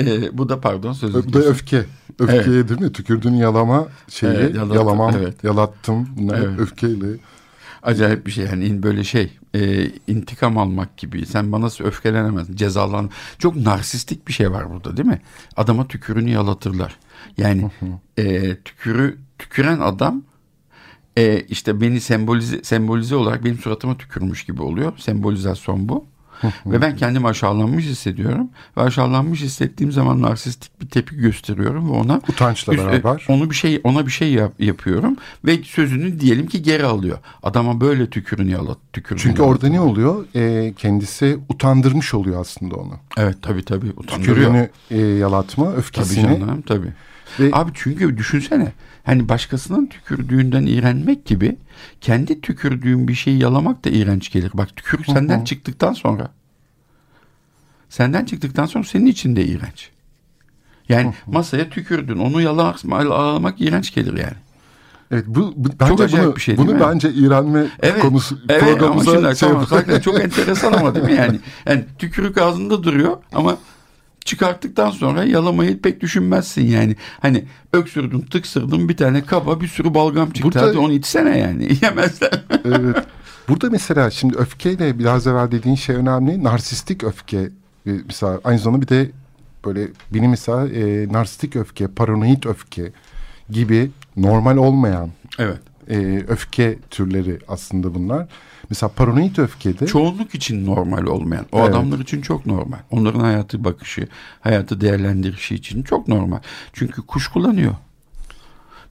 e, 0.00 0.38
bu 0.38 0.48
da 0.48 0.60
pardon 0.60 0.92
sözü. 0.92 1.14
Bu 1.14 1.32
da 1.32 1.38
öfke. 1.38 1.84
Öfke 2.18 2.36
evet. 2.36 2.68
değil 2.68 2.80
mi? 2.80 2.92
Tükürdüğünü 2.92 3.36
yalama 3.36 3.88
şeyi 4.08 4.32
evet, 4.32 4.54
yalattım, 4.54 4.76
yalamam, 4.76 5.14
evet. 5.18 5.44
yalattım. 5.44 6.08
Bunlar 6.16 6.38
evet. 6.38 6.60
öfkeyle. 6.60 7.06
Acayip 7.82 8.26
bir 8.26 8.30
şey 8.30 8.44
yani 8.44 8.82
böyle 8.82 9.04
şey 9.04 9.30
e, 9.54 9.90
intikam 10.06 10.58
almak 10.58 10.96
gibi. 10.96 11.26
Sen 11.26 11.52
bana 11.52 11.66
öfkelenemezsin, 11.80 12.56
cezalan. 12.56 13.10
Çok 13.38 13.56
narsistik 13.56 14.28
bir 14.28 14.32
şey 14.32 14.50
var 14.50 14.70
burada 14.70 14.96
değil 14.96 15.08
mi? 15.08 15.20
Adama 15.56 15.88
tükürünü 15.88 16.30
yalatırlar. 16.30 16.98
Yani 17.36 17.70
e, 18.16 18.56
tükürü 18.56 19.18
tüküren 19.38 19.80
adam 19.80 20.22
e, 21.16 21.40
işte 21.40 21.80
beni 21.80 22.00
sembolize 22.00 22.62
sembolize 22.62 23.16
olarak 23.16 23.44
benim 23.44 23.58
suratıma 23.58 23.98
tükürmüş 23.98 24.44
gibi 24.44 24.62
oluyor. 24.62 24.98
Sembolizasyon 24.98 25.88
bu. 25.88 26.11
ve 26.66 26.80
ben 26.80 26.96
kendimi 26.96 27.28
aşağılanmış 27.28 27.84
hissediyorum. 27.84 28.48
Ve 28.76 28.80
aşağılanmış 28.80 29.40
hissettiğim 29.40 29.92
zaman 29.92 30.22
narsistik 30.22 30.80
bir 30.80 30.88
tepki 30.88 31.16
gösteriyorum 31.16 31.90
ve 31.90 31.92
ona 31.92 32.20
utançla 32.28 32.74
üst, 32.74 32.82
beraber 32.82 33.24
onu 33.28 33.50
bir 33.50 33.54
şey 33.54 33.80
ona 33.84 34.06
bir 34.06 34.12
şey 34.12 34.32
yap, 34.32 34.52
yapıyorum 34.58 35.16
ve 35.44 35.62
sözünü 35.62 36.20
diyelim 36.20 36.46
ki 36.46 36.62
geri 36.62 36.84
alıyor. 36.84 37.18
Adama 37.42 37.80
böyle 37.80 38.10
tükürün 38.10 38.48
yalat 38.48 38.78
tükürün. 38.92 39.20
Çünkü 39.20 39.42
orada 39.42 39.68
ne 39.68 39.80
oluyor? 39.80 40.26
E, 40.34 40.72
kendisi 40.76 41.38
utandırmış 41.48 42.14
oluyor 42.14 42.40
aslında 42.40 42.74
onu. 42.74 42.94
Evet 43.16 43.36
tabii 43.42 43.64
tabii 43.64 43.90
utandırıyor. 43.96 44.36
Tükürüğünü 44.36 44.70
e, 44.90 44.98
yalatma 44.98 45.72
öfkesini. 45.72 46.26
Tabii 46.26 46.40
canım 46.40 46.62
tabii. 46.62 46.92
Ve, 47.40 47.50
Abi 47.52 47.70
çünkü 47.74 48.18
düşünsene 48.18 48.72
hani 49.04 49.28
başkasının 49.28 49.86
tükürdüğünden 49.86 50.66
iğrenmek 50.66 51.24
gibi 51.24 51.56
kendi 52.00 52.40
tükürdüğün 52.40 53.08
bir 53.08 53.14
şeyi 53.14 53.42
yalamak 53.42 53.84
da 53.84 53.90
iğrenç 53.90 54.32
gelir. 54.32 54.50
Bak 54.54 54.76
tükürük 54.76 55.06
senden 55.06 55.44
çıktıktan 55.44 55.92
sonra 55.92 56.30
senden 57.88 58.24
çıktıktan 58.24 58.66
sonra 58.66 58.84
senin 58.84 59.06
için 59.06 59.36
de 59.36 59.44
iğrenç. 59.44 59.90
Yani 60.88 61.14
masaya 61.26 61.70
tükürdün 61.70 62.18
onu 62.18 62.40
yalamak, 62.40 63.60
iğrenç 63.60 63.94
gelir 63.94 64.18
yani. 64.18 64.36
Evet 65.10 65.24
bu, 65.26 65.52
bu 65.56 65.68
bence 65.80 65.88
çok 65.88 66.00
acayip 66.00 66.26
bunu, 66.26 66.36
bir 66.36 66.40
şey 66.40 66.56
değil 66.56 66.68
bunu 66.68 66.74
mi? 66.74 66.80
bence 66.80 67.12
iğrenme 67.12 67.66
evet, 67.82 68.02
konusu 68.02 68.38
evet, 68.48 68.62
programımıza 68.62 69.18
ama 69.18 69.34
şey 69.34 69.48
tamam, 69.48 70.00
çok 70.02 70.20
enteresan 70.24 70.72
ama 70.72 70.94
değil 70.94 71.04
mi 71.04 71.12
yani? 71.12 71.40
Yani 71.66 71.84
tükürük 71.98 72.38
ağzında 72.38 72.82
duruyor 72.82 73.16
ama 73.32 73.56
çıkarttıktan 74.24 74.90
sonra 74.90 75.24
yalamayı 75.24 75.80
pek 75.80 76.00
düşünmezsin 76.00 76.66
yani. 76.66 76.96
Hani 77.20 77.44
öksürdün, 77.72 78.20
tıksırdın 78.20 78.88
bir 78.88 78.96
tane 78.96 79.24
kaba 79.24 79.60
bir 79.60 79.68
sürü 79.68 79.94
balgam 79.94 80.30
çıktı. 80.30 80.42
Burada, 80.42 80.62
Hadi 80.62 80.78
onu 80.78 80.92
içsene 80.92 81.38
yani. 81.38 81.68
Yemezler. 81.82 82.44
evet. 82.64 82.96
Burada 83.48 83.70
mesela 83.70 84.10
şimdi 84.10 84.36
öfkeyle 84.36 84.98
biraz 84.98 85.26
evvel 85.26 85.50
dediğin 85.50 85.76
şey 85.76 85.96
önemli. 85.96 86.44
Narsistik 86.44 87.04
öfke 87.04 87.50
mesela 87.84 88.40
aynı 88.44 88.58
zamanda 88.58 88.82
bir 88.82 88.88
de 88.88 89.10
böyle 89.64 89.88
benim 90.14 90.30
mesela 90.30 90.68
e, 90.68 91.12
narsistik 91.12 91.56
öfke, 91.56 91.86
paranoid 91.86 92.44
öfke 92.44 92.92
gibi 93.50 93.90
normal 94.16 94.56
olmayan 94.56 95.10
evet. 95.38 95.58
e, 95.90 96.24
öfke 96.28 96.78
türleri 96.90 97.38
aslında 97.48 97.94
bunlar. 97.94 98.28
Mesela 98.72 98.92
paranoid 98.92 99.36
öfkede... 99.36 99.86
Çoğunluk 99.86 100.34
için 100.34 100.66
normal 100.66 101.06
olmayan. 101.06 101.46
O 101.52 101.60
evet. 101.60 101.70
adamlar 101.70 101.98
için 101.98 102.20
çok 102.20 102.46
normal. 102.46 102.78
Onların 102.90 103.20
hayatı 103.20 103.64
bakışı, 103.64 104.08
hayatı 104.40 104.80
değerlendirişi 104.80 105.54
için 105.54 105.82
çok 105.82 106.08
normal. 106.08 106.38
Çünkü 106.72 107.02
kuşkulanıyor. 107.02 107.74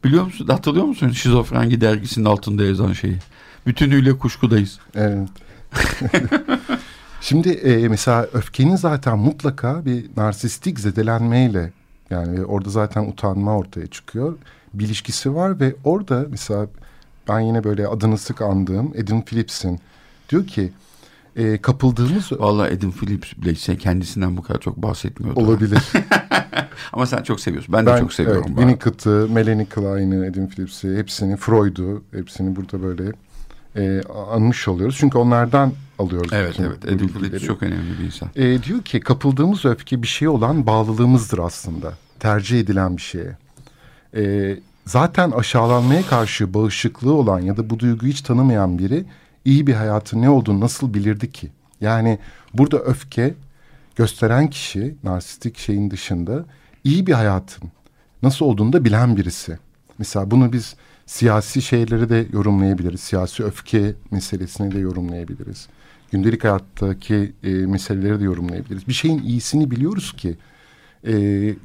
Biliyor 0.03 0.23
musun? 0.23 0.47
Hatırlıyor 0.47 0.86
musun 0.86 1.09
Şizofrengi 1.09 1.82
dergisinin 1.82 2.25
altında 2.25 2.63
yazan 2.63 2.93
şeyi? 2.93 3.17
Bütünüyle 3.67 4.17
kuşkudayız. 4.17 4.79
Evet. 4.95 5.29
Şimdi 7.21 7.49
e, 7.49 7.88
mesela 7.88 8.27
öfkenin 8.34 8.75
zaten 8.75 9.17
mutlaka 9.17 9.86
bir 9.86 10.05
narsistik 10.17 10.79
zedelenmeyle 10.79 11.71
yani 12.09 12.45
orada 12.45 12.69
zaten 12.69 13.03
utanma 13.03 13.57
ortaya 13.57 13.88
çıkıyor. 13.88 14.38
Bir 14.73 14.86
ilişkisi 14.86 15.36
var 15.36 15.59
ve 15.59 15.75
orada 15.84 16.25
mesela 16.29 16.67
ben 17.28 17.39
yine 17.39 17.63
böyle 17.63 17.88
adını 17.88 18.17
sık 18.17 18.41
andığım 18.41 18.91
Edin 18.95 19.22
Phillips'in 19.22 19.80
diyor 20.30 20.47
ki 20.47 20.72
e, 21.36 21.57
kapıldığımız... 21.57 22.32
Vallahi 22.32 22.72
Edin 22.72 22.91
Phillips 22.91 23.34
bile 23.38 23.55
sen 23.55 23.76
kendisinden 23.76 24.38
bu 24.38 24.41
kadar 24.41 24.59
çok 24.59 24.78
bahsetmiyordu. 24.78 25.39
Olabilir. 25.39 25.80
Ama 26.93 27.05
sen 27.05 27.24
çok 27.24 27.39
seviyorsun. 27.39 27.74
Ben, 27.74 27.86
ben 27.86 27.95
de 27.95 27.99
çok 27.99 28.13
seviyorum. 28.13 28.43
Evet, 28.47 28.57
Winnicott'ı, 28.57 29.28
Melanie 29.32 29.65
Klein'ı, 29.65 30.26
Edin 30.26 30.47
Phillips'i 30.47 30.97
hepsini, 30.97 31.38
Freud'u 31.38 32.03
hepsini 32.11 32.55
burada 32.55 32.84
böyle 32.84 33.11
e, 33.76 34.01
anmış 34.32 34.67
oluyoruz. 34.67 34.97
Çünkü 34.99 35.17
onlardan 35.17 35.74
alıyoruz. 35.99 36.32
Evet 36.34 36.59
evet. 36.59 36.86
Edin 36.86 37.07
Phillips 37.07 37.43
çok 37.43 37.63
önemli 37.63 37.99
bir 37.99 38.05
insan. 38.05 38.30
E, 38.36 38.63
diyor 38.63 38.82
ki 38.82 38.99
kapıldığımız 38.99 39.65
öfke 39.65 40.01
bir 40.01 40.07
şey 40.07 40.28
olan 40.28 40.67
bağlılığımızdır 40.67 41.39
aslında. 41.39 41.93
Tercih 42.19 42.59
edilen 42.59 42.97
bir 42.97 43.01
şeye. 43.01 43.38
E, 44.15 44.55
zaten 44.92 45.32
aşağılanmaya 45.32 46.02
karşı 46.02 46.54
bağışıklığı 46.54 47.14
olan 47.14 47.39
ya 47.39 47.58
da 47.58 47.70
bu 47.70 47.80
duyguyu 47.80 48.12
hiç 48.12 48.22
tanımayan 48.22 48.80
biri 48.80 49.06
iyi 49.46 49.68
bir 49.68 49.74
hayatın 49.74 50.22
ne 50.22 50.30
olduğunu 50.30 50.60
nasıl 50.60 50.94
bilirdi 50.94 51.32
ki? 51.32 51.50
Yani 51.82 52.20
burada 52.54 52.80
öfke 52.80 53.34
gösteren 53.96 54.50
kişi 54.50 54.96
narsistik 55.04 55.58
şeyin 55.58 55.92
dışında 55.92 56.46
iyi 56.84 57.08
bir 57.08 57.14
hayatın 57.14 57.70
nasıl 58.24 58.46
olduğunu 58.46 58.74
da 58.74 58.86
bilen 58.86 59.18
birisi. 59.18 59.58
Mesela 59.98 60.32
bunu 60.32 60.54
biz 60.54 60.76
siyasi 61.06 61.62
şeyleri 61.62 62.10
de 62.10 62.26
yorumlayabiliriz. 62.34 63.00
Siyasi 63.00 63.44
öfke 63.44 63.94
meselesini 64.12 64.72
de 64.72 64.80
yorumlayabiliriz. 64.80 65.68
gündelik 66.12 66.44
hayattaki 66.44 67.34
e, 67.44 67.50
meseleleri 67.50 68.20
de 68.20 68.24
yorumlayabiliriz. 68.24 68.88
Bir 68.88 68.94
şeyin 68.94 69.24
iyisini 69.24 69.72
biliyoruz 69.72 70.14
ki 70.18 70.38
e, 71.08 71.14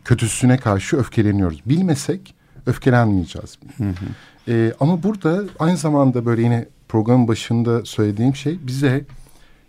kötüsüne 0.05 0.57
karşı 0.57 0.97
öfkeleniyoruz. 0.97 1.63
Bilmesek 1.67 2.36
öfkelenmeyeceğiz. 2.67 3.59
Hı 3.77 3.85
hı. 3.85 4.53
E, 4.53 4.73
ama 4.81 5.03
burada 5.03 5.45
aynı 5.59 5.77
zamanda 5.77 6.27
böyle 6.27 6.43
yine 6.43 6.69
programın 6.89 7.29
başında 7.29 7.85
söylediğim 7.85 8.37
şey 8.37 8.59
bize 8.67 9.05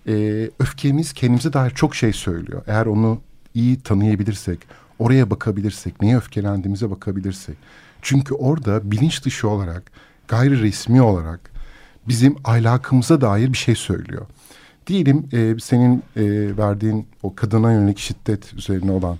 e, 0.07 0.13
öfkemiz 0.59 1.13
kendimize 1.13 1.53
dair 1.53 1.71
çok 1.71 1.95
şey 1.95 2.13
söylüyor. 2.13 2.61
Eğer 2.67 2.85
onu 2.85 3.21
iyi 3.53 3.79
tanıyabilirsek, 3.79 4.59
oraya 4.99 5.29
bakabilirsek, 5.29 6.01
neye 6.01 6.17
öfkelendiğimize 6.17 6.89
bakabilirsek. 6.89 7.55
Çünkü 8.01 8.33
orada 8.33 8.91
bilinç 8.91 9.25
dışı 9.25 9.49
olarak, 9.49 9.91
gayri 10.27 10.61
resmi 10.61 11.01
olarak 11.01 11.51
bizim 12.07 12.35
ahlakımıza 12.43 13.21
dair 13.21 13.53
bir 13.53 13.57
şey 13.57 13.75
söylüyor. 13.75 14.25
Diyelim 14.87 15.29
e, 15.33 15.55
senin 15.59 16.03
e, 16.15 16.57
verdiğin 16.57 17.07
o 17.23 17.35
kadına 17.35 17.71
yönelik 17.71 17.97
şiddet 17.97 18.53
üzerine 18.53 18.91
olan 18.91 19.17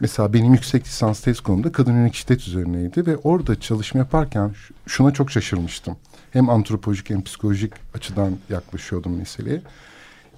Mesela 0.00 0.32
benim 0.32 0.54
yüksek 0.54 0.86
lisans 0.86 1.20
tez 1.20 1.40
konumda 1.40 1.72
kadın 1.72 1.92
yönelik 1.92 2.14
şiddet 2.14 2.48
üzerineydi 2.48 3.06
ve 3.06 3.16
orada 3.16 3.60
çalışma 3.60 3.98
yaparken 3.98 4.54
şuna 4.86 5.12
çok 5.12 5.30
şaşırmıştım. 5.30 5.96
Hem 6.30 6.50
antropolojik 6.50 7.10
hem 7.10 7.24
psikolojik 7.24 7.72
açıdan 7.94 8.36
yaklaşıyordum 8.50 9.16
meseleye. 9.16 9.62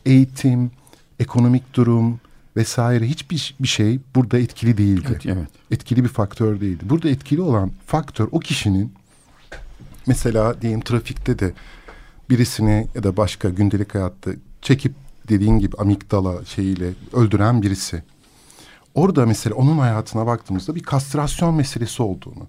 Eğitim, 0.06 0.70
ekonomik 1.20 1.74
durum 1.74 2.20
vesaire 2.56 3.06
hiçbir 3.06 3.54
bir 3.60 3.68
şey 3.68 4.00
burada 4.14 4.38
etkili 4.38 4.78
değildi. 4.78 5.08
Evet, 5.10 5.26
evet. 5.26 5.48
Etkili 5.70 6.04
bir 6.04 6.08
faktör 6.08 6.60
değildi. 6.60 6.84
Burada 6.90 7.08
etkili 7.08 7.40
olan 7.40 7.70
faktör 7.86 8.28
o 8.32 8.40
kişinin 8.40 8.92
mesela 10.06 10.62
diyelim 10.62 10.80
trafikte 10.80 11.38
de 11.38 11.52
birisini 12.30 12.86
ya 12.94 13.02
da 13.02 13.16
başka 13.16 13.48
gündelik 13.48 13.94
hayatta 13.94 14.30
çekip 14.62 14.92
dediğin 15.28 15.58
gibi 15.58 15.76
amigdala 15.76 16.44
şeyiyle 16.44 16.90
öldüren 17.12 17.62
birisi 17.62 18.02
orada 18.98 19.26
mesela 19.26 19.56
onun 19.56 19.78
hayatına 19.78 20.26
baktığımızda 20.26 20.74
bir 20.74 20.82
kastrasyon 20.82 21.54
meselesi 21.54 22.02
olduğunu. 22.02 22.48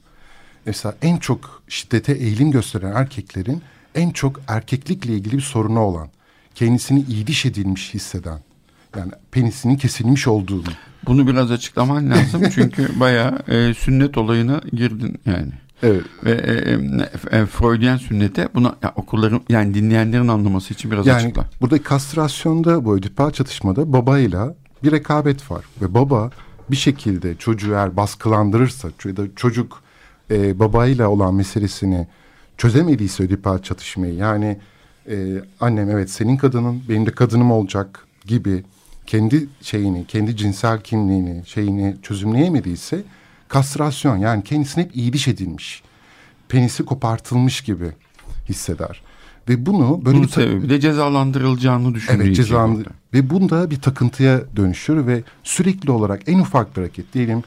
Mesela 0.66 0.96
en 1.02 1.18
çok 1.18 1.64
şiddete 1.68 2.14
eğilim 2.14 2.52
gösteren 2.52 2.92
erkeklerin 2.92 3.62
en 3.96 4.10
çok 4.10 4.42
erkeklikle 4.48 5.14
ilgili 5.14 5.38
bir 5.38 5.42
sorunu 5.42 5.80
olan, 5.80 6.10
kendisini 6.56 7.02
iyiliş 7.02 7.46
edilmiş 7.46 7.94
hisseden, 7.94 8.40
yani 8.98 9.12
penisinin 9.32 9.78
kesilmiş 9.78 10.28
olduğunu. 10.28 10.70
Bunu 11.06 11.28
biraz 11.28 11.52
açıklaman 11.52 12.10
lazım 12.10 12.44
çünkü 12.56 13.00
bayağı 13.00 13.40
e, 13.48 13.74
sünnet 13.74 14.18
olayına 14.18 14.62
girdin 14.74 15.20
yani. 15.26 15.52
Evet. 15.84 16.04
Ve 16.24 16.32
e, 16.32 17.38
e, 17.38 17.42
e 17.42 17.46
Freudian 17.46 17.98
sünnete 17.98 18.50
bunu 18.54 18.76
ya, 18.84 18.94
okulların 18.96 19.42
yani 19.50 19.74
dinleyenlerin 19.74 20.28
anlaması 20.28 20.74
için 20.74 20.92
biraz 20.92 21.08
yani, 21.08 21.18
açıkla. 21.18 21.46
Burada 21.62 21.84
kastrasyonda 21.84 22.86
bu 22.86 22.96
ödipal 22.96 23.32
çatışmada 23.32 23.94
babayla 23.94 24.56
bir 24.84 24.92
rekabet 24.92 25.52
var 25.52 25.66
ve 25.82 25.94
baba 25.94 26.32
bir 26.72 26.76
şekilde 26.76 27.36
çocuğu 27.36 27.72
eğer 27.72 27.98
baskılandırırsa 27.98 28.90
ya 29.06 29.18
da 29.18 29.24
çocuk 29.36 29.82
e, 30.32 30.60
babayla 30.60 31.10
olan 31.10 31.34
meselesini 31.34 32.08
çözemediyse 32.58 33.24
ödipal 33.24 33.60
çatışmayı 33.62 34.14
yani 34.14 34.58
e, 35.10 35.44
annem 35.60 35.90
evet 35.90 36.10
senin 36.10 36.38
kadının 36.38 36.84
benim 36.90 37.06
de 37.06 37.12
kadınım 37.12 37.52
olacak 37.52 38.08
gibi 38.26 38.64
kendi 39.06 39.48
şeyini 39.62 40.06
kendi 40.08 40.38
cinsel 40.38 40.82
kimliğini 40.82 41.44
şeyini 41.46 41.96
çözümleyemediyse 42.02 43.04
kastrasyon 43.48 44.18
yani 44.18 44.44
kendisine 44.44 44.84
hep 44.84 44.96
iyiliş 44.96 45.28
edilmiş 45.28 45.84
penisi 46.50 46.86
kopartılmış 46.86 47.62
gibi 47.62 47.92
hisseder. 48.50 49.02
Ve 49.50 49.66
bunu 49.66 50.06
böyle 50.06 50.18
Bunun 50.18 50.28
bir 50.28 50.32
sebebi 50.32 50.70
de 50.70 50.80
cezalandırılacağını 50.80 51.96
düşündüğü 51.96 52.24
evet, 52.24 52.36
cezalandır 52.36 52.88
ve 53.14 53.30
bunda 53.30 53.72
bir 53.72 53.82
takıntıya 53.82 54.42
dönüşür 54.56 55.08
ve 55.08 55.24
sürekli 55.44 55.92
olarak 55.92 56.22
en 56.28 56.40
ufak 56.40 56.78
bir 56.78 56.82
hareket 56.82 57.14
diyelim 57.14 57.44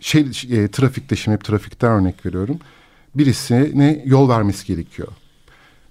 şey 0.00 0.20
e, 0.50 0.68
trafikte 0.68 1.16
şimdi 1.16 1.34
hep 1.34 1.44
trafikten 1.44 1.90
örnek 1.90 2.26
veriyorum. 2.26 2.58
Birisine 3.14 4.02
yol 4.04 4.28
vermesi 4.28 4.66
gerekiyor. 4.66 5.08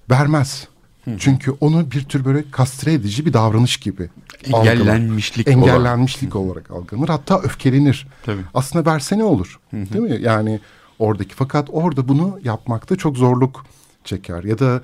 Vermez. 0.10 0.68
Hı. 1.06 1.16
Çünkü 1.20 1.52
onu 1.52 1.91
bir 1.91 2.04
tür 2.04 2.26
böyle 2.26 2.52
kastre 2.52 2.93
edici 2.93 3.26
bir 3.26 3.34
davranış 3.34 3.78
gibi 3.78 4.10
engellenmişlik 4.43 5.47
algılar. 5.47 5.68
engellenmişlik 5.68 6.36
olarak, 6.36 6.72
olarak 6.72 6.72
algılanır. 6.72 7.10
Hatta 7.10 7.39
öfkelenir. 7.39 8.08
Tabii. 8.26 8.41
Aslında 8.54 8.91
verse 8.91 9.18
ne 9.18 9.24
olur? 9.24 9.60
Hı. 9.72 9.78
Değil 9.78 10.04
mi? 10.04 10.18
Yani 10.22 10.60
oradaki 10.99 11.36
fakat 11.36 11.68
orada 11.72 12.08
bunu 12.08 12.39
yapmakta 12.43 12.95
çok 12.95 13.18
zorluk 13.18 13.66
çeker 14.04 14.43
ya 14.43 14.60
da 14.60 14.82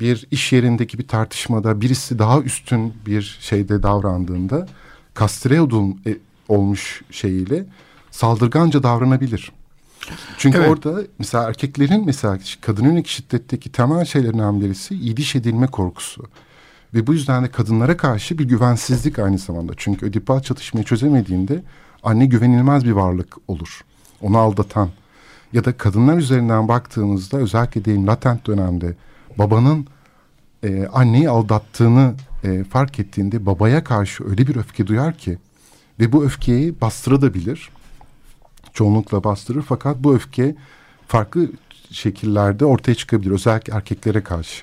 bir 0.00 0.26
iş 0.30 0.52
yerindeki 0.52 0.98
bir 0.98 1.08
tartışmada 1.08 1.80
birisi 1.80 2.18
daha 2.18 2.40
üstün 2.40 2.94
bir 3.06 3.38
şeyde 3.40 3.82
davrandığında 3.82 4.68
kastre 5.14 5.56
e, 6.06 6.16
olmuş 6.48 7.02
şeyiyle 7.10 7.66
saldırganca 8.10 8.82
davranabilir. 8.82 9.52
Çünkü 10.38 10.58
evet. 10.58 10.68
orada 10.70 11.02
mesela 11.18 11.48
erkeklerin 11.48 12.06
mesela 12.06 12.38
kadın 12.60 12.84
yönelik 12.84 13.06
şiddetteki 13.06 13.72
temel 13.72 14.04
şeylerinden 14.04 14.60
birisi 14.60 14.94
iyiliş 14.94 15.36
edilme 15.36 15.66
korkusu. 15.66 16.24
Ve 16.94 17.06
bu 17.06 17.12
yüzden 17.12 17.44
de 17.44 17.50
kadınlara 17.50 17.96
karşı 17.96 18.38
bir 18.38 18.44
güvensizlik 18.44 19.18
aynı 19.18 19.38
zamanda. 19.38 19.72
Çünkü 19.76 20.06
ödipal 20.06 20.40
çatışmayı 20.40 20.84
çözemediğinde 20.86 21.62
anne 22.02 22.26
güvenilmez 22.26 22.84
bir 22.84 22.92
varlık 22.92 23.36
olur. 23.48 23.80
Onu 24.20 24.38
aldatan 24.38 24.90
ya 25.52 25.64
da 25.64 25.76
kadınlar 25.76 26.16
üzerinden 26.16 26.68
baktığımızda 26.68 27.36
özellikle 27.38 27.84
diyelim 27.84 28.06
latent 28.06 28.46
dönemde 28.46 28.94
babanın 29.38 29.86
e, 30.62 30.86
anneyi 30.86 31.30
aldattığını 31.30 32.14
e, 32.44 32.64
fark 32.64 33.00
ettiğinde 33.00 33.46
babaya 33.46 33.84
karşı 33.84 34.30
öyle 34.30 34.46
bir 34.46 34.56
öfke 34.56 34.86
duyar 34.86 35.18
ki 35.18 35.38
ve 36.00 36.12
bu 36.12 36.24
öfkeyi 36.24 36.80
bastırabilir. 36.80 37.70
Çoğunlukla 38.72 39.24
bastırır 39.24 39.62
fakat 39.62 40.04
bu 40.04 40.14
öfke 40.14 40.54
farklı 41.06 41.50
şekillerde 41.90 42.64
ortaya 42.64 42.94
çıkabilir. 42.94 43.30
Özellikle 43.30 43.74
erkeklere 43.74 44.22
karşı. 44.22 44.62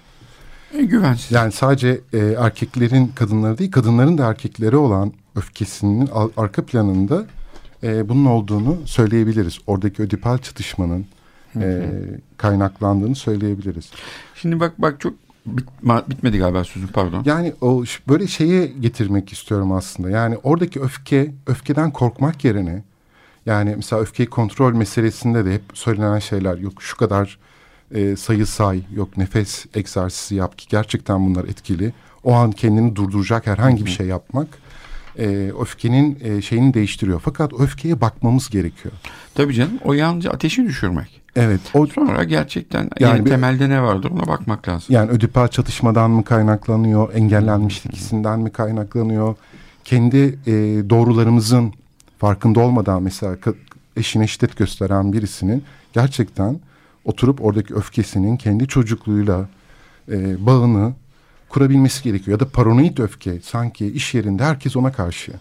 E, 0.74 0.84
güvensiz. 0.84 1.32
Yani 1.32 1.52
sadece 1.52 2.02
e, 2.14 2.18
erkeklerin 2.18 3.08
kadınları 3.08 3.58
değil 3.58 3.72
kadınların 3.72 4.18
da 4.18 4.30
erkeklere 4.30 4.78
olan 4.78 5.14
öfkesinin 5.36 6.10
arka 6.38 6.66
planında 6.66 7.26
e, 7.84 8.10
bunun 8.10 8.26
olduğunu 8.26 8.78
söyleyebiliriz. 8.86 9.58
Oradaki 9.68 10.02
ödipal 10.02 10.38
çatışmanın 10.38 11.06
e, 11.62 11.90
kaynaklandığını 12.38 13.16
söyleyebiliriz. 13.16 13.92
Şimdi 14.36 14.60
bak 14.60 14.74
bak 14.78 15.00
çok 15.00 15.14
bit, 15.46 15.68
bitmedi 16.10 16.38
galiba 16.38 16.64
sözüm 16.64 16.90
pardon. 16.90 17.24
Yani 17.26 17.54
o 17.62 17.84
böyle 18.08 18.28
şeye 18.28 18.66
getirmek 18.66 19.34
istiyorum 19.34 19.72
aslında. 19.72 20.10
Yani 20.10 20.38
oradaki 20.44 20.82
öfke, 20.82 21.32
öfkeden 21.48 21.92
korkmak 21.92 22.46
yerine 22.46 22.84
yani 23.46 23.74
mesela 23.76 24.02
öfkeyi 24.02 24.30
kontrol 24.30 24.74
meselesinde 24.74 25.46
de 25.46 25.54
hep 25.54 25.64
söylenen 25.74 26.20
şeyler 26.20 26.58
yok 26.58 26.84
şu 26.84 26.98
kadar 26.98 27.40
e, 27.92 28.16
sayı 28.16 28.48
say, 28.48 28.82
yok 28.96 29.18
nefes 29.18 29.66
egzersizi 29.74 30.36
yap 30.36 30.58
ki 30.58 30.66
gerçekten 30.70 31.26
bunlar 31.26 31.44
etkili. 31.44 31.94
O 32.24 32.34
an 32.34 32.52
kendini 32.52 32.96
durduracak 32.96 33.48
herhangi 33.48 33.86
bir 33.86 33.92
şey 33.92 34.08
yapmak 34.08 34.48
e, 35.20 35.52
öfkenin 35.62 36.20
e, 36.22 36.42
şeyini 36.42 36.74
değiştiriyor. 36.74 37.20
Fakat 37.26 37.54
öfkeye 37.60 38.02
bakmamız 38.02 38.50
gerekiyor. 38.50 38.94
Tabii 39.36 39.54
canım 39.54 39.80
o 39.84 39.94
yalnızca 39.94 40.32
ateşi 40.32 40.66
düşürmek. 40.66 41.22
Evet. 41.36 41.62
O, 41.74 41.88
Sonra 41.88 42.24
gerçekten 42.24 42.80
yani, 42.80 42.92
yani 43.00 43.26
bir, 43.26 43.30
temelde 43.30 43.70
ne 43.70 43.82
vardır 43.82 44.12
ona 44.12 44.28
bakmak 44.28 44.68
lazım. 44.68 44.96
Yani 44.96 45.12
ödipal 45.12 45.48
çatışmadan 45.48 46.12
mı 46.12 46.24
kaynaklanıyor, 46.24 47.14
engellenmişlik 47.14 47.94
hissinden 47.94 48.40
mi 48.40 48.52
kaynaklanıyor? 48.52 49.36
Kendi 49.84 50.40
e, 50.48 50.54
doğrularımızın 50.90 51.74
farkında 52.18 52.60
olmadan 52.60 53.04
mesela 53.04 53.38
eşine 53.98 54.28
şiddet 54.28 54.58
gösteren 54.58 55.14
birisinin 55.14 55.64
gerçekten 55.94 56.60
oturup 57.06 57.46
oradaki 57.46 57.76
öfkesinin 57.76 58.38
kendi 58.38 58.68
çocukluğuyla 58.68 59.48
e, 60.12 60.46
bağını 60.46 60.94
kurabilmesi 61.50 62.04
gerekiyor. 62.04 62.40
Ya 62.40 62.46
da 62.46 62.50
paranoid 62.50 62.98
öfke 62.98 63.40
sanki 63.42 63.88
iş 63.88 64.14
yerinde 64.14 64.44
herkes 64.44 64.76
ona 64.76 64.92
karşı 64.92 65.32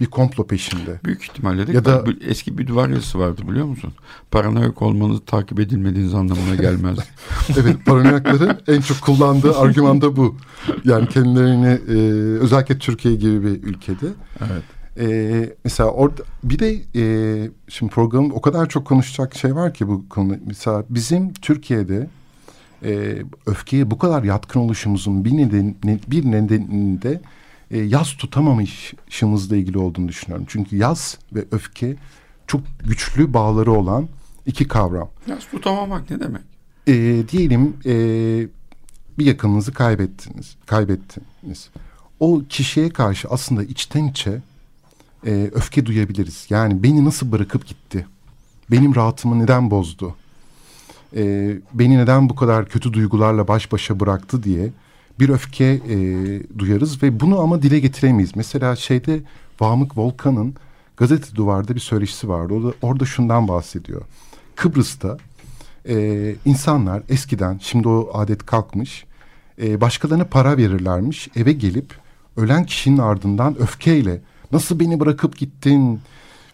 bir 0.00 0.06
komplo 0.06 0.46
peşinde. 0.46 1.00
Büyük 1.04 1.22
ihtimalle 1.22 1.66
de 1.66 1.72
ya 1.72 1.84
da 1.84 2.04
eski 2.26 2.58
bir 2.58 2.66
duvar 2.66 2.88
yazısı 2.88 3.18
vardı 3.18 3.42
biliyor 3.48 3.66
musun? 3.66 3.92
Paranoyak 4.30 4.82
olmanız 4.82 5.20
takip 5.26 5.60
edilmediğiniz 5.60 6.14
anlamına 6.14 6.54
gelmez. 6.54 6.98
evet 7.60 7.76
paranoyakların 7.86 8.58
en 8.68 8.80
çok 8.80 9.00
kullandığı 9.00 9.58
argüman 9.58 10.00
da 10.00 10.16
bu. 10.16 10.36
Yani 10.84 11.08
kendilerini 11.08 11.78
e, 11.88 11.96
özellikle 12.40 12.78
Türkiye 12.78 13.14
gibi 13.14 13.42
bir 13.42 13.62
ülkede. 13.62 14.06
Evet. 14.40 14.62
E, 14.98 15.56
mesela 15.64 15.90
orada 15.90 16.22
bir 16.44 16.58
de 16.58 16.76
e, 16.94 17.50
şimdi 17.68 17.92
programın 17.92 18.30
o 18.30 18.40
kadar 18.40 18.68
çok 18.68 18.84
konuşacak 18.84 19.34
şey 19.34 19.54
var 19.54 19.74
ki 19.74 19.88
bu 19.88 20.08
konu. 20.08 20.36
Mesela 20.46 20.84
bizim 20.90 21.32
Türkiye'de 21.32 22.08
e, 22.84 23.22
öfkeye 23.46 23.90
bu 23.90 23.98
kadar 23.98 24.22
yatkın 24.22 24.60
oluşumuzun 24.60 25.24
bir 25.24 25.36
nedeni 25.36 25.74
bir 26.06 26.24
nedeninde 26.24 27.20
e, 27.70 27.78
yaz 27.78 28.16
tutamamışımızla 28.16 29.56
ilgili 29.56 29.78
olduğunu 29.78 30.08
düşünüyorum. 30.08 30.46
Çünkü 30.48 30.76
yaz 30.76 31.18
ve 31.32 31.44
öfke 31.50 31.96
çok 32.46 32.60
güçlü 32.84 33.34
bağları 33.34 33.72
olan 33.72 34.08
iki 34.46 34.68
kavram. 34.68 35.08
Yaz 35.26 35.48
tutamamak 35.50 36.10
ne 36.10 36.20
demek? 36.20 36.42
E, 36.86 37.24
diyelim 37.28 37.76
e, 37.86 37.94
bir 39.18 39.26
yakınınızı 39.26 39.72
kaybettiniz, 39.72 40.56
kaybettiniz. 40.66 41.68
o 42.20 42.42
kişiye 42.48 42.88
karşı 42.88 43.28
aslında 43.28 43.62
içten 43.62 44.04
içe 44.04 44.42
e, 45.26 45.50
öfke 45.54 45.86
duyabiliriz. 45.86 46.46
Yani 46.50 46.82
beni 46.82 47.04
nasıl 47.04 47.32
bırakıp 47.32 47.66
gitti? 47.66 48.06
Benim 48.70 48.94
rahatımı 48.94 49.38
neden 49.38 49.70
bozdu? 49.70 50.16
E, 51.16 51.52
beni 51.74 51.98
neden 51.98 52.28
bu 52.28 52.34
kadar 52.34 52.68
kötü 52.68 52.92
duygularla 52.92 53.48
baş 53.48 53.72
başa 53.72 54.00
bıraktı 54.00 54.42
diye 54.42 54.70
bir 55.20 55.28
öfke 55.28 55.64
e, 55.64 55.98
duyarız 56.58 57.02
ve 57.02 57.20
bunu 57.20 57.40
ama 57.40 57.62
dile 57.62 57.80
getiremeyiz. 57.80 58.36
Mesela 58.36 58.76
şeyde 58.76 59.20
Vamık 59.60 59.98
Volkan'ın 59.98 60.54
gazete 60.96 61.34
duvarda 61.34 61.74
bir 61.74 61.80
söyleşisi 61.80 62.28
vardı. 62.28 62.54
O 62.54 62.62
da, 62.62 62.72
orada 62.82 63.04
şundan 63.04 63.48
bahsediyor. 63.48 64.02
Kıbrıs'ta 64.56 65.18
e, 65.88 66.34
insanlar 66.44 67.02
eskiden 67.08 67.60
şimdi 67.62 67.88
o 67.88 68.10
adet 68.14 68.46
kalkmış 68.46 69.04
e, 69.62 69.80
başkalarına 69.80 70.24
para 70.24 70.56
verirlermiş 70.56 71.28
eve 71.36 71.52
gelip 71.52 71.94
ölen 72.36 72.64
kişinin 72.64 72.98
ardından 72.98 73.60
öfkeyle 73.60 74.20
nasıl 74.52 74.80
beni 74.80 75.00
bırakıp 75.00 75.38
gittin 75.38 76.00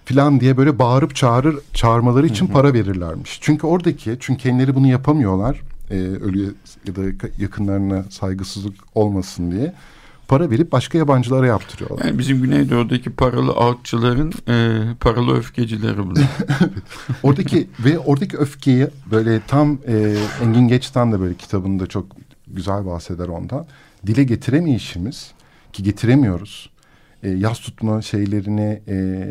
filan 0.04 0.40
diye 0.40 0.56
böyle 0.56 0.78
bağırıp 0.78 1.16
çağırır 1.16 1.58
çağırmaları 1.72 2.26
için 2.26 2.46
para 2.46 2.74
verirlermiş. 2.74 3.38
Çünkü 3.42 3.66
oradaki 3.66 4.16
çünkü 4.20 4.42
kendileri 4.42 4.74
bunu 4.74 4.86
yapamıyorlar 4.86 5.62
e, 5.91 5.95
ölüye 5.95 6.49
ya 6.87 6.97
da 6.97 7.28
yakınlarına 7.39 8.05
saygısızlık 8.11 8.74
olmasın 8.95 9.51
diye 9.51 9.74
para 10.28 10.51
verip 10.51 10.72
başka 10.72 10.99
yabancılara 10.99 11.47
yaptırıyorlar. 11.47 12.05
Yani 12.05 12.18
bizim 12.18 12.43
Güneydoğu'daki 12.43 13.11
paralı 13.11 13.53
ağıtçıların 13.53 14.32
e, 14.49 14.84
paralı 15.01 15.39
öfkecileri 15.39 15.99
bunlar. 15.99 16.24
oradaki 17.22 17.68
ve 17.84 17.99
oradaki 17.99 18.37
öfkeyi 18.37 18.89
böyle 19.11 19.41
tam 19.47 19.78
e, 19.87 20.16
Engin 20.43 20.68
Geç'ten 20.68 21.12
de 21.12 21.20
böyle 21.20 21.34
kitabında 21.34 21.87
çok 21.87 22.07
güzel 22.49 22.87
bahseder 22.87 23.28
ondan. 23.28 23.66
Dile 24.07 24.24
getiremeyişimiz 24.24 25.30
ki 25.72 25.82
getiremiyoruz. 25.82 26.70
E, 27.22 27.30
yaz 27.30 27.61
tutma 27.61 28.03
şeylerini 28.03 28.82
e, 28.89 29.26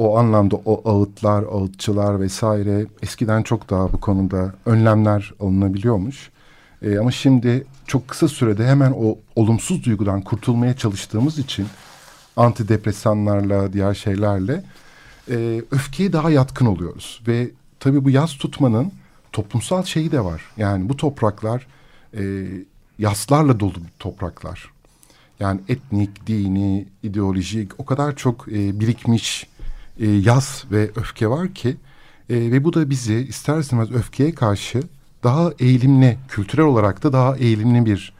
o 0.00 0.18
anlamda 0.18 0.56
o 0.56 0.90
ağıtlar, 0.90 1.42
ağıtçılar 1.42 2.20
vesaire 2.20 2.86
eskiden 3.02 3.42
çok 3.42 3.70
daha 3.70 3.92
bu 3.92 4.00
konuda 4.00 4.54
önlemler 4.66 5.32
alınabiliyormuş. 5.40 6.30
E, 6.82 6.98
ama 6.98 7.10
şimdi 7.10 7.66
çok 7.86 8.08
kısa 8.08 8.28
sürede 8.28 8.66
hemen 8.66 8.94
o 8.96 9.18
olumsuz 9.36 9.84
duygudan 9.84 10.20
kurtulmaya 10.20 10.76
çalıştığımız 10.76 11.38
için 11.38 11.66
antidepresanlarla, 12.36 13.72
diğer 13.72 13.94
şeylerle 13.94 14.64
e, 15.30 15.62
öfkeye 15.70 16.12
daha 16.12 16.30
yatkın 16.30 16.66
oluyoruz. 16.66 17.22
Ve 17.26 17.50
tabii 17.80 18.04
bu 18.04 18.10
yaz 18.10 18.32
tutmanın 18.32 18.92
toplumsal 19.32 19.82
şeyi 19.82 20.12
de 20.12 20.24
var. 20.24 20.42
Yani 20.56 20.88
bu 20.88 20.96
topraklar 20.96 21.66
e, 22.16 22.46
yaslarla 22.98 23.60
dolu 23.60 23.74
topraklar. 23.98 24.70
Yani 25.40 25.60
etnik, 25.68 26.26
dini, 26.26 26.86
ideolojik 27.02 27.80
o 27.80 27.84
kadar 27.84 28.16
çok 28.16 28.48
e, 28.48 28.80
birikmiş 28.80 29.49
e, 30.00 30.06
yas 30.10 30.64
ve 30.72 30.90
öfke 30.96 31.28
var 31.28 31.54
ki 31.54 31.76
e, 32.30 32.34
ve 32.34 32.64
bu 32.64 32.72
da 32.72 32.90
bizi 32.90 33.14
ister 33.14 33.58
istemez 33.58 33.92
öfkeye 33.92 34.34
karşı 34.34 34.82
daha 35.22 35.52
eğilimli, 35.58 36.18
kültürel 36.28 36.64
olarak 36.64 37.02
da 37.02 37.12
daha 37.12 37.36
eğilimli 37.36 37.86
bir 37.86 38.12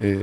e, 0.00 0.18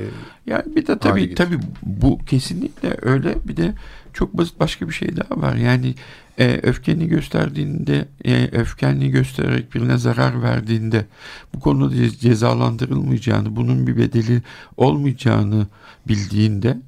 yani 0.46 0.76
bir 0.76 0.86
de 0.86 0.98
tabii 0.98 1.34
tabii 1.34 1.58
bu 1.82 2.18
kesinlikle 2.18 2.96
öyle 3.02 3.34
bir 3.44 3.56
de 3.56 3.74
çok 4.12 4.38
basit 4.38 4.60
başka 4.60 4.88
bir 4.88 4.94
şey 4.94 5.16
daha 5.16 5.40
var. 5.40 5.56
Yani 5.56 5.94
e, 6.38 6.60
öfkeni 6.62 7.08
gösterdiğinde, 7.08 8.08
e, 8.24 8.48
öfkenli 8.52 9.10
göstererek 9.10 9.74
birine 9.74 9.98
zarar 9.98 10.42
verdiğinde 10.42 11.06
bu 11.54 11.60
konuda 11.60 12.10
cezalandırılmayacağını, 12.10 13.56
bunun 13.56 13.86
bir 13.86 13.96
bedeli 13.96 14.42
olmayacağını 14.76 15.66
bildiğinde 16.08 16.78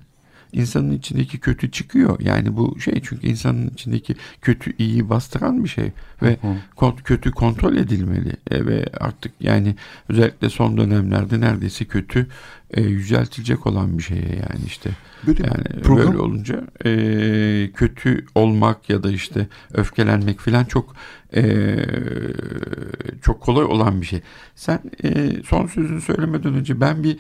insanın 0.55 0.93
içindeki 0.93 1.39
kötü 1.39 1.71
çıkıyor. 1.71 2.21
Yani 2.21 2.57
bu 2.57 2.81
şey 2.81 3.03
çünkü 3.05 3.27
insanın 3.27 3.71
içindeki 3.71 4.15
kötü 4.41 4.77
iyiyi 4.79 5.09
bastıran 5.09 5.65
bir 5.65 5.69
şey 5.69 5.93
ve 6.23 6.37
kont 6.77 7.03
kötü 7.03 7.31
kontrol 7.31 7.77
edilmeli 7.77 8.33
e, 8.51 8.67
ve 8.67 8.87
artık 9.01 9.33
yani 9.41 9.75
özellikle 10.09 10.51
son 10.51 10.77
dönemlerde 10.77 11.41
neredeyse 11.41 11.85
kötü 11.85 12.27
e, 12.71 12.83
yüceltilecek 12.83 13.67
olan 13.67 13.99
bir 13.99 14.03
şeye 14.03 14.21
yani 14.21 14.65
işte 14.67 14.91
böyle 15.27 15.43
yani 15.47 15.83
program... 15.83 16.07
böyle 16.07 16.19
olunca 16.19 16.65
e, 16.85 17.71
kötü 17.75 18.27
olmak 18.35 18.91
ya 18.91 19.03
da 19.03 19.11
işte 19.11 19.47
öfkelenmek 19.73 20.41
falan 20.41 20.65
çok 20.65 20.95
e, 21.37 21.77
çok 23.23 23.41
kolay 23.41 23.65
olan 23.65 24.01
bir 24.01 24.07
şey. 24.07 24.21
Sen 24.55 24.81
e, 25.05 25.31
son 25.47 25.67
sözünü 25.67 26.01
söylemeden 26.01 26.55
önce 26.55 26.81
ben 26.81 27.05
bir 27.05 27.17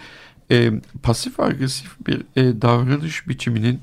e, 0.51 0.73
pasif 1.03 1.41
agresif 1.41 1.91
bir 2.07 2.23
e, 2.37 2.63
davranış 2.63 3.29
biçiminin 3.29 3.81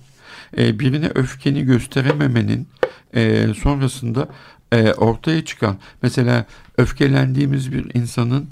e, 0.58 0.80
birine 0.80 1.12
öfkeni 1.16 1.64
gösterememenin 1.66 2.68
e, 3.16 3.48
sonrasında 3.54 4.30
e, 4.72 4.94
ortaya 4.94 5.46
çıkan 5.46 5.78
mesela 6.02 6.46
öfkelendiğimiz 6.78 7.74
bir 7.74 7.96
insanın 7.96 8.50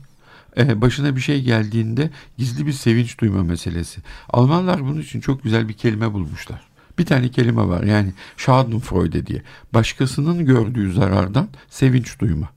e, 0.58 0.82
başına 0.82 1.16
bir 1.16 1.22
şey 1.22 1.42
geldiğinde 1.42 2.10
gizli 2.38 2.68
bir 2.68 2.74
sevinç 2.74 3.20
duyma 3.20 3.44
meselesi. 3.44 4.02
Almanlar 4.30 4.82
bunun 4.82 5.02
için 5.02 5.22
çok 5.22 5.44
güzel 5.44 5.70
bir 5.70 5.74
kelime 5.74 6.14
bulmuşlar. 6.14 6.62
Bir 7.00 7.06
tane 7.06 7.30
kelime 7.30 7.68
var 7.68 7.84
yani 7.84 8.14
Schadenfreude 8.38 9.26
diye. 9.26 9.42
Başkasının 9.74 10.46
gördüğü 10.46 10.94
zarardan 10.94 11.48
sevinç 11.70 12.20
duyma. 12.20 12.50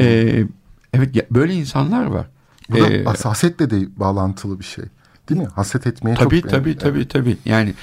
ee, 0.00 0.44
evet 0.92 1.30
böyle 1.30 1.54
insanlar 1.54 2.04
var. 2.04 2.26
Bu 2.70 2.80
da 2.80 2.90
ee, 2.90 3.04
hasetle 3.04 3.70
de 3.70 4.00
bağlantılı 4.00 4.58
bir 4.58 4.64
şey. 4.64 4.84
Değil 5.28 5.40
mi? 5.40 5.46
Haset 5.46 5.86
etmeye 5.86 6.14
tabii, 6.14 6.42
çok... 6.42 6.50
Tabii 6.50 6.78
tabii 6.78 6.98
evet. 6.98 7.10
tabii. 7.10 7.36
Yani 7.44 7.74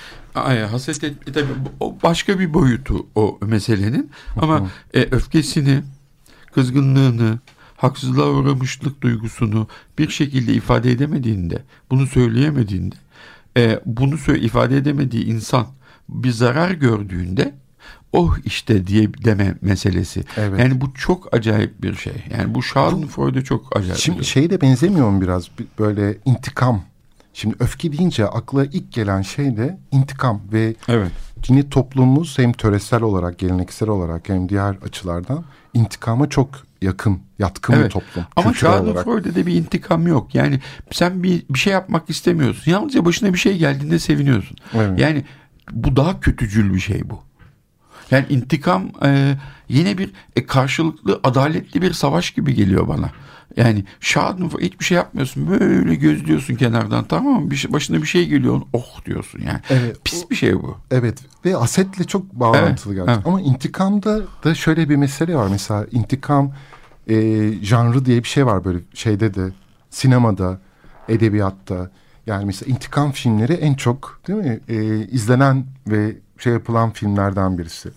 haset 0.72 1.04
et, 1.04 1.14
tabii 1.34 1.52
o 1.80 1.98
başka 2.04 2.40
bir 2.40 2.54
boyutu 2.54 3.08
o 3.16 3.40
meselenin. 3.42 4.12
Ama 4.42 4.70
e, 4.94 5.02
öfkesini, 5.02 5.84
kızgınlığını, 6.54 7.40
haksızlığa 7.78 8.30
uğramışlık 8.30 9.02
duygusunu 9.02 9.68
bir 9.98 10.10
şekilde 10.10 10.54
ifade 10.54 10.92
edemediğinde, 10.92 11.64
bunu 11.92 12.08
söyleyemediğinde, 12.08 12.96
e, 13.58 13.80
bunu 13.86 14.16
ifade 14.38 14.78
edemediği 14.78 15.26
insan 15.26 15.68
bir 16.10 16.32
zarar 16.32 16.72
gördüğünde 16.72 17.56
oh 18.14 18.38
işte 18.46 18.88
diye 18.88 19.14
deme 19.14 19.56
meselesi. 19.62 20.24
Evet. 20.38 20.60
Yani 20.60 20.82
bu 20.82 20.94
çok 20.94 21.36
acayip 21.36 21.82
bir 21.82 21.96
şey. 21.96 22.14
Yani 22.38 22.56
bu 22.56 22.64
Schadenfreude 22.64 23.44
çok 23.44 23.78
acayip. 23.78 23.98
Şimdi 23.98 24.26
şey 24.26 24.50
de 24.50 24.62
benzemiyor 24.62 25.10
mu 25.10 25.22
biraz 25.22 25.50
böyle 25.80 26.18
intikam? 26.26 26.84
Şimdi 27.34 27.56
öfke 27.60 27.92
deyince 27.92 28.26
akla 28.26 28.66
ilk 28.66 28.92
gelen 28.92 29.22
şey 29.22 29.58
de 29.58 29.78
intikam 29.92 30.42
ve 30.54 30.76
evet. 30.88 31.12
yine 31.48 31.70
toplumumuz 31.70 32.38
hem 32.38 32.54
töresel 32.54 33.02
olarak, 33.02 33.40
geleneksel 33.40 33.90
olarak 33.90 34.30
hem 34.30 34.50
diğer 34.50 34.76
açılardan 34.76 35.44
intikama 35.74 36.30
çok 36.30 36.50
yakın, 36.82 37.20
yatkın 37.40 37.74
evet. 37.74 37.86
bir 37.86 37.90
toplum. 37.90 38.26
Ama 38.36 38.54
Schadenfreude'de 38.54 39.46
bir 39.46 39.56
intikam 39.56 40.08
yok. 40.08 40.36
Yani 40.36 40.60
sen 40.92 41.24
bir, 41.24 41.44
bir 41.50 41.60
şey 41.60 41.74
yapmak 41.74 42.10
istemiyorsun. 42.10 42.72
Yalnızca 42.72 43.06
başına 43.06 43.34
bir 43.34 43.40
şey 43.40 43.58
geldiğinde 43.58 44.00
seviniyorsun. 44.00 44.58
Evet. 44.74 45.00
Yani 45.00 45.26
bu 45.72 45.96
daha 45.96 46.20
kötücül 46.20 46.74
bir 46.74 46.80
şey 46.80 47.10
bu. 47.10 47.20
Yani 48.12 48.26
intikam 48.30 48.92
e, 49.06 49.36
yine 49.70 49.98
bir 49.98 50.12
e, 50.36 50.46
karşılıklı 50.46 51.20
adaletli 51.24 51.82
bir 51.82 51.94
savaş 51.94 52.32
gibi 52.32 52.54
geliyor 52.54 52.88
bana. 52.88 53.10
Yani 53.58 53.86
şadın 54.00 54.50
hiçbir 54.60 54.86
şey 54.86 54.96
yapmıyorsun. 54.96 55.50
Böyle 55.50 55.96
gözlüyorsun 55.96 56.56
kenardan 56.56 57.04
tamam 57.04 57.44
mı? 57.44 57.52
Bir 57.52 57.56
şey, 57.56 57.74
başına 57.74 58.02
bir 58.02 58.08
şey 58.08 58.28
geliyor. 58.28 58.62
Oh 58.74 59.06
diyorsun 59.06 59.40
yani. 59.46 59.60
Evet, 59.70 59.98
Pis 60.04 60.30
bir 60.30 60.36
şey 60.36 60.56
bu. 60.56 60.78
Evet 60.92 61.20
ve 61.46 61.58
asetle 61.58 62.04
çok 62.04 62.34
bağlantılı 62.34 62.94
evet, 62.94 63.06
gerçekten. 63.06 63.14
Evet. 63.14 63.28
Ama 63.28 63.42
intikamda 63.42 64.22
da 64.44 64.56
şöyle 64.56 64.90
bir 64.90 64.96
mesele 64.96 65.36
var. 65.36 65.48
Mesela 65.52 65.86
intikam 65.92 66.54
e, 67.08 67.48
janrı 67.62 68.06
diye 68.06 68.24
bir 68.24 68.28
şey 68.28 68.46
var 68.46 68.66
böyle 68.66 68.80
şeyde 68.94 69.34
de 69.34 69.50
sinemada, 69.90 70.60
edebiyatta. 71.10 71.92
Yani 72.28 72.46
mesela 72.46 72.74
intikam 72.74 73.12
filmleri 73.12 73.54
en 73.54 73.74
çok 73.74 74.22
değil 74.28 74.40
mi 74.40 74.60
e, 74.70 75.08
izlenen 75.08 75.66
ve 75.88 76.16
şey 76.42 76.54
yapılan 76.54 76.92
filmlerden 76.92 77.58
birisi. 77.58 77.90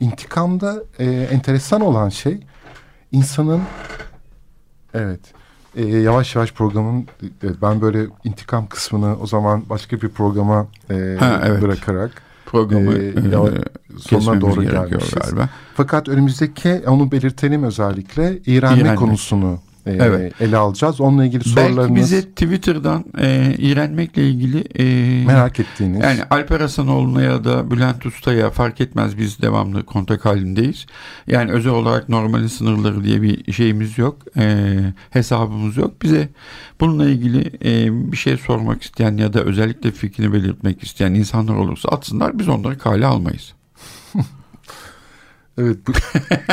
İntikamda 0.00 0.82
e, 0.98 1.04
enteresan 1.04 1.80
olan 1.80 2.08
şey 2.08 2.40
insanın 3.12 3.62
evet 4.94 5.20
e, 5.76 5.86
yavaş 5.86 6.36
yavaş 6.36 6.52
programın 6.52 7.06
evet, 7.42 7.56
ben 7.62 7.80
böyle 7.80 8.06
intikam 8.24 8.66
kısmını 8.66 9.16
o 9.18 9.26
zaman 9.26 9.62
başka 9.70 10.00
bir 10.00 10.08
programa 10.08 10.66
e, 10.90 11.16
ha, 11.18 11.42
evet. 11.44 11.62
bırakarak 11.62 12.22
programı 12.46 12.98
e, 12.98 13.04
ya, 13.04 13.40
sonuna 13.98 14.40
doğru 14.40 14.62
gelmişiz. 14.62 15.14
Galiba. 15.14 15.48
Fakat 15.74 16.08
önümüzdeki 16.08 16.82
onu 16.86 17.12
belirtelim 17.12 17.62
özellikle 17.62 18.38
İğrenme. 18.46 18.94
konusunu 18.94 19.58
e, 19.88 20.04
Evet. 20.04 20.40
ele 20.40 20.56
alacağız. 20.56 21.00
Onunla 21.00 21.24
ilgili 21.24 21.44
sorularınız 21.44 21.78
Belki 21.88 21.94
bize 21.94 22.22
Twitter'dan 22.22 23.04
e, 23.20 23.54
iğrenmekle 23.58 24.28
ilgili 24.28 24.64
e, 24.78 24.84
merak 25.26 25.60
ettiğiniz. 25.60 26.00
Yani 26.02 26.20
Alper 26.30 26.60
Hasanoğlu'na 26.60 27.22
ya 27.22 27.44
da 27.44 27.70
Bülent 27.70 28.06
Usta'ya 28.06 28.50
fark 28.50 28.80
etmez 28.80 29.18
biz 29.18 29.42
devamlı 29.42 29.84
kontak 29.86 30.24
halindeyiz. 30.24 30.86
Yani 31.26 31.52
özel 31.52 31.72
olarak 31.72 32.08
normalin 32.08 32.46
sınırları 32.46 33.04
diye 33.04 33.22
bir 33.22 33.52
şeyimiz 33.52 33.98
yok. 33.98 34.16
E, 34.36 34.74
hesabımız 35.10 35.76
yok. 35.76 36.02
Bize 36.02 36.28
bununla 36.80 37.08
ilgili 37.08 37.40
e, 37.64 37.92
bir 38.12 38.16
şey 38.16 38.36
sormak 38.36 38.82
isteyen 38.82 39.16
ya 39.16 39.32
da 39.32 39.42
özellikle 39.42 39.90
fikrini 39.90 40.32
belirtmek 40.32 40.82
isteyen 40.82 41.14
insanlar 41.14 41.54
olursa 41.54 41.88
atsınlar 41.88 42.38
biz 42.38 42.48
onları 42.48 42.78
kale 42.78 43.06
almayız. 43.06 43.52
Evet 45.58 45.76
bu, 45.86 45.92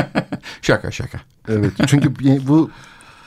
Şaka 0.61 0.91
şaka. 0.91 1.19
evet 1.49 1.71
çünkü 1.87 2.13
bu 2.47 2.69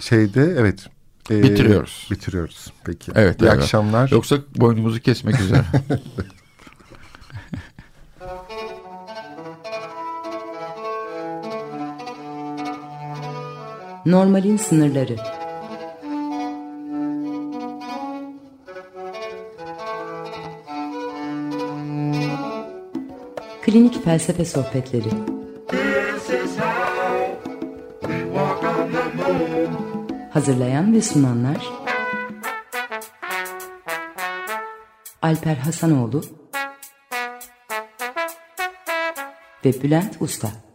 şeyde 0.01 0.55
evet 0.59 0.89
e, 1.31 1.43
Bitiriyoruz. 1.43 2.09
Bitiriyoruz. 2.11 2.73
Peki. 2.85 3.13
Evet, 3.15 3.43
İyi 3.43 3.45
evet. 3.45 3.59
akşamlar. 3.59 4.11
Yoksa 4.11 4.37
boynumuzu 4.57 5.01
kesmek 5.01 5.41
üzere. 5.41 5.65
Normalin 14.07 14.57
sınırları. 14.57 15.17
Klinik 23.63 24.05
felsefe 24.05 24.45
sohbetleri. 24.45 25.38
Hazırlayan 30.39 30.93
ve 30.93 31.03
sunanlar 31.03 31.67
Alper 35.23 35.57
Hasanoğlu 35.57 36.23
ve 39.65 39.83
Bülent 39.83 40.17
Usta. 40.21 40.68